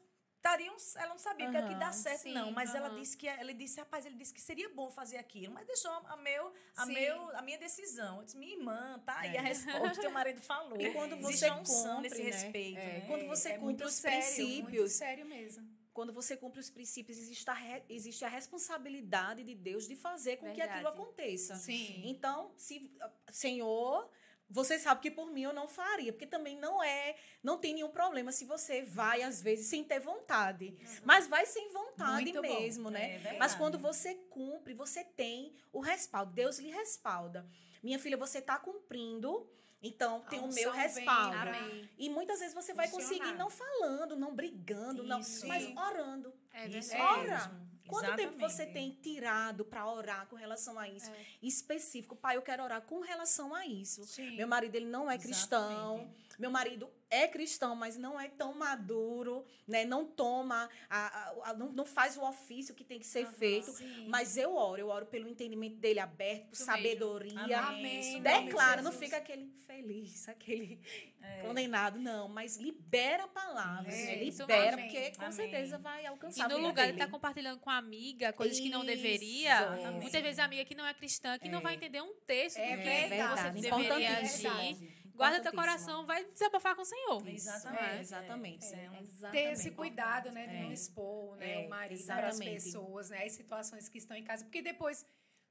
estariam. 0.45 0.75
Ela 0.95 1.10
não 1.10 1.17
sabia 1.17 1.49
que, 1.49 1.58
é 1.58 1.62
que 1.63 1.75
dá 1.75 1.86
Aham, 1.88 1.93
certo, 1.93 2.21
sim, 2.21 2.34
não. 2.34 2.51
Mas 2.51 2.73
ela 2.75 2.88
aham. 2.88 2.99
disse 2.99 3.17
que 3.17 3.27
ele 3.27 3.53
disse, 3.53 3.79
rapaz, 3.79 4.05
ele 4.05 4.15
disse 4.15 4.34
que 4.34 4.41
seria 4.41 4.69
bom 4.69 4.89
fazer 4.91 5.17
aquilo, 5.17 5.53
mas 5.53 5.65
deixou 5.65 5.91
a, 5.91 6.17
meu, 6.17 6.53
a, 6.75 6.86
Sim. 6.86 6.93
meu, 6.93 7.38
a 7.38 7.41
minha 7.41 7.58
decisão. 7.58 8.19
Eu 8.19 8.25
disse, 8.25 8.38
minha 8.38 8.55
irmã, 8.55 8.99
tá 9.05 9.19
aí 9.19 9.36
É. 9.36 9.39
a 9.39 9.41
resposta, 9.41 10.01
teu 10.01 10.12
marido 10.12 10.41
falou. 10.41 10.79
E 10.79 10.91
quando 10.93 11.17
você 11.17 11.49
cumpre, 11.49 12.01
nesse 12.01 12.23
né? 12.23 12.29
respeito, 12.29 12.79
É, 12.79 12.86
né? 12.99 13.08
Quando 13.08 13.25
você 13.25 13.49
é 13.49 13.58
cumpre 13.58 13.86
os 13.86 13.93
sério, 13.93 14.17
princípios, 14.17 14.91
sério 14.93 15.25
mesmo. 15.25 15.67
quando 15.93 16.12
você 16.13 16.36
cumpre 16.38 16.60
os 16.60 16.69
princípios, 16.69 17.17
existe 17.17 17.49
a, 17.49 17.53
re, 17.53 17.84
existe 17.89 18.23
a 18.25 18.27
responsabilidade 18.29 19.43
de 19.43 19.55
Deus 19.55 19.88
de 19.88 19.95
fazer 19.95 20.38
com 20.38 20.45
Verdade. 20.45 20.67
que 20.69 20.73
aquilo 20.73 20.89
aconteça. 20.89 21.55
Sim. 21.55 22.01
Então, 22.05 22.51
se 22.55 22.91
Senhor, 23.31 24.10
você 24.49 24.77
sabe 24.77 25.01
que 25.01 25.12
por 25.12 25.31
mim 25.31 25.43
eu 25.43 25.53
não 25.53 25.67
faria, 25.67 26.13
porque 26.13 26.27
também 26.27 26.58
não 26.58 26.84
é, 26.84 27.15
não 27.43 27.58
tem 27.58 27.73
nenhum 27.73 27.89
problema 27.89 28.31
se 28.31 28.45
você 28.45 28.84
vai 28.84 29.21
às 29.23 29.41
vezes 29.41 29.67
sem 29.67 29.84
ter 29.84 29.99
vontade, 29.99 30.77
mas 31.03 31.27
vai 31.27 31.45
sem 31.45 31.71
vontade 31.71 32.31
Muito 32.31 32.41
bom. 32.41 32.60
mesmo, 32.62 32.89
né? 32.89 33.21
É. 33.23 33.38
Mas 33.38 33.55
quando 33.55 33.77
você 33.77 34.15
cumpre, 34.29 34.73
você 34.73 35.03
tem 35.03 35.53
o 35.73 35.79
respaldo. 35.79 36.31
Deus 36.34 36.60
lhe 36.60 36.69
respalda. 36.69 37.45
Minha 37.81 37.99
filha, 37.99 38.17
você 38.17 38.39
está 38.39 38.58
cumprindo, 38.58 39.49
então 39.81 40.21
tem 40.29 40.39
o 40.39 40.47
meu 40.53 40.71
respaldo. 40.71 41.36
Amém. 41.38 41.89
E 41.97 42.10
muitas 42.10 42.39
vezes 42.39 42.53
você 42.53 42.73
vai 42.73 42.88
Funcionar. 42.88 43.17
conseguir 43.19 43.38
não 43.38 43.49
falando, 43.49 44.15
não 44.15 44.34
brigando, 44.36 45.03
não, 45.03 45.19
Isso. 45.19 45.47
mas 45.47 45.63
Sim. 45.63 45.77
orando. 45.77 46.34
É 46.53 46.67
verdade. 46.67 47.01
Ora. 47.01 47.74
Quanto 47.87 48.15
tempo 48.15 48.37
você 48.37 48.63
Exatamente. 48.63 48.73
tem 48.73 49.13
tirado 49.13 49.65
para 49.65 49.87
orar 49.87 50.27
com 50.27 50.35
relação 50.35 50.77
a 50.79 50.89
isso? 50.89 51.09
É. 51.11 51.25
Específico, 51.41 52.15
pai, 52.15 52.37
eu 52.37 52.41
quero 52.41 52.63
orar 52.63 52.81
com 52.81 52.99
relação 53.01 53.53
a 53.53 53.65
isso. 53.65 54.03
Sim. 54.05 54.35
Meu 54.35 54.47
marido 54.47 54.75
ele 54.75 54.87
não 54.87 55.09
é 55.09 55.17
cristão. 55.17 55.95
Exatamente. 55.95 56.25
Meu 56.39 56.51
marido 56.51 56.89
é 57.15 57.28
cristão, 57.28 57.75
mas 57.75 57.97
não 57.97 58.19
é 58.19 58.28
tão 58.28 58.54
maduro, 58.54 59.45
né? 59.67 59.86
Não 59.86 60.06
toma, 60.06 60.69
a, 60.89 60.97
a- 61.08 61.49
a- 61.49 61.54
não, 61.54 61.69
não 61.71 61.86
faz 61.86 62.17
o 62.17 62.21
ofício 62.23 62.73
que 62.75 62.84
tem 62.84 62.99
que 62.99 63.06
ser 63.08 63.25
feito. 63.28 63.71
Sim. 63.71 64.08
Mas 64.08 64.38
eu 64.38 64.56
oro, 64.56 64.80
eu 64.80 64.88
oro 64.88 65.06
pelo 65.06 65.28
entendimento 65.28 65.78
dele 65.78 65.99
aberto, 65.99 66.45
por 66.47 66.54
Isso 66.54 66.65
sabedoria. 66.65 67.60
Amém. 67.60 67.99
Isso 67.99 68.19
Declara, 68.21 68.82
não 68.82 68.91
fica 68.91 69.17
aquele 69.17 69.51
feliz, 69.65 70.28
aquele 70.30 70.80
É. 71.21 71.41
condenado, 71.41 71.99
não, 71.99 72.28
mas 72.30 72.58
libera 72.58 73.23
a 73.23 73.28
palavra, 73.28 73.91
É, 73.91 74.23
isso 74.23 74.41
libera, 74.43 74.73
amém. 74.73 74.86
porque 74.89 75.12
com 75.12 75.21
Amém. 75.23 75.32
certeza 75.36 75.78
vai 75.80 76.04
E 76.04 76.08
alcançar 76.08 76.45
a 76.45 76.49
no 76.49 76.58
lugar 76.58 76.86
de 76.86 76.91
dele. 76.91 77.04
estar 77.04 77.10
compartilhando 77.10 77.60
com 77.60 77.69
a 77.71 77.78
amiga 77.78 78.32
coisas 78.34 78.60
que 78.60 78.69
não 78.69 78.84
Isso. 78.84 78.88
deveria, 78.95 79.91
muitas 80.01 80.21
vezes 80.21 80.38
a 80.39 80.45
amiga 80.45 80.63
que 80.65 80.75
não 80.75 80.86
é 80.86 80.93
cristã, 80.93 81.39
que 81.39 81.49
não 81.49 81.60
É. 81.60 81.62
vai 81.63 81.75
entender 81.75 82.01
um 82.01 82.13
texto 82.28 82.58
É 82.60 82.75
do 82.75 82.84
que 82.84 83.08
verdade. 83.10 83.60
você 83.60 83.69
deveria 83.71 84.17
agir. 84.19 84.94
Guarda 85.15 85.41
teu 85.41 85.54
coração, 85.54 86.06
vai 86.06 86.23
desabafar 86.25 86.75
com 86.75 86.82
o 86.82 86.86
Senhor. 86.86 87.28
Exatamente. 87.28 87.84
É, 87.84 87.99
exatamente. 87.99 88.65
É, 88.73 88.86
é 88.86 88.91
um- 88.91 88.95
Exatamente. 89.01 89.43
ter 89.45 89.51
esse 89.54 89.71
cuidado, 89.71 90.32
né, 90.32 90.45
de 90.47 90.56
É. 90.56 90.62
não 90.63 90.71
expor, 90.71 91.36
né, 91.38 91.63
É, 91.63 91.65
o 91.65 91.69
marido 91.69 92.06
para 92.06 92.28
as 92.28 92.38
pessoas, 92.39 93.10
né, 93.10 93.23
as 93.23 93.32
situações 93.32 93.88
que 93.89 93.97
estão 93.97 94.15
em 94.17 94.23
casa, 94.23 94.43
porque 94.43 94.62
depois 94.62 95.06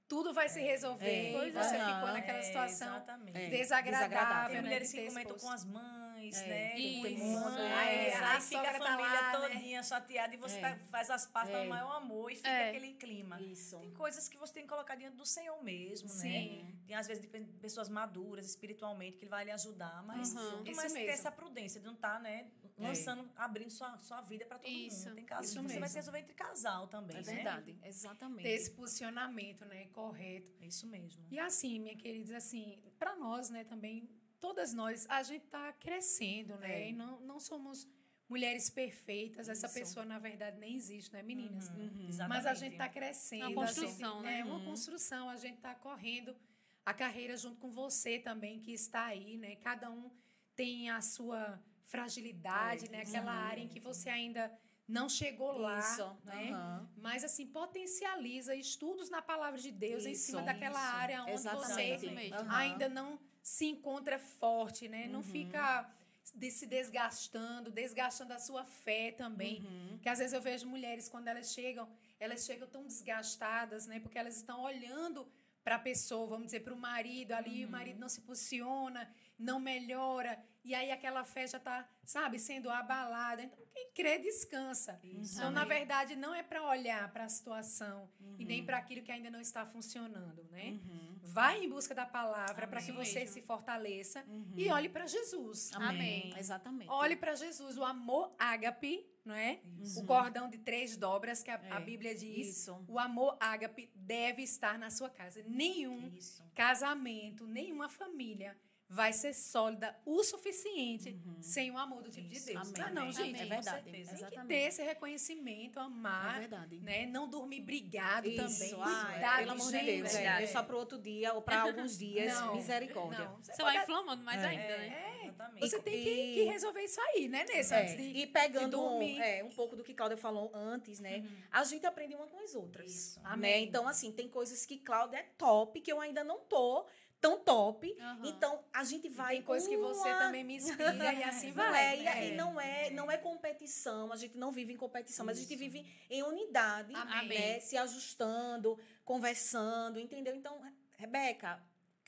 tudo 0.07 0.35
vai 0.35 0.49
se 0.51 0.61
resolver 0.61 1.07
É. 1.09 1.31
e 1.31 1.33
Pois 1.33 1.55
você 1.55 1.77
é. 1.77 1.79
ficou 1.87 2.09
naquela 2.13 2.39
É, 2.39 2.43
situação. 2.43 2.97
É. 3.33 3.49
desagradável, 3.49 3.51
Desagradável. 3.51 4.47
Tem 4.49 4.57
né, 4.57 4.63
mulheres 4.63 4.91
de 4.93 4.97
que 4.99 5.07
comentam 5.07 5.37
com 5.39 5.51
as 5.51 5.65
mães, 5.65 6.04
É, 6.33 6.47
né? 6.49 6.71
tem 6.75 6.97
Com 6.97 7.03
que 7.03 7.09
irmãs, 7.15 7.55
ter 7.57 7.61
aí, 7.63 8.11
muito. 8.11 8.25
aí 8.25 8.41
fica 8.41 8.61
a 8.61 8.65
tá 8.65 8.79
família 8.79 9.21
lá, 9.21 9.39
né? 9.39 9.49
todinha 9.49 9.83
chateada 9.83 10.35
e 10.35 10.37
você 10.39 10.57
É. 10.57 10.61
tá- 10.61 10.79
faz 10.91 11.11
as 11.11 11.27
pazes, 11.27 11.51
É. 11.51 11.53
faz 11.53 11.67
o 11.67 11.71
maior 11.71 11.93
amor 11.97 12.31
e 12.33 12.37
fica 12.37 12.49
É. 12.49 12.69
aquele 12.71 12.95
clima. 12.95 13.41
Isso. 13.41 13.79
Tem 13.79 13.91
coisas 13.93 14.29
que 14.29 14.37
você 14.39 14.53
tem 14.55 14.63
que 14.63 14.69
colocar 14.69 14.95
diante 14.95 15.17
do 15.17 15.27
Senhor 15.27 15.63
mesmo, 15.63 16.09
né? 16.09 16.15
Sim. 16.15 16.75
Tem, 16.87 16.97
às 16.97 17.07
vezes, 17.07 17.25
pessoas 17.61 17.89
maduras 17.89 18.47
espiritualmente 18.47 19.17
que 19.19 19.25
ele 19.25 19.31
vai 19.31 19.45
lhe 19.45 19.51
ajudar, 19.51 20.03
mas 20.05 20.33
Uhum. 20.35 20.63
Isso 20.65 20.77
mais 20.77 20.93
ter 20.93 21.07
essa 21.09 21.31
prudência 21.33 21.81
de 21.81 21.87
não 21.87 21.95
estar, 21.95 22.21
né, 22.21 22.49
lançando, 22.77 23.31
abrindo 23.37 23.71
sua, 23.71 23.97
sua 23.99 24.21
vida 24.21 24.45
para 24.45 24.59
todo 24.59 24.69
Isso. 24.71 25.07
mundo. 25.07 25.15
Tem 25.17 25.25
casos 25.25 25.51
Isso 25.51 25.61
que 25.61 25.69
você 25.73 25.79
vai 25.81 25.89
se 25.89 25.97
resolver 25.97 26.19
entre 26.21 26.35
casal 26.35 26.89
também, 26.89 27.17
É 27.17 27.23
né? 27.23 27.35
verdade, 27.35 27.79
exatamente. 27.85 28.43
ter 28.43 28.51
esse 28.55 28.71
posicionamento, 28.73 29.65
né, 29.65 29.87
correto. 29.93 30.53
É 30.61 30.67
isso 30.67 30.87
mesmo. 30.87 31.25
E 31.31 31.39
assim, 31.39 31.79
minha 31.79 31.97
querida, 31.97 32.37
assim, 32.37 32.79
para 32.99 33.15
nós, 33.17 33.49
né, 33.51 33.65
também, 33.65 34.09
todas 34.47 34.75
nós, 34.75 35.07
a 35.09 35.23
gente 35.23 35.47
tá 35.47 35.73
crescendo, 35.73 36.53
né, 36.59 36.73
É. 36.83 36.91
e 36.91 36.93
não, 36.93 37.13
não 37.21 37.39
somos 37.41 37.89
mulheres 38.29 38.69
perfeitas, 38.69 39.49
essa 39.49 39.67
Isso. 39.69 39.79
pessoa, 39.79 40.05
na 40.05 40.19
verdade, 40.19 40.59
nem 40.59 40.73
existe, 40.77 41.11
né, 41.15 41.23
meninas? 41.23 41.69
Uhum, 41.69 41.77
Uhum. 42.11 42.29
Mas 42.29 42.45
a 42.45 42.55
gente 42.63 42.73
está 42.73 42.89
crescendo. 42.89 43.45
É 43.45 43.49
uma 43.49 43.65
construção, 43.67 44.15
gente, 44.17 44.23
né? 44.25 44.39
É 44.41 44.45
uma 44.45 44.59
Uhum. 44.59 44.65
construção. 44.71 45.23
A 45.31 45.37
gente 45.45 45.57
está 45.57 45.75
correndo 45.75 46.37
a 46.85 46.93
carreira 46.93 47.35
junto 47.39 47.59
com 47.63 47.71
você 47.71 48.19
também, 48.19 48.61
que 48.61 48.73
está 48.73 49.05
aí, 49.07 49.37
né? 49.39 49.57
Cada 49.57 49.91
um 49.91 50.11
tem 50.55 50.91
a 50.91 51.01
sua 51.01 51.41
fragilidade, 51.85 52.87
É, 52.87 52.89
né? 52.91 53.01
Aquela 53.03 53.33
uhum. 53.33 53.47
área 53.51 53.63
em 53.63 53.69
que 53.69 53.81
você 53.81 54.09
ainda 54.11 54.45
não 54.87 55.09
chegou 55.09 55.53
lá, 55.57 55.79
Isso, 55.79 56.07
né? 56.25 56.51
aham. 56.53 56.91
Mas, 57.07 57.25
assim, 57.25 57.47
potencializa 57.47 58.55
estudos 58.55 59.09
na 59.09 59.23
palavra 59.23 59.59
de 59.59 59.71
Deus 59.73 60.05
em 60.05 60.13
Isso, 60.13 60.27
cima 60.27 60.43
daquela 60.43 60.79
isso. 60.87 60.97
área 61.05 61.23
onde 61.25 61.49
você. 61.59 62.31
Aham. 62.33 62.51
ainda 62.63 62.89
não 62.89 63.19
se 63.45 63.67
encontra 63.67 64.19
forte, 64.19 64.89
né? 64.89 65.07
Não 65.07 65.19
Uhum. 65.21 65.23
fica 65.37 65.89
de- 66.35 66.51
se 66.51 66.67
desgastando, 66.67 67.71
desgastando 67.71 68.33
a 68.33 68.39
sua 68.39 68.65
fé 68.65 69.11
também. 69.13 69.61
Uhum. 69.61 69.99
Que 70.03 70.09
às 70.09 70.19
vezes 70.19 70.33
eu 70.33 70.41
vejo 70.41 70.67
mulheres, 70.67 71.09
quando 71.11 71.29
elas 71.29 71.53
chegam, 71.53 71.87
elas 72.19 72.45
chegam 72.47 72.67
tão 72.67 72.85
desgastadas, 72.87 73.87
né? 73.87 74.01
Porque 74.01 74.19
elas 74.19 74.37
estão 74.37 74.63
olhando 74.63 75.29
para 75.63 75.77
a 75.77 75.79
pessoa, 75.79 76.27
vamos 76.27 76.47
dizer, 76.47 76.61
para 76.61 76.73
o 76.75 76.77
marido 76.77 77.33
ali, 77.33 77.63
Uhum. 77.63 77.69
o 77.69 77.73
marido 77.73 77.99
não 77.99 78.09
se 78.09 78.21
posiciona, 78.23 79.03
não 79.39 79.59
melhora, 79.61 80.39
e 80.63 80.75
aí 80.75 80.91
aquela 80.91 81.25
fé 81.25 81.47
já 81.47 81.59
está, 81.59 81.89
sabe, 82.05 82.39
sendo 82.39 82.71
abalada. 82.71 83.43
Então, 83.43 83.59
quem 83.73 83.91
crê, 83.95 84.19
descansa. 84.19 84.99
Isso. 85.03 85.37
Então, 85.37 85.51
na 85.51 85.65
verdade, 85.65 86.17
não 86.17 86.35
é 86.35 86.43
para 86.43 86.63
olhar 86.63 87.11
para 87.13 87.25
a 87.25 87.29
situação 87.29 88.09
e 88.39 88.45
nem 88.45 88.61
Uhum. 88.61 88.67
para 88.67 88.79
aquilo 88.79 89.03
que 89.03 89.11
ainda 89.13 89.31
não 89.31 89.41
está 89.41 89.65
funcionando, 89.67 90.45
né? 90.51 90.71
Uhum. 90.71 91.04
Vai 91.27 91.65
em 91.65 91.69
busca 91.69 91.95
da 91.95 92.05
palavra 92.07 92.67
para 92.67 92.81
que 92.83 92.91
Amém. 92.91 93.05
você 93.05 93.21
Mesmo. 93.21 93.35
se 93.35 93.41
fortaleça 93.43 94.23
Uhum. 94.29 94.53
e 94.57 94.69
olhe 94.71 94.89
para 94.89 95.07
Jesus. 95.07 95.73
Amém. 95.75 96.33
Exatamente. 96.37 96.91
Olhe 96.91 97.17
para 97.17 97.35
Jesus, 97.35 97.77
o 97.79 97.85
amor 97.85 98.35
ágape, 98.39 99.07
não 99.25 99.35
é? 99.35 99.61
Isso. 99.81 100.01
O 100.01 100.07
cordão 100.07 100.49
de 100.51 100.59
três 100.59 100.97
dobras 100.97 101.43
que 101.43 101.51
a, 101.51 101.57
a 101.71 101.81
É, 101.81 101.81
Bíblia 101.81 102.15
diz. 102.15 102.49
Isso. 102.59 102.85
O 102.87 102.99
amor 102.99 103.37
ágape 103.41 103.91
deve 103.95 104.43
estar 104.43 104.79
na 104.79 104.91
sua 104.91 105.09
casa. 105.09 105.43
Nenhum 105.47 106.09
Isso. 106.15 106.45
casamento, 106.55 107.47
nenhuma 107.47 107.89
família 107.89 108.57
vai 108.95 109.13
ser 109.13 109.35
sólida 109.35 109.95
o 110.07 110.23
suficiente 110.23 111.19
sem 111.41 111.71
o 111.71 111.77
amor 111.77 112.03
do 112.03 112.11
tipo 112.11 112.29
de 112.29 112.37
Isso. 112.37 112.47
Deus. 112.47 112.69
Amém. 112.69 112.73
Não, 112.79 112.87
é 112.87 112.93
não, 112.93 113.03
Amém. 113.03 113.13
gente. 113.13 113.41
É 113.41 113.43
Com 113.43 113.49
verdade. 113.49 113.83
certeza. 113.85 113.93
Tem 113.93 114.05
que 114.05 114.15
Exatamente. 114.15 114.47
ter 114.49 114.69
esse 114.69 114.83
reconhecimento, 114.83 115.79
É 115.79 115.83
amar, 115.83 116.39
verdade. 116.39 116.79
né? 116.81 117.07
Não 117.07 117.29
dormir 117.29 117.61
brigado 117.61 118.29
Isso, 118.29 118.37
também. 118.71 118.83
ai, 118.83 119.13
Cuidado, 119.13 119.39
pelo 119.39 119.51
amor 119.53 119.67
de. 119.73 119.73
Deus, 119.81 120.15
é, 120.15 120.17
verdade. 120.19 120.39
deixar 120.45 120.63
para 120.63 120.77
outro 120.77 120.99
dia 120.99 121.35
ou 121.35 121.43
para 121.43 121.63
alguns 121.63 121.99
dias, 121.99 122.35
Não, 122.41 122.55
misericórdia. 122.55 123.25
Não, 123.25 123.37
Você 123.43 123.63
vai 123.63 123.79
inflamando 123.79 124.23
mais 124.23 124.41
É. 124.43 124.47
ainda, 124.47 124.77
né? 124.79 124.87
É, 125.23 125.27
Exatamente. 125.27 125.61
você 125.69 125.81
tem 125.83 126.03
que, 126.05 126.11
E- 126.11 126.35
que 126.35 126.43
resolver 126.45 126.83
isso 126.85 127.01
aí, 127.01 127.29
né, 127.29 127.45
Nessa? 127.53 127.77
É, 127.77 127.83
Antes 127.83 127.97
de, 127.97 128.03
e 128.03 128.27
pegando 128.29 128.71
de 128.71 128.77
um, 128.77 129.03
é, 129.21 129.43
um 129.43 129.51
pouco 129.51 129.75
do 129.75 129.83
que 129.83 129.93
Cláudia 129.93 130.17
falou 130.17 130.51
antes, 130.55 131.01
né? 131.01 131.25
A 131.51 131.65
gente 131.65 131.85
aprende 131.85 132.15
uma 132.15 132.27
com 132.29 132.39
as 132.39 132.55
outras. 132.55 132.91
Isso. 132.93 133.21
Né? 133.21 133.29
Amém. 133.29 133.65
Então, 133.65 133.89
assim, 133.89 134.13
tem 134.13 134.29
coisas 134.29 134.65
que 134.65 134.79
Cláudia 134.79 135.19
é 135.19 135.23
top, 135.37 135.81
que 135.81 135.91
eu 135.91 136.01
ainda 136.01 136.23
não 136.23 136.39
tô 136.41 136.87
tão 137.25 137.39
top. 137.39 137.97
Aham. 137.99 138.21
Então, 138.27 138.63
a 138.71 138.85
gente 138.85 139.09
vai. 139.09 139.37
Tem 139.37 139.43
coisa 139.43 139.67
que 139.67 139.77
você 139.79 140.09
uma- 140.11 140.19
também 140.19 140.45
me 140.45 140.57
inspira 140.57 141.13
e 141.15 141.23
assim 141.25 141.49
Não 141.53 141.55
vai. 141.73 141.85
é, 141.87 142.01
e, 142.01 142.03
né? 142.05 142.29
e 142.29 142.37
não 142.37 142.61
é, 142.61 142.91
não 142.91 143.11
é 143.11 143.17
competição, 143.17 144.13
a 144.13 144.17
gente 144.17 144.37
não 144.37 144.53
vive 144.53 144.75
em 144.75 144.77
competição, 144.77 145.25
mas 145.25 145.39
a 145.39 145.41
gente 145.41 145.57
vive 145.57 145.87
em 146.11 146.23
unidade, 146.23 146.93
Amém. 146.95 147.29
né? 147.29 147.61
Se 147.61 147.79
ajustando, 147.79 148.79
conversando, 149.05 149.99
entendeu? 149.99 150.35
Então, 150.35 150.61
Rebeca, 150.99 151.63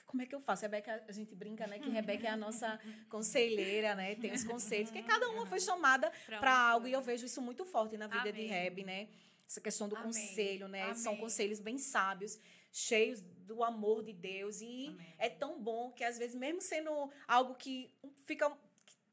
como 0.07 0.20
é 0.22 0.26
que 0.26 0.35
eu 0.35 0.40
faço? 0.40 0.62
Rebeca, 0.62 1.02
a 1.09 1.12
gente 1.12 1.35
brinca, 1.35 1.66
né? 1.66 1.79
Que 1.79 1.88
Rebeca 1.88 2.26
é 2.26 2.31
a 2.31 2.37
nossa 2.37 2.79
conselheira, 3.09 3.94
né? 3.94 4.14
Tem 4.16 4.33
os 4.33 4.44
conselhos, 4.44 4.90
que 4.90 5.02
cada 5.02 5.29
uma 5.31 5.46
foi 5.46 5.61
chamada 5.61 6.12
Pra 6.26 6.38
para 6.40 6.50
uma 6.52 6.70
algo, 6.72 6.87
e 6.88 6.92
eu 6.92 7.00
vejo 7.00 7.24
isso 7.24 7.40
muito 7.40 7.64
forte 7.64 7.96
na 7.96 8.07
vida 8.07 8.24
de 8.33 8.40
Amém. 8.40 8.46
Reb, 8.48 8.85
né? 8.85 9.09
Essa 9.48 9.61
questão 9.61 9.88
do 9.88 9.96
Amém. 9.96 10.09
conselho, 10.09 10.68
né? 10.68 10.92
São 10.94 11.12
Amém. 11.12 11.22
conselhos 11.22 11.59
bem 11.61 11.79
sábios, 11.79 12.38
cheios 12.76 13.22
do 13.22 13.64
amor 13.64 14.02
de 14.04 14.12
Deus. 14.12 14.60
E 14.60 14.88
Amém. 14.88 15.14
é 15.18 15.28
tão 15.30 15.60
bom 15.62 15.90
que, 15.92 16.04
às 16.04 16.18
vezes, 16.18 16.34
mesmo 16.36 16.60
sendo 16.60 17.10
algo 17.26 17.54
que 17.54 17.90
fica, 18.26 18.54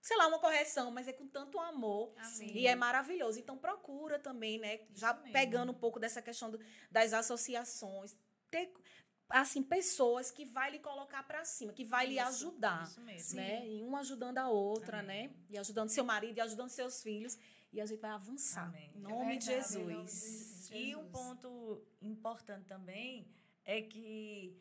sei 0.02 0.18
lá, 0.18 0.28
uma 0.28 0.40
correção, 0.40 0.92
mas 0.92 1.08
é 1.08 1.14
com 1.14 1.28
tanto 1.28 1.58
amor. 1.60 2.14
Amém. 2.18 2.58
E 2.58 2.68
é 2.68 2.76
maravilhoso. 2.76 3.40
Então, 3.40 3.58
procura 3.58 4.20
também, 4.20 4.60
né? 4.60 4.82
Já 4.94 5.14
mesmo. 5.14 5.32
pegando 5.32 5.72
um 5.72 5.76
pouco 5.76 6.00
dessa 6.00 6.22
questão 6.22 6.52
do- 6.52 6.60
das 6.92 7.14
associações. 7.14 8.18
Ter, 8.52 8.74
assim, 9.30 9.64
pessoas 9.64 10.30
que 10.30 10.44
vai 10.46 10.72
lhe 10.72 10.80
colocar 10.80 11.24
para 11.24 11.46
cima, 11.46 11.72
que 11.72 11.86
vai 11.86 12.06
lhe 12.08 12.18
Isso, 12.20 12.28
ajudar. 12.28 12.84
Isso 12.84 13.00
mesmo. 13.02 13.36
Né? 13.38 13.66
E 13.68 13.82
uma 13.82 14.00
ajudando 14.00 14.40
a 14.40 14.50
outra, 14.50 15.00
Amém. 15.00 15.30
né? 15.30 15.36
E 15.50 15.58
ajudando 15.58 15.88
seu 15.90 16.04
marido, 16.04 16.38
e 16.38 16.42
ajudando 16.42 16.70
seus 16.70 17.02
filhos. 17.02 17.38
E 17.72 17.80
a 17.82 17.86
gente 17.86 18.00
vai 18.02 18.12
avançar. 18.12 18.66
Amém. 18.68 18.92
Em 18.96 19.00
nome 19.00 19.38
de 19.38 19.52
É 19.52 19.56
verdade, 19.56 19.78
em 19.78 19.80
nome 19.80 20.06
de 20.06 20.12
Jesus. 20.12 20.70
E 20.72 20.96
um 20.96 21.10
ponto 21.10 21.82
importante 22.02 22.66
também 22.66 23.26
é 23.66 23.82
que 23.82 24.58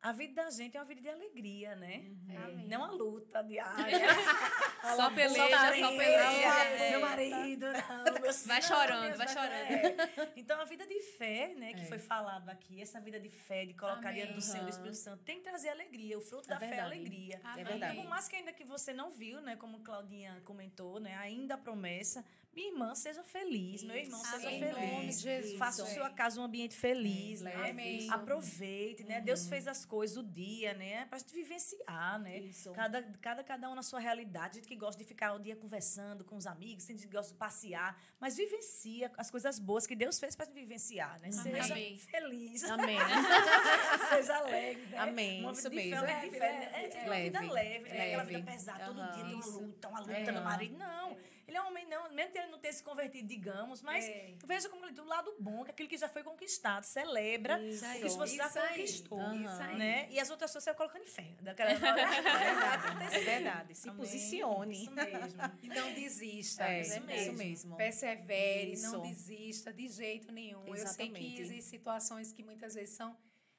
a 0.00 0.12
vida 0.12 0.42
da 0.44 0.50
gente 0.50 0.76
é 0.76 0.80
uma 0.80 0.84
vida 0.86 1.00
de 1.00 1.08
alegria, 1.08 1.74
né? 1.76 2.04
É, 2.28 2.36
Amém. 2.36 2.66
não 2.68 2.84
a 2.84 2.90
luta 2.90 3.42
diária. 3.42 3.98
Só 4.96 5.10
peleja, 5.10 5.34
só 5.48 5.50
marido, 5.50 5.88
peleja. 5.88 6.18
é, 6.20 6.88
É. 6.88 6.90
Meu 6.90 7.00
marido, 7.00 7.66
não, 7.72 8.04
meu 8.20 8.32
Vai 8.46 8.60
chorando, 8.60 9.16
vai 9.16 9.28
chorando. 9.28 9.50
é. 9.50 10.32
Então, 10.36 10.60
a 10.60 10.64
vida 10.66 10.86
de 10.86 11.00
fé, 11.00 11.54
né, 11.54 11.72
que 11.72 11.80
É. 11.80 11.84
foi 11.86 11.98
falado 11.98 12.50
aqui, 12.50 12.82
essa 12.82 13.00
vida 13.00 13.18
de 13.18 13.30
fé, 13.30 13.64
de 13.64 13.72
colocar 13.72 14.10
Amém. 14.10 14.16
diante 14.16 14.34
do 14.34 14.42
Senhor, 14.42 14.64
do. 14.64 14.68
Espírito 14.68 14.96
Santo, 14.98 15.24
tem 15.24 15.38
que 15.38 15.44
trazer 15.44 15.70
alegria. 15.70 16.18
O 16.18 16.20
fruto 16.20 16.50
É 16.50 16.52
da 16.52 16.58
fé 16.60 16.66
é 16.66 16.68
verdade. 16.68 16.92
alegria. 16.94 17.40
Amém. 17.42 17.60
É 17.62 17.64
verdade. 17.64 17.92
Então, 17.94 18.04
por 18.04 18.10
mais 18.10 18.28
que 18.28 18.36
ainda 18.36 18.52
que 18.52 18.62
você 18.64 18.92
não 18.92 19.10
viu, 19.10 19.40
né, 19.40 19.56
como 19.56 19.80
Claudinha 19.80 20.38
comentou, 20.44 21.00
né, 21.00 21.16
ainda 21.16 21.54
a 21.54 21.58
promessa, 21.58 22.22
minha 22.54 22.68
irmã 22.68 22.94
seja 22.94 23.22
feliz, 23.24 23.82
meu 23.82 23.96
irmão 23.96 24.20
Isso. 24.22 24.30
seja 24.30 24.48
Amém. 24.48 24.60
feliz. 24.74 25.20
Jesus. 25.20 25.58
Faça 25.58 25.82
a 25.82 25.86
sua 25.86 26.10
casa 26.10 26.40
um 26.40 26.44
ambiente 26.44 26.74
feliz, 26.76 27.40
É, 27.40 27.44
né? 27.44 27.56
leve 27.56 27.70
Amém. 27.70 28.10
Aproveite, 28.10 29.04
né? 29.04 29.20
Deus 29.20 29.46
fez 29.48 29.66
as 29.66 29.84
coisas, 29.84 30.16
o 30.16 30.22
dia, 30.22 30.74
né? 30.74 31.06
Pra 31.06 31.18
gente 31.18 31.34
vivenciar, 31.34 32.18
né? 32.20 32.38
Isso. 32.38 32.70
Cada, 32.72 33.02
cada, 33.20 33.42
cada 33.44 33.68
um 33.70 33.74
na 33.74 33.82
sua 33.82 33.98
realidade. 34.00 34.56
Gente 34.56 34.68
que 34.68 34.76
gosta 34.76 35.02
de 35.02 35.06
ficar 35.08 35.32
o 35.34 35.38
dia 35.38 35.56
conversando 35.56 36.24
com 36.24 36.36
os 36.36 36.46
amigos, 36.46 36.84
tem 36.86 36.96
gente 36.96 37.06
que 37.08 37.12
gosta 37.14 37.32
de 37.32 37.38
passear, 37.38 38.00
mas 38.20 38.36
vivencia 38.36 39.10
as 39.18 39.30
coisas 39.30 39.58
boas 39.58 39.86
que 39.86 39.96
Deus 39.96 40.18
fez 40.20 40.36
pra 40.36 40.44
gente 40.46 40.54
vivenciar, 40.54 41.18
né? 41.20 41.30
Seja 41.32 41.72
Amém. 41.74 41.98
feliz. 41.98 42.64
Amém. 42.70 42.98
Seja 44.08 44.36
alegre, 44.36 44.86
né? 44.86 44.98
Amém, 44.98 45.40
Uma 45.42 45.52
isso 45.52 45.68
vida 45.70 45.74
mesmo. 45.82 46.00
diferente, 46.00 46.14
Leve, 46.20 46.30
diferente, 46.30 46.70
leve, 46.70 46.74
é, 46.74 47.00
é. 47.00 47.04
uma 47.04 47.14
vida 47.16 47.40
Leve, 47.40 47.52
leve, 47.52 47.88
né? 47.90 48.06
Aquela 48.06 48.22
leve. 48.22 48.34
vida 48.36 48.50
pesada, 48.52 48.84
todo 48.86 49.00
Aham. 49.00 49.12
dia 49.12 49.24
tem 49.24 49.34
uma 49.34 49.40
Isso. 49.40 49.60
luta, 49.60 49.88
uma 49.88 50.00
luta 50.00 50.12
É. 50.12 50.32
no 50.32 50.40
marido. 50.44 50.78
Não, 50.78 51.16
ele 51.46 51.56
é 51.56 51.62
um 51.62 51.66
homem, 51.66 51.86
não, 51.86 52.10
mesmo 52.12 52.32
ele 52.44 52.52
não 52.52 52.58
tenha 52.60 52.72
se 52.72 52.82
convertido, 52.82 53.26
digamos, 53.26 53.82
mas 53.82 54.04
É. 54.04 54.34
veja 54.44 54.68
como 54.68 54.84
ele 54.86 54.92
do 54.94 55.04
lado 55.04 55.34
bom, 55.38 55.64
que 55.64 55.70
aquilo 55.70 55.88
que 55.88 55.96
já 55.98 56.08
foi 56.08 56.22
conquistado, 56.22 56.84
celebra 56.84 57.60
Isso. 57.62 57.84
o 57.84 57.88
que 57.92 58.08
você 58.10 58.36
já 58.36 58.48
conquistou. 58.48 59.34
Isso 59.34 59.62
aí. 59.62 59.76
Né? 59.78 60.06
E 60.10 60.20
as 60.20 60.30
outras 60.30 60.50
pessoas 60.50 60.64
você 60.64 60.70
vai 60.70 60.76
colocando 60.76 61.02
em 61.02 61.06
fé. 61.06 61.34
Daquela 61.40 61.70
É 61.74 61.74
verdade. 61.76 63.14
É 63.16 63.20
verdade. 63.20 63.74
Se 63.74 63.88
Amém. 63.88 64.00
posicione. 64.00 64.82
Isso 64.82 64.90
mesmo. 64.92 65.42
E 65.62 65.68
não 65.68 65.92
desista. 65.94 66.64
É, 66.68 66.80
isso 66.80 66.90
isso 66.92 67.00
mesmo. 67.02 67.38
mesmo. 67.38 67.76
Persevere, 67.76 68.72
Isso. 68.72 68.92
não 68.92 69.02
desista 69.02 69.72
de 69.72 69.88
jeito 69.88 70.30
nenhum. 70.32 70.60
Eu 70.66 70.74
sei 70.76 70.84
Exatamente. 70.84 71.20
que 71.20 71.40
existem 71.40 71.60
situações 71.62 72.32
que 72.32 72.42
muitas 72.42 72.74
vezes 72.74 72.94
são 72.96 73.16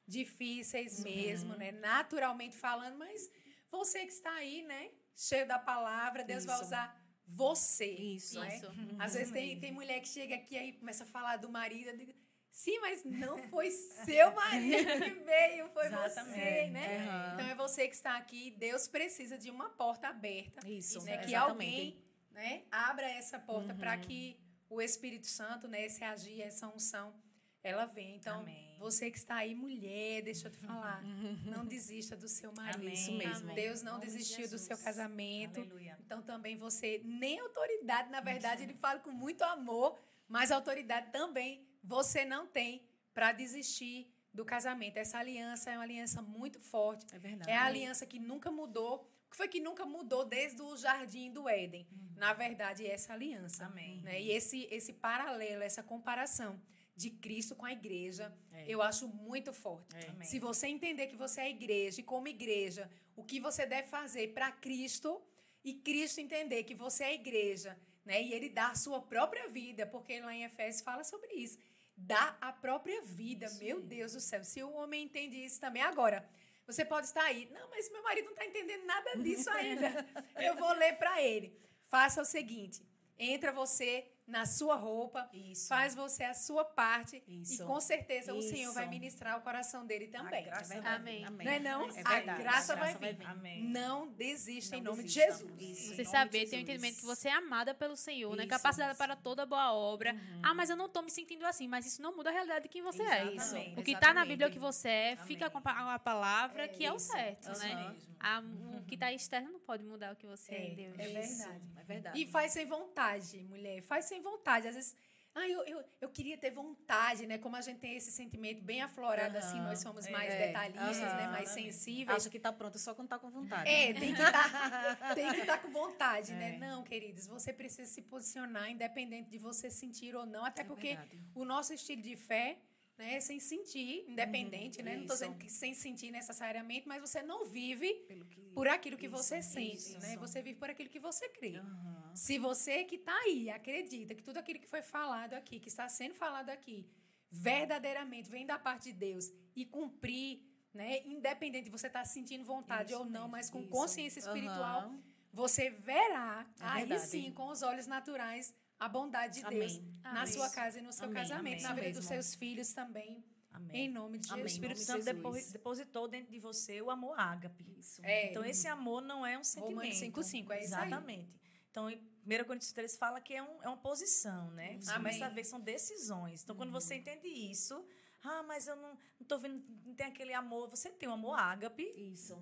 difíceis 0.08 1.00
Uhum. 1.00 1.04
mesmo, 1.06 1.56
né? 1.56 1.72
Naturalmente 1.72 2.56
falando, 2.56 2.98
mas 2.98 3.30
você 3.70 4.06
que 4.06 4.12
está 4.14 4.32
aí, 4.34 4.62
né? 4.64 4.92
Cheio 5.16 5.48
da 5.48 5.58
palavra, 5.58 6.24
Deus 6.24 6.46
vai 6.46 6.56
Isso. 6.56 6.66
usar 6.66 7.05
você. 7.28 7.86
Isso. 7.86 8.40
né? 8.40 8.56
Isso. 8.56 8.72
Às 9.00 9.14
vezes 9.14 9.32
tem, 9.32 9.60
tem 9.60 9.72
mulher 9.72 10.00
que 10.02 10.08
chega 10.08 10.36
aqui 10.36 10.58
aí 10.58 10.74
começa 10.74 11.04
a 11.04 11.08
falar 11.08 11.38
do 11.38 11.50
marido. 11.50 11.90
Eu 11.90 11.98
digo, 11.98 12.14
Sim, 12.52 12.80
mas 12.80 13.04
não 13.04 13.38
foi 13.50 13.70
seu 13.70 14.34
marido 14.34 14.88
que 15.04 15.10
veio, 15.26 15.68
foi 15.70 15.90
você, 15.90 16.06
Exatamente. 16.06 16.72
né? 16.72 17.06
Aham. 17.06 17.34
Então 17.34 17.48
é 17.48 17.56
você 17.56 17.86
que 17.88 17.96
está 17.96 18.16
aqui. 18.16 18.52
Deus 18.52 18.88
precisa 18.88 19.38
de 19.38 19.52
uma 19.52 19.70
porta 19.72 20.08
aberta 20.08 20.66
Isso, 20.66 21.04
né, 21.04 21.18
que 21.18 21.36
alguém 21.36 22.02
né, 22.32 22.64
abra 22.72 23.10
essa 23.10 23.38
porta 23.38 23.74
Uhum. 23.74 23.80
para 23.80 23.98
que 23.98 24.40
o 24.70 24.82
Espírito 24.82 25.28
Santo, 25.28 25.68
né, 25.68 25.86
esse 25.86 26.02
agir, 26.04 26.42
essa 26.42 26.66
unção, 26.70 27.14
ela 27.62 27.86
venha. 27.86 28.16
Então, 28.16 28.40
Amém. 28.40 28.65
Você 28.78 29.10
que 29.10 29.18
está 29.18 29.36
aí, 29.36 29.56
mulher, 29.56 30.22
deixa 30.22 30.48
eu 30.48 30.52
te 30.52 30.58
falar, 30.58 31.04
não 31.46 31.66
desista 31.66 32.16
do 32.16 32.28
seu 32.28 32.52
marido. 32.54 32.82
Amém. 32.82 32.94
Isso 32.94 33.12
mesmo. 33.14 33.54
Deus 33.54 33.82
não 33.82 34.00
desistiu 34.00 34.50
do 34.50 34.58
seu 34.58 34.78
casamento. 34.78 35.60
Aleluia. 35.60 35.98
Então, 36.06 36.22
também 36.22 36.56
você, 36.56 37.02
nem 37.04 37.40
autoridade, 37.40 38.10
na 38.10 38.22
verdade, 38.22 38.64
ele 38.64 38.74
fala 38.74 39.00
com 39.00 39.12
muito 39.12 39.44
amor, 39.44 40.00
mas 40.28 40.52
autoridade 40.52 41.12
também 41.12 41.68
você 41.84 42.26
não 42.26 42.48
tem 42.48 42.88
para 43.14 43.32
desistir 43.32 44.12
do 44.34 44.44
casamento. 44.44 44.98
Essa 44.98 45.20
aliança 45.20 45.72
é 45.72 45.78
uma 45.78 45.84
aliança 45.84 46.22
muito 46.22 46.60
forte. 46.60 47.06
É 47.14 47.20
verdade. 47.20 47.50
É 47.50 47.56
a 47.56 47.66
aliança 47.66 48.06
que 48.06 48.20
nunca 48.20 48.52
mudou. 48.52 49.10
O 49.28 49.32
que 49.32 49.38
foi 49.38 49.48
que 49.48 49.60
nunca 49.60 49.86
mudou 49.86 50.26
desde 50.26 50.62
o 50.62 50.76
jardim 50.76 51.32
do 51.32 51.48
Éden? 51.48 51.88
Na 52.18 52.34
verdade, 52.34 52.86
é 52.86 52.92
essa 52.92 53.14
aliança. 53.14 53.66
Amém. 53.66 54.02
Né? 54.02 54.22
E 54.22 54.32
esse, 54.32 54.68
esse 54.72 54.94
paralelo, 54.94 55.64
essa 55.64 55.82
comparação 55.82 56.60
de 56.96 57.10
Cristo 57.10 57.56
com 57.56 57.66
a 57.66 57.72
igreja, 57.74 58.34
É. 58.54 58.66
eu 58.68 58.82
acho 58.82 59.08
muito 59.08 59.52
forte. 59.52 59.96
É. 59.96 60.24
Se 60.24 60.40
você 60.40 60.68
entender 60.68 61.08
que 61.08 61.16
você 61.16 61.42
é 61.42 61.44
a 61.46 61.50
igreja 61.50 62.00
e 62.00 62.04
como 62.04 62.28
igreja, 62.28 62.90
o 63.16 63.24
que 63.24 63.40
você 63.40 63.66
deve 63.66 63.88
fazer 63.90 64.34
para 64.34 64.52
Cristo 64.52 65.22
e 65.64 65.74
Cristo 65.74 66.20
entender 66.22 66.64
que 66.64 66.74
você 66.76 67.04
é 67.04 67.08
a 67.08 67.14
igreja, 67.14 67.78
né? 68.06 68.22
E 68.22 68.34
ele 68.34 68.50
dá 68.50 68.70
a 68.70 68.76
sua 68.76 69.02
própria 69.02 69.48
vida, 69.48 69.86
porque 69.86 70.20
lá 70.22 70.34
em 70.34 70.44
Efésios 70.44 70.82
fala 70.84 71.04
sobre 71.04 71.34
isso. 71.34 71.58
Dá 71.98 72.38
a 72.42 72.52
própria 72.52 73.02
vida, 73.02 73.50
meu 73.60 73.82
Deus 73.82 74.14
do 74.14 74.20
céu. 74.20 74.44
Se 74.44 74.62
o 74.64 74.72
homem 74.74 75.04
entende 75.06 75.38
isso 75.44 75.60
também 75.60 75.82
agora, 75.82 76.28
você 76.68 76.84
pode 76.86 77.08
estar 77.08 77.24
aí. 77.24 77.50
Não, 77.52 77.70
mas 77.70 77.92
meu 77.92 78.04
marido 78.04 78.26
não 78.26 78.32
está 78.34 78.46
entendendo 78.46 78.86
nada 78.86 79.16
disso 79.18 79.50
ainda. 79.52 80.06
Eu 80.38 80.56
vou 80.56 80.72
ler 80.74 80.94
para 80.98 81.22
ele. 81.22 81.58
Faça 81.84 82.22
o 82.22 82.26
seguinte: 82.26 82.82
entra 83.18 83.52
você 83.52 84.06
na 84.28 84.46
sua 84.46 84.76
roupa, 84.76 85.30
Isso. 85.32 85.68
faz 85.68 85.94
você 85.94 86.24
a 86.24 86.34
sua 86.34 86.66
parte 86.66 87.24
Isso. 87.28 87.62
e 87.64 87.66
com 87.66 87.80
certeza 87.80 88.34
o 88.34 88.42
Senhor 88.42 88.70
Isso. 88.70 88.74
vai 88.74 88.88
ministrar 88.88 89.38
o 89.38 89.42
coração 89.42 89.86
dele 89.86 90.08
também. 90.08 90.44
graça 90.46 90.64
É 90.64 90.68
vai 90.68 90.76
verdade. 90.78 90.96
Amém. 91.02 91.26
Amém. 91.26 91.46
Não 91.46 91.54
é 91.54 91.60
não? 91.60 91.90
É 91.90 92.02
a 92.02 92.20
graça, 92.22 92.74
A 92.74 92.76
vai, 92.76 92.94
graça 92.94 93.00
vai 93.00 93.14
vir. 93.14 93.18
vir. 93.20 93.28
Amém. 93.28 93.64
Não 93.66 94.08
desista 94.08 94.76
em 94.76 94.82
Não 94.82 94.92
nome 94.92 95.04
desista. 95.04 95.32
de 95.46 95.66
Jesus. 95.66 95.78
Isso. 95.80 95.96
Você 95.96 96.02
Em 96.02 96.06
saber, 96.06 96.32
ter 96.32 96.38
o 96.38 96.40
Jesus. 96.50 96.62
entendimento 96.64 96.96
que 97.00 97.06
você 97.06 97.30
é 97.30 97.34
amada 97.34 97.74
pelo 97.74 97.96
Senhor, 97.96 98.36
né? 98.36 98.44
Isso, 98.44 98.50
Capacitada 98.50 98.92
isso. 98.92 98.98
para 98.98 99.16
toda 99.16 99.46
boa 99.46 99.74
obra. 99.74 100.16
Ah, 100.44 100.54
mas 100.54 100.70
eu 100.70 100.76
não 100.76 100.90
tô 100.90 101.02
me 101.02 101.12
sentindo 101.12 101.46
assim. 101.46 101.68
Mas 101.68 101.86
isso 101.86 102.02
não 102.02 102.16
muda 102.16 102.30
a 102.30 102.34
realidade 102.34 102.64
de 102.64 102.70
quem 102.70 102.82
você 102.82 103.04
é. 103.04 103.26
Isso. 103.26 103.36
Exatamente. 103.56 103.80
O 103.80 103.84
que 103.84 103.96
tá 103.98 104.14
na. 104.14 104.26
Bíblia 104.26 104.48
é 104.48 104.50
o 104.50 104.52
que 104.52 104.58
você 104.60 104.90
é. 104.90 105.16
Fica 105.18 105.50
com 105.52 105.60
a 105.60 105.62
pa- 105.62 105.94
a 105.94 106.00
palavra, 106.00 106.64
É 106.64 106.68
que 106.68 106.84
é 106.84 106.92
o 106.92 106.96
isso. 106.96 107.12
certo, 107.12 107.52
Isso 107.52 107.62
né? 107.62 107.76
mesmo. 107.76 108.16
A- 108.20 108.42
o 108.80 108.82
que 108.88 108.98
tá 108.98 109.14
externo 109.14 109.52
não 109.52 109.60
pode 109.60 109.84
mudar 109.84 110.14
o 110.14 110.16
que 110.16 110.26
você 110.26 110.54
é, 110.54 110.58
É, 110.58 110.68
em 110.72 110.76
Deus. 110.76 111.00
é 111.00 111.04
Isso. 111.22 111.38
verdade. 111.38 111.62
É 111.78 111.84
verdade. 111.84 112.20
E 112.22 112.26
faz 112.28 112.52
sem 112.54 112.66
vontade, 112.66 113.44
mulher. 113.44 113.82
Faz 113.84 114.06
sem 114.06 114.15
vontade. 114.22 114.68
Às 114.68 114.76
vezes, 114.76 114.96
ah, 115.34 115.48
eu, 115.50 115.64
eu, 115.66 115.84
eu 116.02 116.10
queria 116.10 116.38
ter 116.38 116.50
vontade, 116.50 117.26
né? 117.28 117.38
Como 117.38 117.56
a 117.58 117.62
gente 117.62 117.80
tem 117.80 117.96
esse 117.98 118.10
sentimento 118.12 118.62
bem 118.64 118.82
aflorado, 118.82 119.38
assim, 119.38 119.58
Aham. 119.58 119.68
nós 119.68 119.80
somos 119.80 120.06
É. 120.06 120.12
mais 120.12 120.34
detalhistas, 120.34 121.04
Aham. 121.10 121.16
né? 121.18 121.28
Mais 121.28 121.50
sensíveis. 121.50 122.18
Acha 122.18 122.30
que 122.30 122.40
tá 122.40 122.54
pronto 122.54 122.80
só 122.80 122.96
quando 122.96 123.10
tá 123.10 123.20
com 123.20 123.30
vontade. 123.30 123.70
É, 123.70 123.94
tem 123.94 124.14
que 124.16 124.22
estar 124.22 125.14
tem 125.16 125.34
que 125.34 125.46
tá 125.46 125.58
com 125.58 125.72
vontade, 125.72 126.32
né? 126.34 126.56
É. 126.56 126.58
Não, 126.58 126.84
queridos, 126.84 127.28
você 127.28 127.52
precisa 127.52 127.92
se 127.92 128.02
posicionar 128.02 128.70
independente 128.70 129.30
de 129.30 129.38
você 129.38 129.70
sentir 129.70 130.16
ou 130.16 130.26
não, 130.26 130.46
até 130.46 130.62
É 130.62 130.64
porque 130.66 130.88
verdade. 130.96 131.20
o 131.34 131.44
nosso 131.44 131.74
estilo 131.74 132.02
de 132.02 132.16
fé, 132.16 132.58
né, 132.98 133.20
sem 133.20 133.40
sentir, 133.40 134.06
independente, 134.08 134.82
né? 134.82 134.96
Não 134.96 135.02
estou 135.02 135.16
isso. 135.16 135.26
dizendo 135.26 135.38
que 135.40 135.50
sem 135.50 135.74
sentir 135.74 136.12
necessariamente, 136.12 136.88
mas 136.88 137.02
você 137.02 137.22
não 137.22 137.46
vive 137.46 137.92
que... 138.32 138.42
por 138.54 138.68
aquilo 138.68 138.98
que 138.98 139.08
Isso, 139.08 139.18
você 139.18 139.42
sente, 139.42 139.76
isso. 139.78 140.00
né? 140.00 140.16
Você 140.18 140.42
vive 140.42 140.58
por 140.58 140.70
aquilo 140.70 140.90
que 140.90 141.00
você 141.00 141.28
crê. 141.30 141.58
Aham. 141.58 142.12
Se 142.16 142.38
você 142.40 142.86
que 142.86 142.96
está 142.96 143.14
aí 143.24 143.50
acredita 143.50 144.16
que 144.16 144.24
tudo 144.24 144.38
aquilo 144.38 144.60
que 144.60 144.68
foi 144.68 144.82
falado 144.82 145.34
aqui, 145.34 145.60
que 145.60 145.68
está 145.68 145.90
sendo 145.90 146.14
falado 146.14 146.50
aqui, 146.50 146.90
verdadeiramente 147.30 148.30
vem 148.30 148.46
da 148.46 148.58
parte 148.58 148.86
de 148.86 148.94
Deus 148.94 149.26
e 149.56 149.66
cumprir, 149.66 150.42
né? 150.74 151.02
Independente 151.06 151.66
de 151.66 151.70
você 151.70 151.88
estar 151.88 152.06
sentindo 152.06 152.44
vontade 152.46 152.92
Isso 152.94 153.00
ou 153.02 153.06
não, 153.06 153.28
mas 153.28 153.50
com 153.50 153.60
isso. 153.60 153.70
consciência 153.70 154.20
espiritual, 154.20 154.82
Aham. 154.82 155.04
você 155.34 155.70
verá, 155.70 156.48
É 156.60 156.64
aí 156.66 156.86
verdade. 156.86 157.10
sim, 157.10 157.32
com 157.34 157.48
os 157.50 157.62
olhos 157.62 157.88
naturais, 157.88 158.54
a 158.80 158.88
bondade 158.90 159.40
de 159.40 159.46
Amém. 159.46 159.60
Deus 159.60 159.82
na 160.04 160.22
Amém. 160.22 160.34
sua 160.34 160.50
casa 160.50 160.80
e 160.80 160.82
no 160.82 160.92
seu 160.92 161.06
Amém. 161.06 161.16
casamento, 161.16 161.60
Amém. 161.60 161.64
na 161.64 161.74
vida 161.74 162.00
dos 162.00 162.06
seus 162.06 162.36
filhos 162.36 162.74
também, 162.74 163.24
Amém. 163.52 163.86
em 163.86 163.90
nome 163.90 164.20
de 164.20 164.32
Amém. 164.32 164.44
O 164.46 164.48
Jesus. 164.48 164.52
Espírito 164.54 164.80
Santo 164.82 165.04
Jesus. 165.04 165.52
depositou 165.52 166.08
dentro 166.08 166.32
de 166.32 166.40
você 166.40 166.82
o 166.82 166.90
amor 166.90 167.20
ágape. 167.20 167.66
Isso. 167.78 168.02
É, 168.04 168.30
Então, 168.32 168.44
esse 168.46 168.68
amor 168.68 169.02
não 169.02 169.26
é 169.26 169.38
um 169.38 169.44
sentimento. 169.44 169.76
Romanos 169.78 169.98
5,5, 170.00 170.52
é 170.52 170.64
isso 170.64 170.76
aí. 170.76 170.88
Exatamente. 170.88 171.40
Então, 171.72 171.90
em 171.90 171.98
1 172.26 172.44
Coríntios 172.46 172.72
3 172.72 172.96
fala 172.98 173.20
que 173.22 173.34
é, 173.34 173.44
um, 173.44 173.64
é 173.64 173.68
uma 173.68 173.78
posição, 173.78 174.52
né? 174.52 174.78
Você 174.80 174.92
Amém. 174.92 175.04
começa 175.14 175.26
a 175.26 175.30
ver 175.30 175.42
que 175.42 175.48
são 175.48 175.60
decisões. 175.60 176.44
Então, 176.44 176.56
quando 176.56 176.72
você 176.72 176.96
entende 176.96 177.28
isso, 177.28 177.86
ah, 178.24 178.44
mas 178.44 178.68
eu 178.68 178.76
não, 178.76 178.98
não 179.20 179.28
tô 179.28 179.38
vendo, 179.38 179.64
não 179.86 179.94
tem 179.94 180.08
aquele 180.08 180.34
amor. 180.34 180.70
Você 180.70 180.90
tem 180.90 181.08
um 181.08 181.14
amor 181.14 181.38
ágape 181.40 181.84
Isso. 181.96 182.36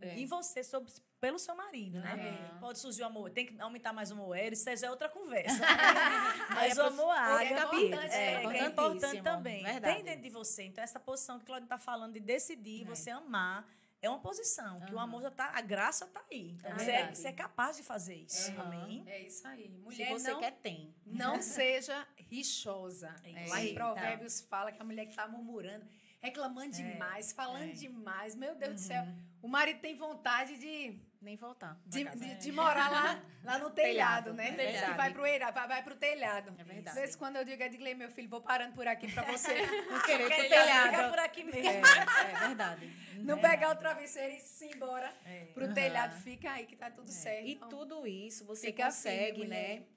É. 0.00 0.16
em 0.18 0.26
você 0.26 0.62
sobre, 0.62 0.92
pelo 1.20 1.38
seu 1.38 1.54
marido, 1.56 2.00
né? 2.00 2.12
Aham. 2.52 2.60
Pode 2.60 2.78
surgir 2.78 3.02
o 3.02 3.06
amor, 3.06 3.30
tem 3.30 3.46
que 3.46 3.60
aumentar 3.60 3.92
mais 3.92 4.10
o 4.10 4.14
amor 4.14 4.36
isso 4.52 4.64
já 4.76 4.86
é 4.86 4.90
outra 4.90 5.08
conversa. 5.08 5.58
Mas 6.54 6.78
é 6.78 6.82
o 6.82 6.86
amor 6.86 7.10
ágape 7.10 7.76
importante 7.76 8.14
é, 8.14 8.40
também. 8.40 8.48
que 8.50 8.56
é 8.56 8.66
importante 8.66 9.22
também. 9.22 9.64
Verdade. 9.64 9.94
Tem 9.94 10.04
dentro 10.04 10.22
de 10.22 10.30
você. 10.30 10.64
Então, 10.64 10.82
essa 10.84 11.00
posição 11.00 11.38
que 11.38 11.46
Claudio 11.46 11.64
está 11.64 11.78
falando 11.78 12.12
de 12.14 12.20
decidir, 12.20 12.82
É. 12.82 12.84
você 12.84 13.10
amar, 13.10 13.66
é 14.00 14.08
uma 14.08 14.20
posição, 14.20 14.80
que 14.82 14.94
o 14.94 14.98
amor 15.00 15.22
já 15.22 15.30
tá, 15.32 15.50
a 15.54 15.60
graça 15.60 16.04
está 16.04 16.22
aí. 16.30 16.52
Então, 16.52 16.70
É 16.70 16.74
você, 16.78 16.90
é, 16.92 17.14
você 17.14 17.28
é 17.28 17.32
capaz 17.32 17.76
de 17.76 17.82
fazer 17.82 18.14
isso. 18.14 18.52
Aham. 18.52 18.62
Amém? 18.62 19.04
É 19.08 19.22
isso 19.22 19.46
aí. 19.48 19.64
Se 19.64 19.78
Mulher 19.78 20.12
você 20.12 20.30
não 20.32 20.38
quer, 20.40 20.52
tem. 20.52 20.94
Não 21.04 21.42
seja 21.42 22.06
rixosa. 22.16 23.12
É 23.24 23.46
Lá 23.48 23.62
em. 23.62 23.74
Provérbios 23.74 24.40
fala 24.42 24.70
que 24.70 24.80
a 24.80 24.84
mulher 24.84 25.04
que 25.04 25.10
está 25.10 25.26
murmurando, 25.26 25.84
reclamando 26.20 26.70
demais, 26.76 27.32
falando 27.32 27.70
é. 27.70 27.72
demais. 27.72 28.36
Meu 28.36 28.54
Deus 28.54 28.74
do 28.74 28.80
céu. 28.80 29.04
O 29.40 29.48
marido 29.48 29.80
tem 29.80 29.94
vontade 29.94 30.58
de, 30.58 30.98
Nem 31.22 31.36
voltar. 31.36 31.74
pra 31.76 31.82
de, 31.86 32.04
de- 32.04 32.34
de 32.38 32.52
morar 32.52 32.90
lá, 32.90 33.22
lá 33.44 33.58
no 33.58 33.70
telhado, 33.70 34.32
Telhado, 34.32 34.32
né? 34.34 34.48
é 34.48 34.50
Diz 34.50 34.56
verdade. 34.72 34.90
que 34.90 34.96
vai 34.96 35.12
pro, 35.12 35.26
eira- 35.26 35.50
vai, 35.52 35.68
vai 35.68 35.82
pro 35.82 35.94
telhado. 35.96 36.54
É 36.58 36.64
verdade. 36.64 36.88
Às 36.88 36.94
vezes, 36.94 37.16
quando 37.16 37.36
eu 37.36 37.44
digo, 37.44 37.62
Edgley, 37.62 37.94
meu 37.94 38.10
filho, 38.10 38.28
vou 38.28 38.40
parando 38.40 38.74
por 38.74 38.86
aqui 38.88 39.10
para 39.12 39.22
você 39.30 39.54
Não 39.90 40.00
querer 40.02 40.26
pro 40.26 40.34
Fica 40.36 40.48
telhado. 40.48 41.10
por 41.10 41.18
aqui 41.20 41.44
mesmo. 41.44 41.60
É, 41.60 41.80
é 42.32 42.46
verdade. 42.48 42.92
não 43.18 43.38
pegar 43.40 43.70
o 43.70 43.76
travesseiro 43.76 44.34
e 44.34 44.40
se 44.40 44.66
embora 44.66 45.08
É. 45.24 45.44
pro 45.54 45.64
Aham. 45.66 45.74
telhado. 45.74 46.20
Fica 46.22 46.50
aí 46.52 46.66
que 46.66 46.76
tá 46.76 46.90
tudo 46.90 47.10
certo. 47.10 47.46
E 47.46 47.54
tudo 47.56 48.06
isso 48.06 48.44
você 48.44 48.66
Fica 48.68 48.86
consegue, 48.86 49.40
firme, 49.40 49.46
né? 49.48 49.68
mulher. 49.68 49.88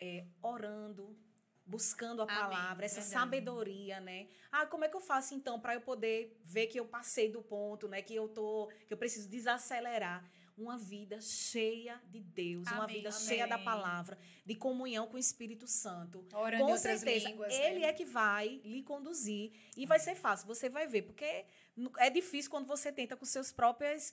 é, 0.00 0.24
orando, 0.42 1.18
buscando 1.66 2.22
a 2.22 2.24
Amém. 2.24 2.36
palavra, 2.36 2.84
essa 2.86 3.00
Verdade. 3.00 3.20
sabedoria, 3.20 4.00
né? 4.00 4.28
Ah, 4.52 4.66
como 4.66 4.84
é 4.84 4.88
que 4.88 4.96
eu 4.96 5.00
faço 5.00 5.34
então 5.34 5.58
para 5.60 5.74
eu 5.74 5.80
poder 5.80 6.38
ver 6.44 6.68
que 6.68 6.78
eu 6.78 6.86
passei 6.86 7.28
do 7.30 7.42
ponto, 7.42 7.88
né? 7.88 8.00
Que 8.02 8.14
eu 8.14 8.28
tô, 8.28 8.70
que 8.86 8.92
eu 8.94 8.96
preciso 8.98 9.28
desacelerar. 9.28 10.24
uma 10.58 10.78
vida 10.78 11.20
cheia 11.20 12.00
de 12.08 12.18
Deus, 12.18 12.66
uma 12.68 12.84
Amém. 12.84 12.96
vida 12.96 13.10
Amém. 13.10 13.20
cheia 13.28 13.46
da 13.46 13.58
palavra, 13.58 14.16
de 14.42 14.54
comunhão 14.54 15.06
com 15.06 15.16
o 15.16 15.18
Espírito 15.18 15.66
Santo. 15.66 16.24
Orando 16.32 16.64
com 16.64 16.76
certeza, 16.78 17.28
línguas, 17.28 17.52
ele 17.52 17.80
né? 17.80 17.88
é 17.88 17.92
que 17.92 18.06
vai 18.06 18.62
lhe 18.64 18.82
conduzir 18.82 19.52
e 19.76 19.84
vai 19.84 19.98
ser 19.98 20.14
fácil, 20.14 20.46
você 20.46 20.70
vai 20.70 20.86
ver, 20.86 21.02
porque 21.02 21.44
é 21.98 22.10
difícil 22.10 22.50
quando 22.50 22.66
você 22.66 22.90
tenta 22.92 23.16
com 23.16 23.24
seus 23.24 23.52
próprios 23.52 24.12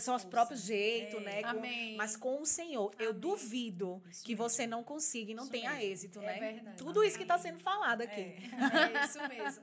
seus 0.00 0.24
próprios 0.24 0.62
jeitos, 0.62 1.20
É. 1.20 1.24
né? 1.24 1.42
com- 1.42 1.48
Amém. 1.50 1.94
mas 1.94 2.16
com 2.16 2.40
o 2.40 2.46
Senhor, 2.46 2.94
eu 2.98 3.10
Amém. 3.10 3.20
duvido 3.20 4.02
Isso 4.10 4.24
que 4.24 4.32
mesmo. 4.32 4.48
você 4.48 4.66
não 4.66 4.82
consiga 4.82 5.32
e 5.32 5.34
não 5.34 5.42
Isso 5.42 5.52
tenha 5.52 5.72
mesmo. 5.72 5.84
êxito, 5.92 6.20
É 6.22 6.26
né? 6.26 6.52
verdade. 6.52 6.76
Tudo 6.78 7.04
isso 7.04 7.18
que 7.18 7.22
está 7.24 7.34
Amém. 7.34 7.42
sendo 7.52 7.58
falado 7.58 8.00
aqui. 8.00 8.20
É. 8.22 9.00
É 9.02 9.04
isso 9.04 9.18
mesmo. 9.28 9.62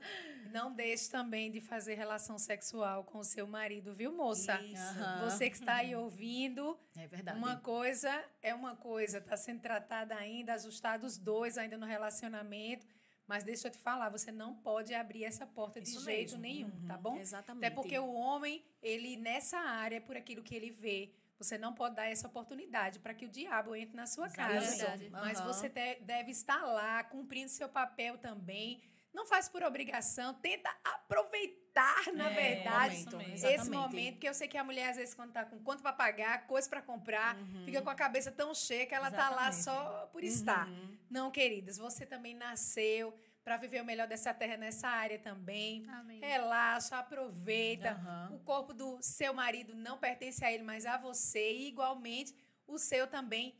Não 0.52 0.70
deixe 0.72 1.10
também 1.10 1.50
de 1.50 1.60
fazer 1.60 1.94
relação 1.94 2.38
sexual 2.38 3.02
com 3.02 3.18
o 3.18 3.24
seu 3.24 3.48
marido, 3.48 3.92
viu, 3.94 4.12
moça? 4.12 4.60
Isso. 4.62 4.94
Você 5.24 5.50
que 5.50 5.56
está 5.56 5.76
aí 5.76 5.92
ouvindo, 5.96 6.78
É 6.96 7.08
verdade. 7.08 7.36
uma 7.38 7.56
coisa 7.56 8.24
é 8.42 8.54
uma 8.54 8.76
coisa, 8.76 9.18
está 9.18 9.36
sendo 9.36 9.60
tratada 9.60 10.14
ainda, 10.14 10.54
ajustados 10.54 11.14
os 11.14 11.18
dois 11.18 11.58
ainda 11.58 11.76
no 11.76 11.86
relacionamento. 11.86 12.86
Mas 13.26 13.44
deixa 13.44 13.68
eu 13.68 13.72
te 13.72 13.78
falar, 13.78 14.08
você 14.08 14.30
não 14.32 14.54
pode 14.54 14.92
abrir 14.94 15.24
essa 15.24 15.46
porta 15.46 15.80
de 15.80 15.88
Isso 15.88 16.04
jeito 16.04 16.36
mesmo. 16.38 16.70
nenhum, 16.70 16.86
tá 16.86 16.96
bom? 16.96 17.18
Exatamente. 17.18 17.64
Até 17.66 17.74
porque 17.74 17.98
o 17.98 18.12
homem, 18.12 18.64
ele 18.82 19.16
nessa 19.16 19.58
área, 19.58 20.00
por 20.00 20.16
aquilo 20.16 20.42
que 20.42 20.54
ele 20.54 20.70
vê, 20.70 21.12
você 21.38 21.56
não 21.58 21.72
pode 21.72 21.96
dar 21.96 22.06
essa 22.06 22.26
oportunidade 22.28 22.98
para 23.00 23.14
que 23.14 23.24
o 23.24 23.28
diabo 23.28 23.74
entre 23.74 23.96
na 23.96 24.06
sua 24.06 24.28
casa. 24.28 24.70
Verdade. 24.76 25.08
Mas 25.10 25.38
Aham. 25.38 25.52
você 25.52 25.68
te- 25.68 26.00
deve 26.02 26.30
estar 26.30 26.62
lá, 26.64 27.02
cumprindo 27.04 27.48
seu 27.50 27.68
papel 27.68 28.18
também. 28.18 28.82
Não 29.12 29.26
faz 29.26 29.48
por 29.48 29.62
obrigação, 29.62 30.34
tenta 30.34 30.74
aproveitar, 30.84 32.12
na 32.14 32.30
É, 32.30 32.34
verdade, 32.54 33.04
momento, 33.04 33.20
esse 33.34 33.46
exatamente. 33.46 33.70
momento, 33.70 34.18
que 34.18 34.28
eu 34.28 34.34
sei 34.34 34.48
que 34.48 34.56
a 34.56 34.64
mulher, 34.64 34.90
às 34.90 34.96
vezes, 34.96 35.14
quando 35.14 35.32
tá 35.32 35.44
com 35.44 35.58
conta 35.62 35.82
para 35.82 35.92
pagar, 35.92 36.46
coisa 36.46 36.68
para 36.68 36.80
comprar, 36.82 37.36
fica 37.64 37.82
com 37.82 37.90
a 37.90 37.94
cabeça 37.94 38.30
tão 38.32 38.54
cheia 38.54 38.86
que 38.86 38.94
ela 38.94 39.10
tá 39.10 39.30
lá 39.30 39.48
Exatamente. 39.48 39.64
só 39.64 40.06
por 40.12 40.24
estar. 40.24 40.66
Uhum. 40.68 40.98
Não, 41.10 41.30
queridas, 41.30 41.76
você 41.76 42.06
também 42.06 42.34
nasceu 42.34 43.14
para 43.44 43.56
viver 43.56 43.82
o 43.82 43.84
melhor 43.84 44.06
dessa 44.06 44.32
terra 44.32 44.56
nessa 44.56 44.88
área 44.88 45.18
também. 45.18 45.86
Amém. 45.90 46.20
Relaxa, 46.20 46.96
aproveita. 46.98 47.90
Aham. 47.92 48.30
O 48.34 48.38
corpo 48.40 48.72
do 48.72 48.98
seu 49.02 49.34
marido 49.34 49.74
não 49.74 49.98
pertence 49.98 50.44
a 50.44 50.52
ele, 50.52 50.62
mas 50.62 50.86
a 50.86 50.96
você. 50.96 51.52
E 51.52 51.68
igualmente 51.68 52.34
o 52.66 52.78
seu 52.78 53.06
também 53.06 53.54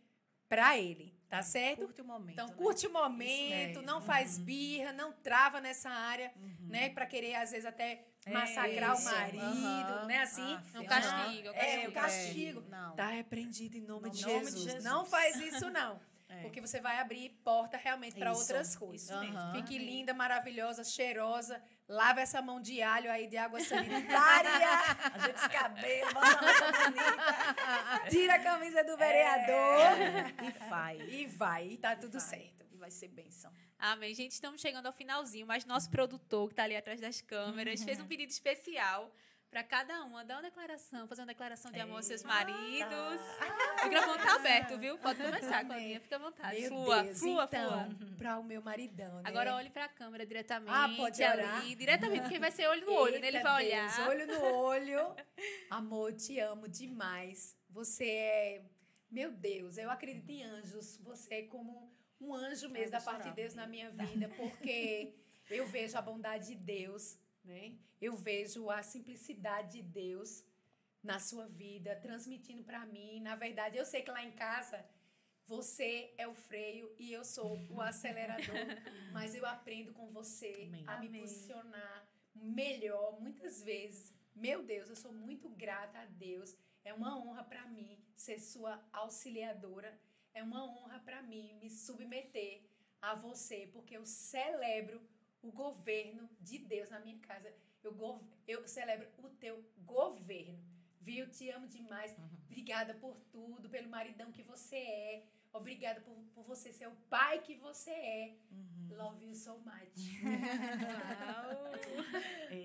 para 0.52 0.76
ele. 0.78 1.10
Tá 1.30 1.42
certo? 1.42 1.86
Curte 1.86 2.02
o 2.02 2.04
momento. 2.04 2.32
Então, 2.32 2.46
né? 2.48 2.54
curte 2.58 2.86
o 2.86 2.92
momento, 2.92 3.76
mesmo. 3.76 3.82
não 3.82 4.02
faz 4.02 4.36
birra, 4.36 4.92
não 4.92 5.10
trava 5.12 5.62
nessa 5.62 5.88
área, 5.88 6.30
né? 6.60 6.90
Para 6.90 7.06
querer, 7.06 7.36
às 7.36 7.52
vezes, 7.52 7.64
até 7.64 8.04
É 8.26 8.30
massacrar 8.30 8.90
o 8.90 8.94
isso. 8.98 9.04
marido, 9.06 9.40
Aham. 9.42 10.04
né? 10.04 10.18
Assim. 10.18 10.42
Ah, 10.42 10.62
Não 10.74 10.84
castiga, 10.84 11.50
o 11.50 11.54
É, 11.54 11.88
o 11.88 11.92
castigo. 11.92 11.92
castigo. 11.92 12.64
Não. 12.68 12.94
Tá 12.94 13.06
repreendido 13.06 13.78
em 13.78 13.80
nome, 13.80 14.10
de, 14.10 14.20
Em 14.22 14.26
nome 14.26 14.40
de 14.40 14.44
Jesus. 14.50 14.62
Jesus. 14.64 14.84
Não 14.84 15.06
faz 15.06 15.36
isso, 15.36 15.70
não. 15.70 15.98
É. 16.34 16.40
Porque 16.40 16.62
você 16.62 16.80
vai 16.80 16.98
abrir 16.98 17.28
porta 17.44 17.76
realmente 17.76 18.16
para 18.18 18.30
Isso, 18.32 18.40
outras 18.40 18.74
coisas. 18.74 19.06
isso 19.10 19.20
mesmo. 19.20 19.52
Fique 19.52 19.76
linda, 19.76 20.14
maravilhosa, 20.14 20.82
cheirosa. 20.82 21.62
Lava 21.88 22.20
essa 22.20 22.40
mão 22.40 22.60
de 22.60 22.80
alho 22.80 23.10
aí 23.10 23.26
de 23.26 23.36
água 23.36 23.60
sanitária. 23.60 24.50
Cabelos, 25.50 26.12
bota 26.12 26.40
uma 26.40 26.52
roupa 26.52 26.90
bonita. 26.90 28.10
Tira 28.10 28.34
a 28.34 28.38
camisa 28.38 28.84
do 28.84 28.96
vereador. 28.96 30.42
E 30.42 30.68
vai. 30.68 31.00
E 31.02 31.26
vai, 31.26 31.68
e 31.68 31.76
tá 31.76 31.96
tudo 31.96 32.12
Vai. 32.12 32.20
certo. 32.20 32.64
E 32.72 32.76
vai 32.76 32.90
ser 32.90 33.08
bênção. 33.08 33.52
Amém. 33.78 34.14
Gente, 34.14 34.32
estamos 34.32 34.60
chegando 34.60 34.86
ao 34.86 34.92
finalzinho, 34.92 35.46
mas 35.46 35.64
nosso 35.64 35.90
produtor, 35.90 36.48
que 36.48 36.52
está 36.52 36.64
ali 36.64 36.76
atrás 36.76 37.00
das 37.00 37.20
câmeras, 37.20 37.82
fez 37.82 38.00
um 38.00 38.06
pedido 38.08 38.30
especial 38.30 39.12
para 39.52 39.62
cada 39.62 40.02
uma 40.04 40.24
dar 40.24 40.36
uma 40.36 40.42
declaração, 40.44 41.06
fazer 41.06 41.20
uma 41.20 41.26
declaração 41.26 41.70
de 41.70 41.78
amor 41.78 41.96
aos 41.96 42.06
seus 42.06 42.22
maridos. 42.22 43.20
O 43.82 43.84
microfone 43.84 44.22
tá 44.22 44.36
aberto, 44.36 44.78
viu? 44.78 44.96
Pode 44.96 45.22
começar, 45.22 45.62
Claudinha. 45.66 46.00
Fica 46.00 46.16
à 46.16 46.18
vontade. 46.18 46.58
Meu 46.58 46.68
flua, 46.70 47.02
Deus, 47.02 47.18
flua, 47.18 47.44
então, 47.44 47.90
flua. 47.90 48.16
para 48.16 48.38
o 48.38 48.44
meu 48.44 48.62
maridão, 48.62 49.16
né? 49.16 49.22
Agora 49.26 49.54
olhe 49.54 49.68
para 49.68 49.84
a 49.84 49.88
câmera 49.90 50.24
diretamente. 50.24 50.72
Ah, 50.74 50.88
pode 50.96 51.22
ali, 51.22 51.42
olhar? 51.42 51.76
diretamente, 51.76 52.22
porque 52.22 52.38
vai 52.38 52.50
ser 52.50 52.66
olho 52.66 52.86
no 52.86 52.92
olho, 52.94 53.20
né? 53.20 53.28
Ele 53.28 53.36
Eita 53.36 53.50
vai 53.50 53.66
Deus, 53.66 53.98
olhar. 53.98 54.08
olho 54.08 54.26
no 54.26 54.42
olho. 54.42 55.16
Amor, 55.68 56.14
te 56.14 56.40
amo 56.40 56.66
demais. 56.66 57.54
Você 57.68 58.08
é. 58.08 58.64
Meu 59.10 59.30
Deus, 59.30 59.76
eu 59.76 59.90
acredito 59.90 60.30
em 60.30 60.42
anjos. 60.44 60.96
Você 61.02 61.34
é 61.34 61.42
como 61.42 61.94
um 62.18 62.34
anjo 62.34 62.70
mesmo 62.70 62.92
da 62.92 63.02
parte 63.02 63.28
de. 63.28 63.34
Deus 63.36 63.54
na 63.54 63.66
minha 63.66 63.90
vida, 63.90 64.30
porque 64.30 65.14
eu 65.50 65.66
vejo 65.66 65.98
a 65.98 66.00
bondade 66.00 66.46
de 66.48 66.54
Deus, 66.54 67.18
né? 67.44 67.76
Eu 68.00 68.16
vejo 68.16 68.70
a 68.70 68.82
simplicidade 68.82 69.72
de 69.78 69.82
Deus 69.82 70.44
na 71.02 71.18
sua 71.18 71.48
vida, 71.48 71.96
transmitindo 71.96 72.62
para 72.62 72.86
mim. 72.86 73.20
Na 73.20 73.34
verdade, 73.34 73.76
eu 73.76 73.84
sei 73.84 74.02
que 74.02 74.10
lá 74.10 74.24
em 74.24 74.32
casa 74.32 74.84
você 75.46 76.14
é 76.16 76.26
o 76.26 76.34
freio 76.34 76.94
e 76.98 77.12
eu 77.12 77.24
sou 77.24 77.58
o 77.68 77.80
acelerador, 77.80 78.54
mas 79.12 79.34
eu 79.34 79.44
aprendo 79.44 79.92
com 79.92 80.10
você 80.10 80.68
Amém. 80.68 80.84
a 80.86 80.98
me 80.98 81.08
Amém. 81.08 81.20
posicionar 81.20 82.08
melhor 82.34 83.20
muitas 83.20 83.62
vezes. 83.62 84.14
Meu 84.34 84.62
Deus, 84.62 84.88
eu 84.88 84.96
sou 84.96 85.12
muito 85.12 85.48
grata 85.48 85.98
a 85.98 86.06
Deus. 86.06 86.56
É 86.84 86.94
uma 86.94 87.18
honra 87.18 87.44
para 87.44 87.66
mim 87.66 87.98
ser 88.16 88.38
sua 88.38 88.82
auxiliadora. 88.92 89.98
É 90.32 90.42
uma 90.42 90.64
honra 90.64 90.98
para 91.00 91.22
mim 91.22 91.54
me 91.60 91.68
submeter 91.68 92.62
a 93.00 93.14
você, 93.14 93.68
porque 93.72 93.96
eu 93.96 94.06
celebro 94.06 95.02
o 95.42 95.50
governo 95.50 96.28
de 96.40 96.58
Deus 96.58 96.88
na 96.90 97.00
minha 97.00 97.18
casa. 97.18 97.52
Eu, 97.82 97.94
eu 98.46 98.66
celebro 98.66 99.08
o 99.18 99.28
teu 99.30 99.64
governo. 99.84 100.58
Viu? 101.00 101.28
Te 101.28 101.50
amo 101.50 101.66
demais. 101.66 102.16
Obrigada 102.46 102.94
por 102.94 103.16
tudo, 103.32 103.68
pelo 103.68 103.88
maridão 103.88 104.30
que 104.30 104.42
você 104.42 104.76
é. 104.76 105.26
Obrigada 105.52 106.00
por, 106.00 106.14
por 106.34 106.44
você 106.44 106.72
ser 106.72 106.86
o 106.88 106.92
pai 107.10 107.40
que 107.40 107.54
você 107.56 107.90
é. 107.90 108.32
Love 108.90 109.24
you 109.26 109.34
so 109.34 109.58
much. 109.58 110.20
Quem 112.48 112.64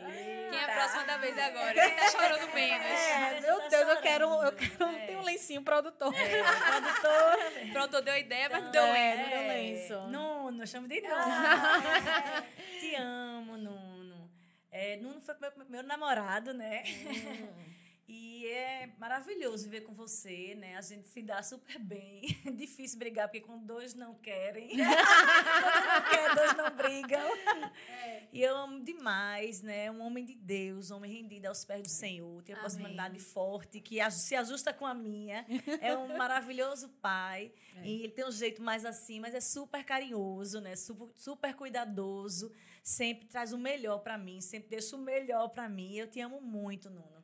é 0.59 0.63
a 0.63 0.73
próxima 0.73 1.03
da 1.05 1.17
vez 1.17 1.37
agora? 1.37 1.73
Quem 1.73 1.95
tá 1.95 2.09
chorando 2.11 2.47
menos? 2.53 2.85
É, 2.85 3.35
tá 3.35 3.41
meu 3.41 3.59
Deus, 3.59 3.73
eu 3.73 3.79
chorando. 3.79 4.01
quero, 4.01 4.43
eu 4.43 4.51
quero 4.53 4.83
É. 4.85 5.05
ter 5.07 5.17
um 5.17 5.21
lencinho 5.23 5.63
produtor. 5.63 6.13
Produtor. 6.67 7.71
Pronto, 7.71 8.01
deu 8.01 8.17
ideia, 8.17 8.49
mas 8.49 8.61
não 8.63 8.69
Então, 8.69 8.85
deu 8.85 8.95
é, 8.95 9.09
essa. 9.09 9.21
não 9.23 9.29
deu 9.29 9.47
lenço. 9.47 9.99
Nuno, 10.07 10.67
chamo 10.67 10.87
de 10.87 11.01
Nuno. 11.01 11.15
Te 12.79 12.95
amo, 12.95 13.57
Nuno. 13.57 14.31
É, 14.71 14.97
Nuno 14.97 15.21
foi 15.21 15.35
meu, 15.39 15.51
meu 15.69 15.83
namorado, 15.83 16.53
né? 16.53 16.83
E 18.09 18.47
é 18.47 18.89
maravilhoso 18.97 19.65
viver 19.65 19.81
com 19.81 19.93
você, 19.93 20.55
né? 20.55 20.77
A 20.77 20.81
gente 20.81 21.09
se 21.09 21.21
dá 21.21 21.43
super 21.43 21.77
bem. 21.77 22.21
Difícil 22.55 22.97
brigar, 22.97 23.27
porque 23.27 23.41
quando 23.41 23.65
dois 23.65 23.93
não 23.93 24.15
querem. 24.15 24.69
quando 24.77 25.87
não 25.87 26.09
quer, 26.09 26.35
dois 26.35 26.55
não 26.55 26.69
brigam. 26.69 27.29
E 28.31 28.41
eu 28.41 28.55
amo 28.55 28.79
demais, 28.81 29.61
né? 29.61 29.91
Um 29.91 29.99
homem 29.99 30.23
de 30.23 30.35
Deus, 30.35 30.89
um 30.89 30.95
homem 30.95 31.11
rendido 31.11 31.47
aos 31.47 31.65
pés 31.65 31.81
do 31.81 31.89
Senhor. 31.89 32.41
Tem 32.43 32.55
uma 32.55 32.61
Amém. 32.61 32.69
personalidade 32.69 33.19
forte, 33.19 33.81
que 33.81 33.99
se 34.11 34.35
ajusta 34.35 34.71
com 34.71 34.85
a 34.85 34.93
minha. 34.93 35.45
É 35.81 35.97
um 35.97 36.07
maravilhoso 36.17 36.87
pai. 37.01 37.51
E 37.83 38.03
ele 38.03 38.13
tem 38.13 38.25
um 38.25 38.31
jeito 38.31 38.61
mais 38.61 38.85
assim, 38.85 39.19
mas 39.19 39.35
é 39.35 39.41
super 39.41 39.83
carinhoso, 39.83 40.61
né? 40.61 40.77
Super, 40.77 41.09
super 41.17 41.53
cuidadoso. 41.55 42.53
Sempre 42.81 43.27
traz 43.27 43.51
o 43.51 43.57
melhor 43.57 43.99
para 43.99 44.17
mim, 44.17 44.39
sempre 44.39 44.69
deixa 44.69 44.95
o 44.95 44.99
melhor 44.99 45.49
para 45.49 45.67
mim. 45.67 45.93
Eu 45.95 46.07
te 46.07 46.21
amo 46.21 46.39
muito, 46.39 46.89
Nuno. 46.89 47.16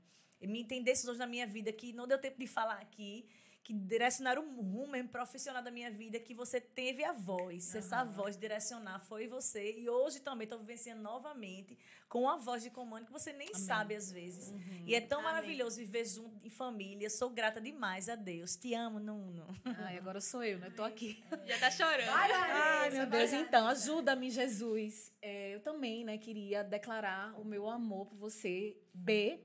Me 0.48 0.64
tem 0.64 0.84
decisões 0.84 1.18
na 1.18 1.28
minha 1.28 1.48
vida 1.48 1.72
que 1.72 1.94
não 1.94 2.08
deu 2.08 2.18
tempo 2.20 2.40
de 2.40 2.48
falar 2.48 2.80
aqui, 2.80 3.26
que 3.64 3.72
direcionaram 3.74 4.44
o 4.46 4.62
rumo 4.62 4.88
mesmo 4.88 5.08
profissional 5.08 5.64
da 5.64 5.72
minha 5.72 5.90
vida, 5.90 6.20
que 6.20 6.34
você 6.34 6.60
teve 6.60 7.02
a 7.02 7.14
voz. 7.14 7.74
Essa 7.74 8.04
voz 8.04 8.36
direcionar 8.36 9.00
foi 9.00 9.26
você. 9.26 9.72
E 9.78 9.90
hoje 9.90 10.20
também 10.20 10.44
estou 10.44 10.60
vivenciando 10.60 11.02
novamente 11.02 11.78
com 12.10 12.24
uma 12.24 12.38
voz 12.38 12.62
de 12.62 12.70
comando 12.70 13.06
que 13.06 13.12
você 13.14 13.32
nem 13.32 13.54
sabe 13.54 13.96
às 13.96 14.12
vezes. 14.12 14.54
E 14.86 14.94
é 14.94 15.00
tão 15.00 15.22
Amém. 15.22 15.32
maravilhoso 15.32 15.78
viver 15.78 16.04
junto 16.06 16.46
em 16.46 16.50
família. 16.50 17.10
Sou 17.10 17.30
grata 17.30 17.62
demais 17.62 18.10
a 18.10 18.16
Deus. 18.16 18.58
Te 18.58 18.74
amo, 18.74 19.00
Nuno. 19.00 19.48
Ai, 19.64 19.98
agora 19.98 20.20
sou 20.20 20.44
eu, 20.44 20.60
né? 20.60 20.70
Tô 20.76 20.84
aqui. 20.84 21.24
Já 21.48 21.58
tá 21.58 21.72
chorando. 21.72 22.12
Vai, 22.12 22.32
Ai, 22.34 22.90
meu 22.90 23.08
vai, 23.08 23.20
Deus, 23.20 23.32
Larissa. 23.32 23.48
então, 23.48 23.66
ajuda-me, 23.70 24.30
Jesus. 24.30 25.10
É, 25.22 25.56
eu 25.56 25.62
também, 25.62 26.04
né, 26.04 26.18
queria 26.18 26.64
declarar 26.66 27.34
o 27.40 27.46
meu 27.46 27.70
amor 27.70 28.08
por 28.08 28.18
você, 28.18 28.78
B, 28.94 29.40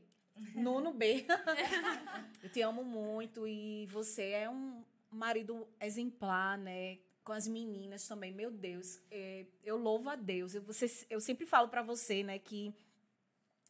Nuno 0.54 0.92
B. 0.92 1.26
eu 2.42 2.50
te 2.50 2.60
amo 2.62 2.84
muito 2.84 3.46
e 3.46 3.86
você 3.86 4.30
é 4.30 4.50
um 4.50 4.84
marido 5.10 5.66
exemplar, 5.80 6.58
né? 6.58 6.98
Com 7.24 7.32
as 7.32 7.46
meninas 7.46 8.06
também, 8.08 8.32
meu 8.32 8.50
Deus, 8.50 9.00
é, 9.10 9.46
eu 9.62 9.76
louvo 9.76 10.08
a 10.08 10.16
Deus. 10.16 10.54
Eu, 10.54 10.62
você, 10.62 10.86
eu 11.10 11.20
sempre 11.20 11.44
falo 11.44 11.68
para 11.68 11.82
você, 11.82 12.22
né, 12.22 12.38
que 12.38 12.74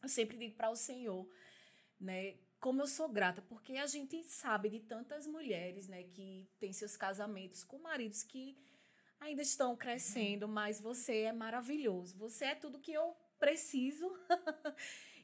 eu 0.01 0.07
sempre 0.07 0.37
digo 0.37 0.55
para 0.55 0.69
o 0.69 0.75
Senhor, 0.75 1.27
né, 1.99 2.35
como 2.59 2.81
eu 2.81 2.87
sou 2.87 3.09
grata, 3.09 3.41
porque 3.41 3.73
a 3.73 3.85
gente 3.85 4.23
sabe 4.23 4.69
de 4.69 4.79
tantas 4.79 5.27
mulheres, 5.27 5.89
né, 5.89 6.03
que 6.03 6.47
têm 6.57 6.71
seus 6.71 6.95
casamentos 6.95 7.63
com 7.63 7.77
maridos 7.79 8.23
que 8.23 8.57
ainda 9.19 9.41
estão 9.41 9.75
crescendo, 9.75 10.47
mas 10.47 10.79
você 10.79 11.23
é 11.23 11.33
maravilhoso. 11.33 12.17
Você 12.17 12.45
é 12.45 12.55
tudo 12.55 12.79
que 12.79 12.93
eu 12.93 13.15
preciso. 13.37 14.09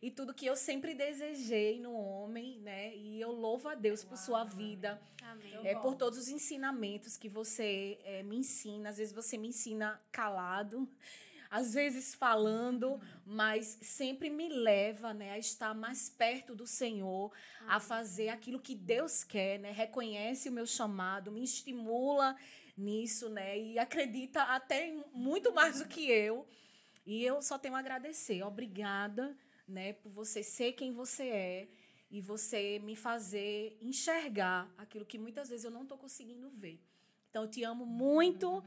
e 0.06 0.12
tudo 0.12 0.36
que 0.36 0.46
eu 0.46 0.56
sempre 0.56 0.94
desejei 0.94 1.80
no 1.80 1.92
homem, 1.92 2.60
né? 2.60 2.96
E 2.96 3.20
eu 3.20 3.32
louvo 3.32 3.68
a 3.68 3.74
Deus 3.74 4.04
por 4.04 4.16
sua 4.20 4.44
vida, 4.44 5.02
Amém. 5.24 5.58
é, 5.64 5.74
por 5.74 5.96
todos 5.96 6.20
os 6.20 6.30
ensinamentos 6.30 7.18
que 7.18 7.28
você 7.28 7.98
é, 8.04 8.22
me 8.22 8.38
ensina. 8.38 8.90
Às 8.90 8.98
vezes 8.98 9.12
você 9.12 9.36
me 9.36 9.48
ensina 9.48 10.00
calado, 10.12 10.88
às 11.50 11.74
vezes 11.74 12.14
falando, 12.14 13.02
mas 13.26 13.80
sempre 13.82 14.30
me 14.30 14.48
leva 14.48 15.12
né, 15.12 15.32
a 15.32 15.40
estar 15.40 15.74
mais 15.74 16.08
perto 16.08 16.54
do 16.54 16.68
Senhor, 16.68 17.32
a 17.68 17.80
fazer 17.80 18.30
aquilo 18.30 18.60
que 18.60 18.76
Deus 18.76 19.24
quer, 19.24 19.58
né? 19.58 19.72
Reconhece 19.72 20.50
o 20.50 20.52
meu 20.52 20.68
chamado, 20.68 21.32
me 21.32 21.44
estimula 21.44 22.38
nisso, 22.78 23.28
né? 23.28 23.58
E 23.58 23.80
acredita 23.80 24.44
até 24.44 24.96
muito 25.12 25.52
mais 25.52 25.80
do 25.80 25.88
que 25.88 26.08
eu. 26.08 26.48
E 27.08 27.24
eu 27.24 27.42
só 27.42 27.58
tenho 27.58 27.76
a 27.76 27.80
agradecer. 27.80 28.44
Obrigada, 28.44 29.36
né, 29.68 29.94
por 29.94 30.12
você 30.12 30.44
ser 30.44 30.74
quem 30.74 30.92
você 30.92 31.28
é 31.28 31.68
e 32.10 32.22
você 32.22 32.80
me 32.80 32.96
fazer 32.96 33.78
enxergar 33.82 34.72
aquilo 34.78 35.06
que 35.06 35.18
muitas 35.18 35.50
vezes 35.50 35.66
eu 35.66 35.72
não 35.72 35.84
estou 35.84 35.98
conseguindo 35.98 36.50
ver. 36.50 36.80
Então, 37.30 37.44
eu 37.44 37.50
te 37.50 37.64
amo 37.64 37.86
muito 37.86 38.64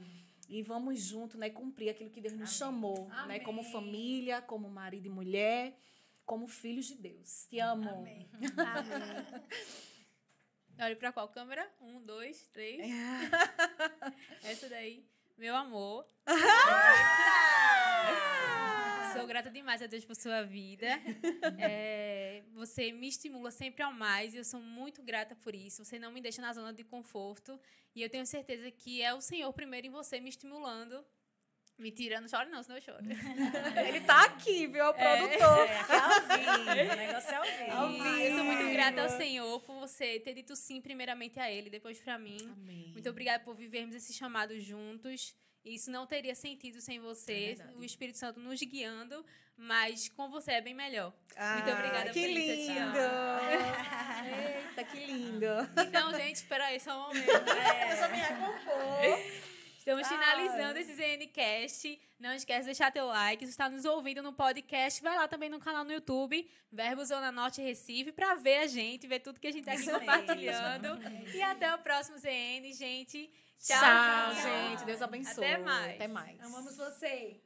e 0.49 0.63
vamos 0.63 1.01
junto, 1.01 1.39
né, 1.39 1.51
cumprir 1.51 1.91
aquilo 1.91 2.11
que 2.11 2.21
Deus 2.21 2.35
nos 2.35 2.55
chamou, 2.55 3.09
né, 3.27 3.39
como 3.41 3.61
Amém. 3.61 3.73
família, 3.73 4.43
como 4.43 4.69
marido 4.69 5.07
e 5.07 5.11
mulher, 5.11 5.79
como 6.27 6.47
filhos 6.47 6.87
de 6.87 6.95
Deus. 6.95 7.47
Te 7.49 7.59
amo. 7.61 7.89
Amém. 7.89 8.29
Amém. 8.59 9.43
Olha 10.81 10.95
pra 10.95 11.13
qual 11.13 11.29
câmera? 11.29 11.69
Um, 11.81 12.01
dois, 12.03 12.47
três. 12.49 12.81
Essa 14.45 14.69
daí. 14.69 15.05
Meu 15.37 15.57
amor. 15.57 16.07
Sou 19.19 19.27
grata 19.27 19.51
demais 19.51 19.83
a 19.83 19.87
Deus 19.87 20.05
por 20.05 20.15
sua 20.17 20.43
vida. 20.43 20.87
É, 21.61 22.43
você 22.53 22.93
me 22.93 23.09
estimula 23.09 23.51
sempre 23.51 23.83
ao 23.83 23.93
mais 23.93 24.35
e 24.35 24.37
eu 24.39 24.45
sou 24.45 24.61
muito 24.61 25.03
grata 25.03 25.35
por 25.35 25.55
isso. 25.55 25.85
Você 25.85 25.99
não 25.99 26.13
me 26.13 26.21
deixa 26.21 26.41
na 26.41 26.53
zona 26.53 26.73
de 26.73 26.85
conforto. 26.85 27.59
E 27.95 28.03
eu 28.03 28.09
tenho 28.09 28.25
certeza 28.27 28.71
que 28.71 29.03
é 29.03 29.13
o 29.15 29.21
Senhor 29.21 29.53
primeiro 29.53 29.87
em 29.87 29.91
você 29.91 30.21
me 30.21 30.29
estimulando. 30.29 31.05
Me 31.79 31.91
tirando, 31.93 32.29
chore 32.29 32.51
não, 32.51 32.61
senão 32.63 32.77
eu 32.77 32.83
choro. 32.83 32.99
Ele 33.89 34.01
tá 34.01 34.25
aqui, 34.25 34.67
viu? 34.67 34.83
É 34.83 34.89
o 34.89 34.95
produtor. 34.95 35.59
É, 35.61 35.73
é 35.73 35.99
ao 35.99 36.21
vivo. 36.21 36.93
O 36.93 36.97
negócio 36.97 37.31
é 37.31 37.37
ao 37.37 37.45
vivo. 37.59 37.73
Ao 37.73 37.91
E 38.19 38.27
eu 38.27 38.35
sou 38.37 38.45
muito 38.45 38.59
vivo. 38.63 38.73
grata 38.73 39.03
ao 39.03 39.09
Senhor 39.11 39.61
por 39.61 39.75
você 39.79 40.19
ter 40.21 40.35
dito 40.35 40.57
sim 40.57 40.81
primeiramente 40.81 41.39
a 41.39 41.51
Ele, 41.51 41.71
depois 41.71 42.01
pra 42.01 42.19
mim. 42.19 42.37
Amém. 42.53 42.91
Muito 42.93 43.09
obrigada 43.09 43.43
por 43.45 43.55
vivermos 43.55 43.95
esse 43.95 44.13
chamado 44.13 44.59
juntos. 44.59 45.35
Isso 45.65 45.91
não 45.91 46.07
teria 46.07 46.35
sentido 46.35 46.81
sem 46.81 46.97
É 46.99 47.01
você, 47.01 47.55
verdade. 47.57 47.75
o 47.77 47.85
Espírito 47.85 48.19
Santo 48.19 48.41
nos 48.41 48.61
guiando, 48.61 49.25
mas 49.57 50.09
com 50.09 50.29
você 50.31 50.53
é 50.53 50.61
bem 50.61 50.75
melhor. 50.75 51.13
Ah, 51.37 51.55
Muito 51.57 51.71
obrigada 51.71 52.11
que 52.11 52.21
por 52.21 52.31
isso, 52.31 52.51
eu 52.51 52.57
te 52.57 52.73
lindo. 52.73 52.99
Eita, 54.69 54.85
que 54.85 55.07
lindo. 55.07 55.47
Então, 55.87 56.11
gente, 56.15 56.37
espera 56.37 56.67
aí 56.67 56.81
só 56.81 56.97
um 56.99 57.09
momento. 57.09 57.27
Deixa 57.27 58.05
eu 58.07 58.11
me 58.11 58.17
recompor. 58.17 59.49
Estamos 59.79 60.07
Ai. 60.07 60.19
finalizando 60.19 60.79
esse 60.79 60.95
ZNCast. 60.95 62.01
Não 62.21 62.33
esquece 62.35 62.61
de 62.61 62.67
deixar 62.67 62.91
teu 62.93 63.07
like. 63.07 63.45
Se 63.45 63.51
está 63.51 63.69
nos 63.71 63.85
ouvindo 63.85 64.23
no 64.23 64.33
podcast, 64.33 65.03
vai 65.03 65.17
lá 65.17 65.27
também 65.29 65.49
no 65.49 65.59
canal 65.59 65.85
no 65.85 65.93
YouTube, 65.93 66.49
Verbo 66.71 67.05
Zona 67.05 67.33
Norte 67.33 67.63
Recife, 67.63 68.13
para 68.13 68.35
ver 68.35 68.59
a 68.59 68.67
gente, 68.67 69.07
ver 69.07 69.21
tudo 69.21 69.41
que 69.41 69.47
a 69.47 69.53
gente 69.53 69.69
está 69.69 69.73
aqui 69.73 69.91
compartilhando. 70.01 70.99
E 71.35 71.41
até 71.43 71.75
o 71.75 71.79
próximo 71.79 72.19
ZN, 72.19 72.71
gente. 72.75 73.31
Tchau, 73.59 73.77
Tchau, 73.79 74.35
tchau. 74.35 74.43
gente. 74.43 74.85
Deus 74.85 75.03
abençoe. 75.03 75.45
Até 75.45 75.59
mais. 75.59 75.95
Até 75.97 76.09
mais. 76.09 76.41
Amamos 76.41 76.77
você. 76.77 77.41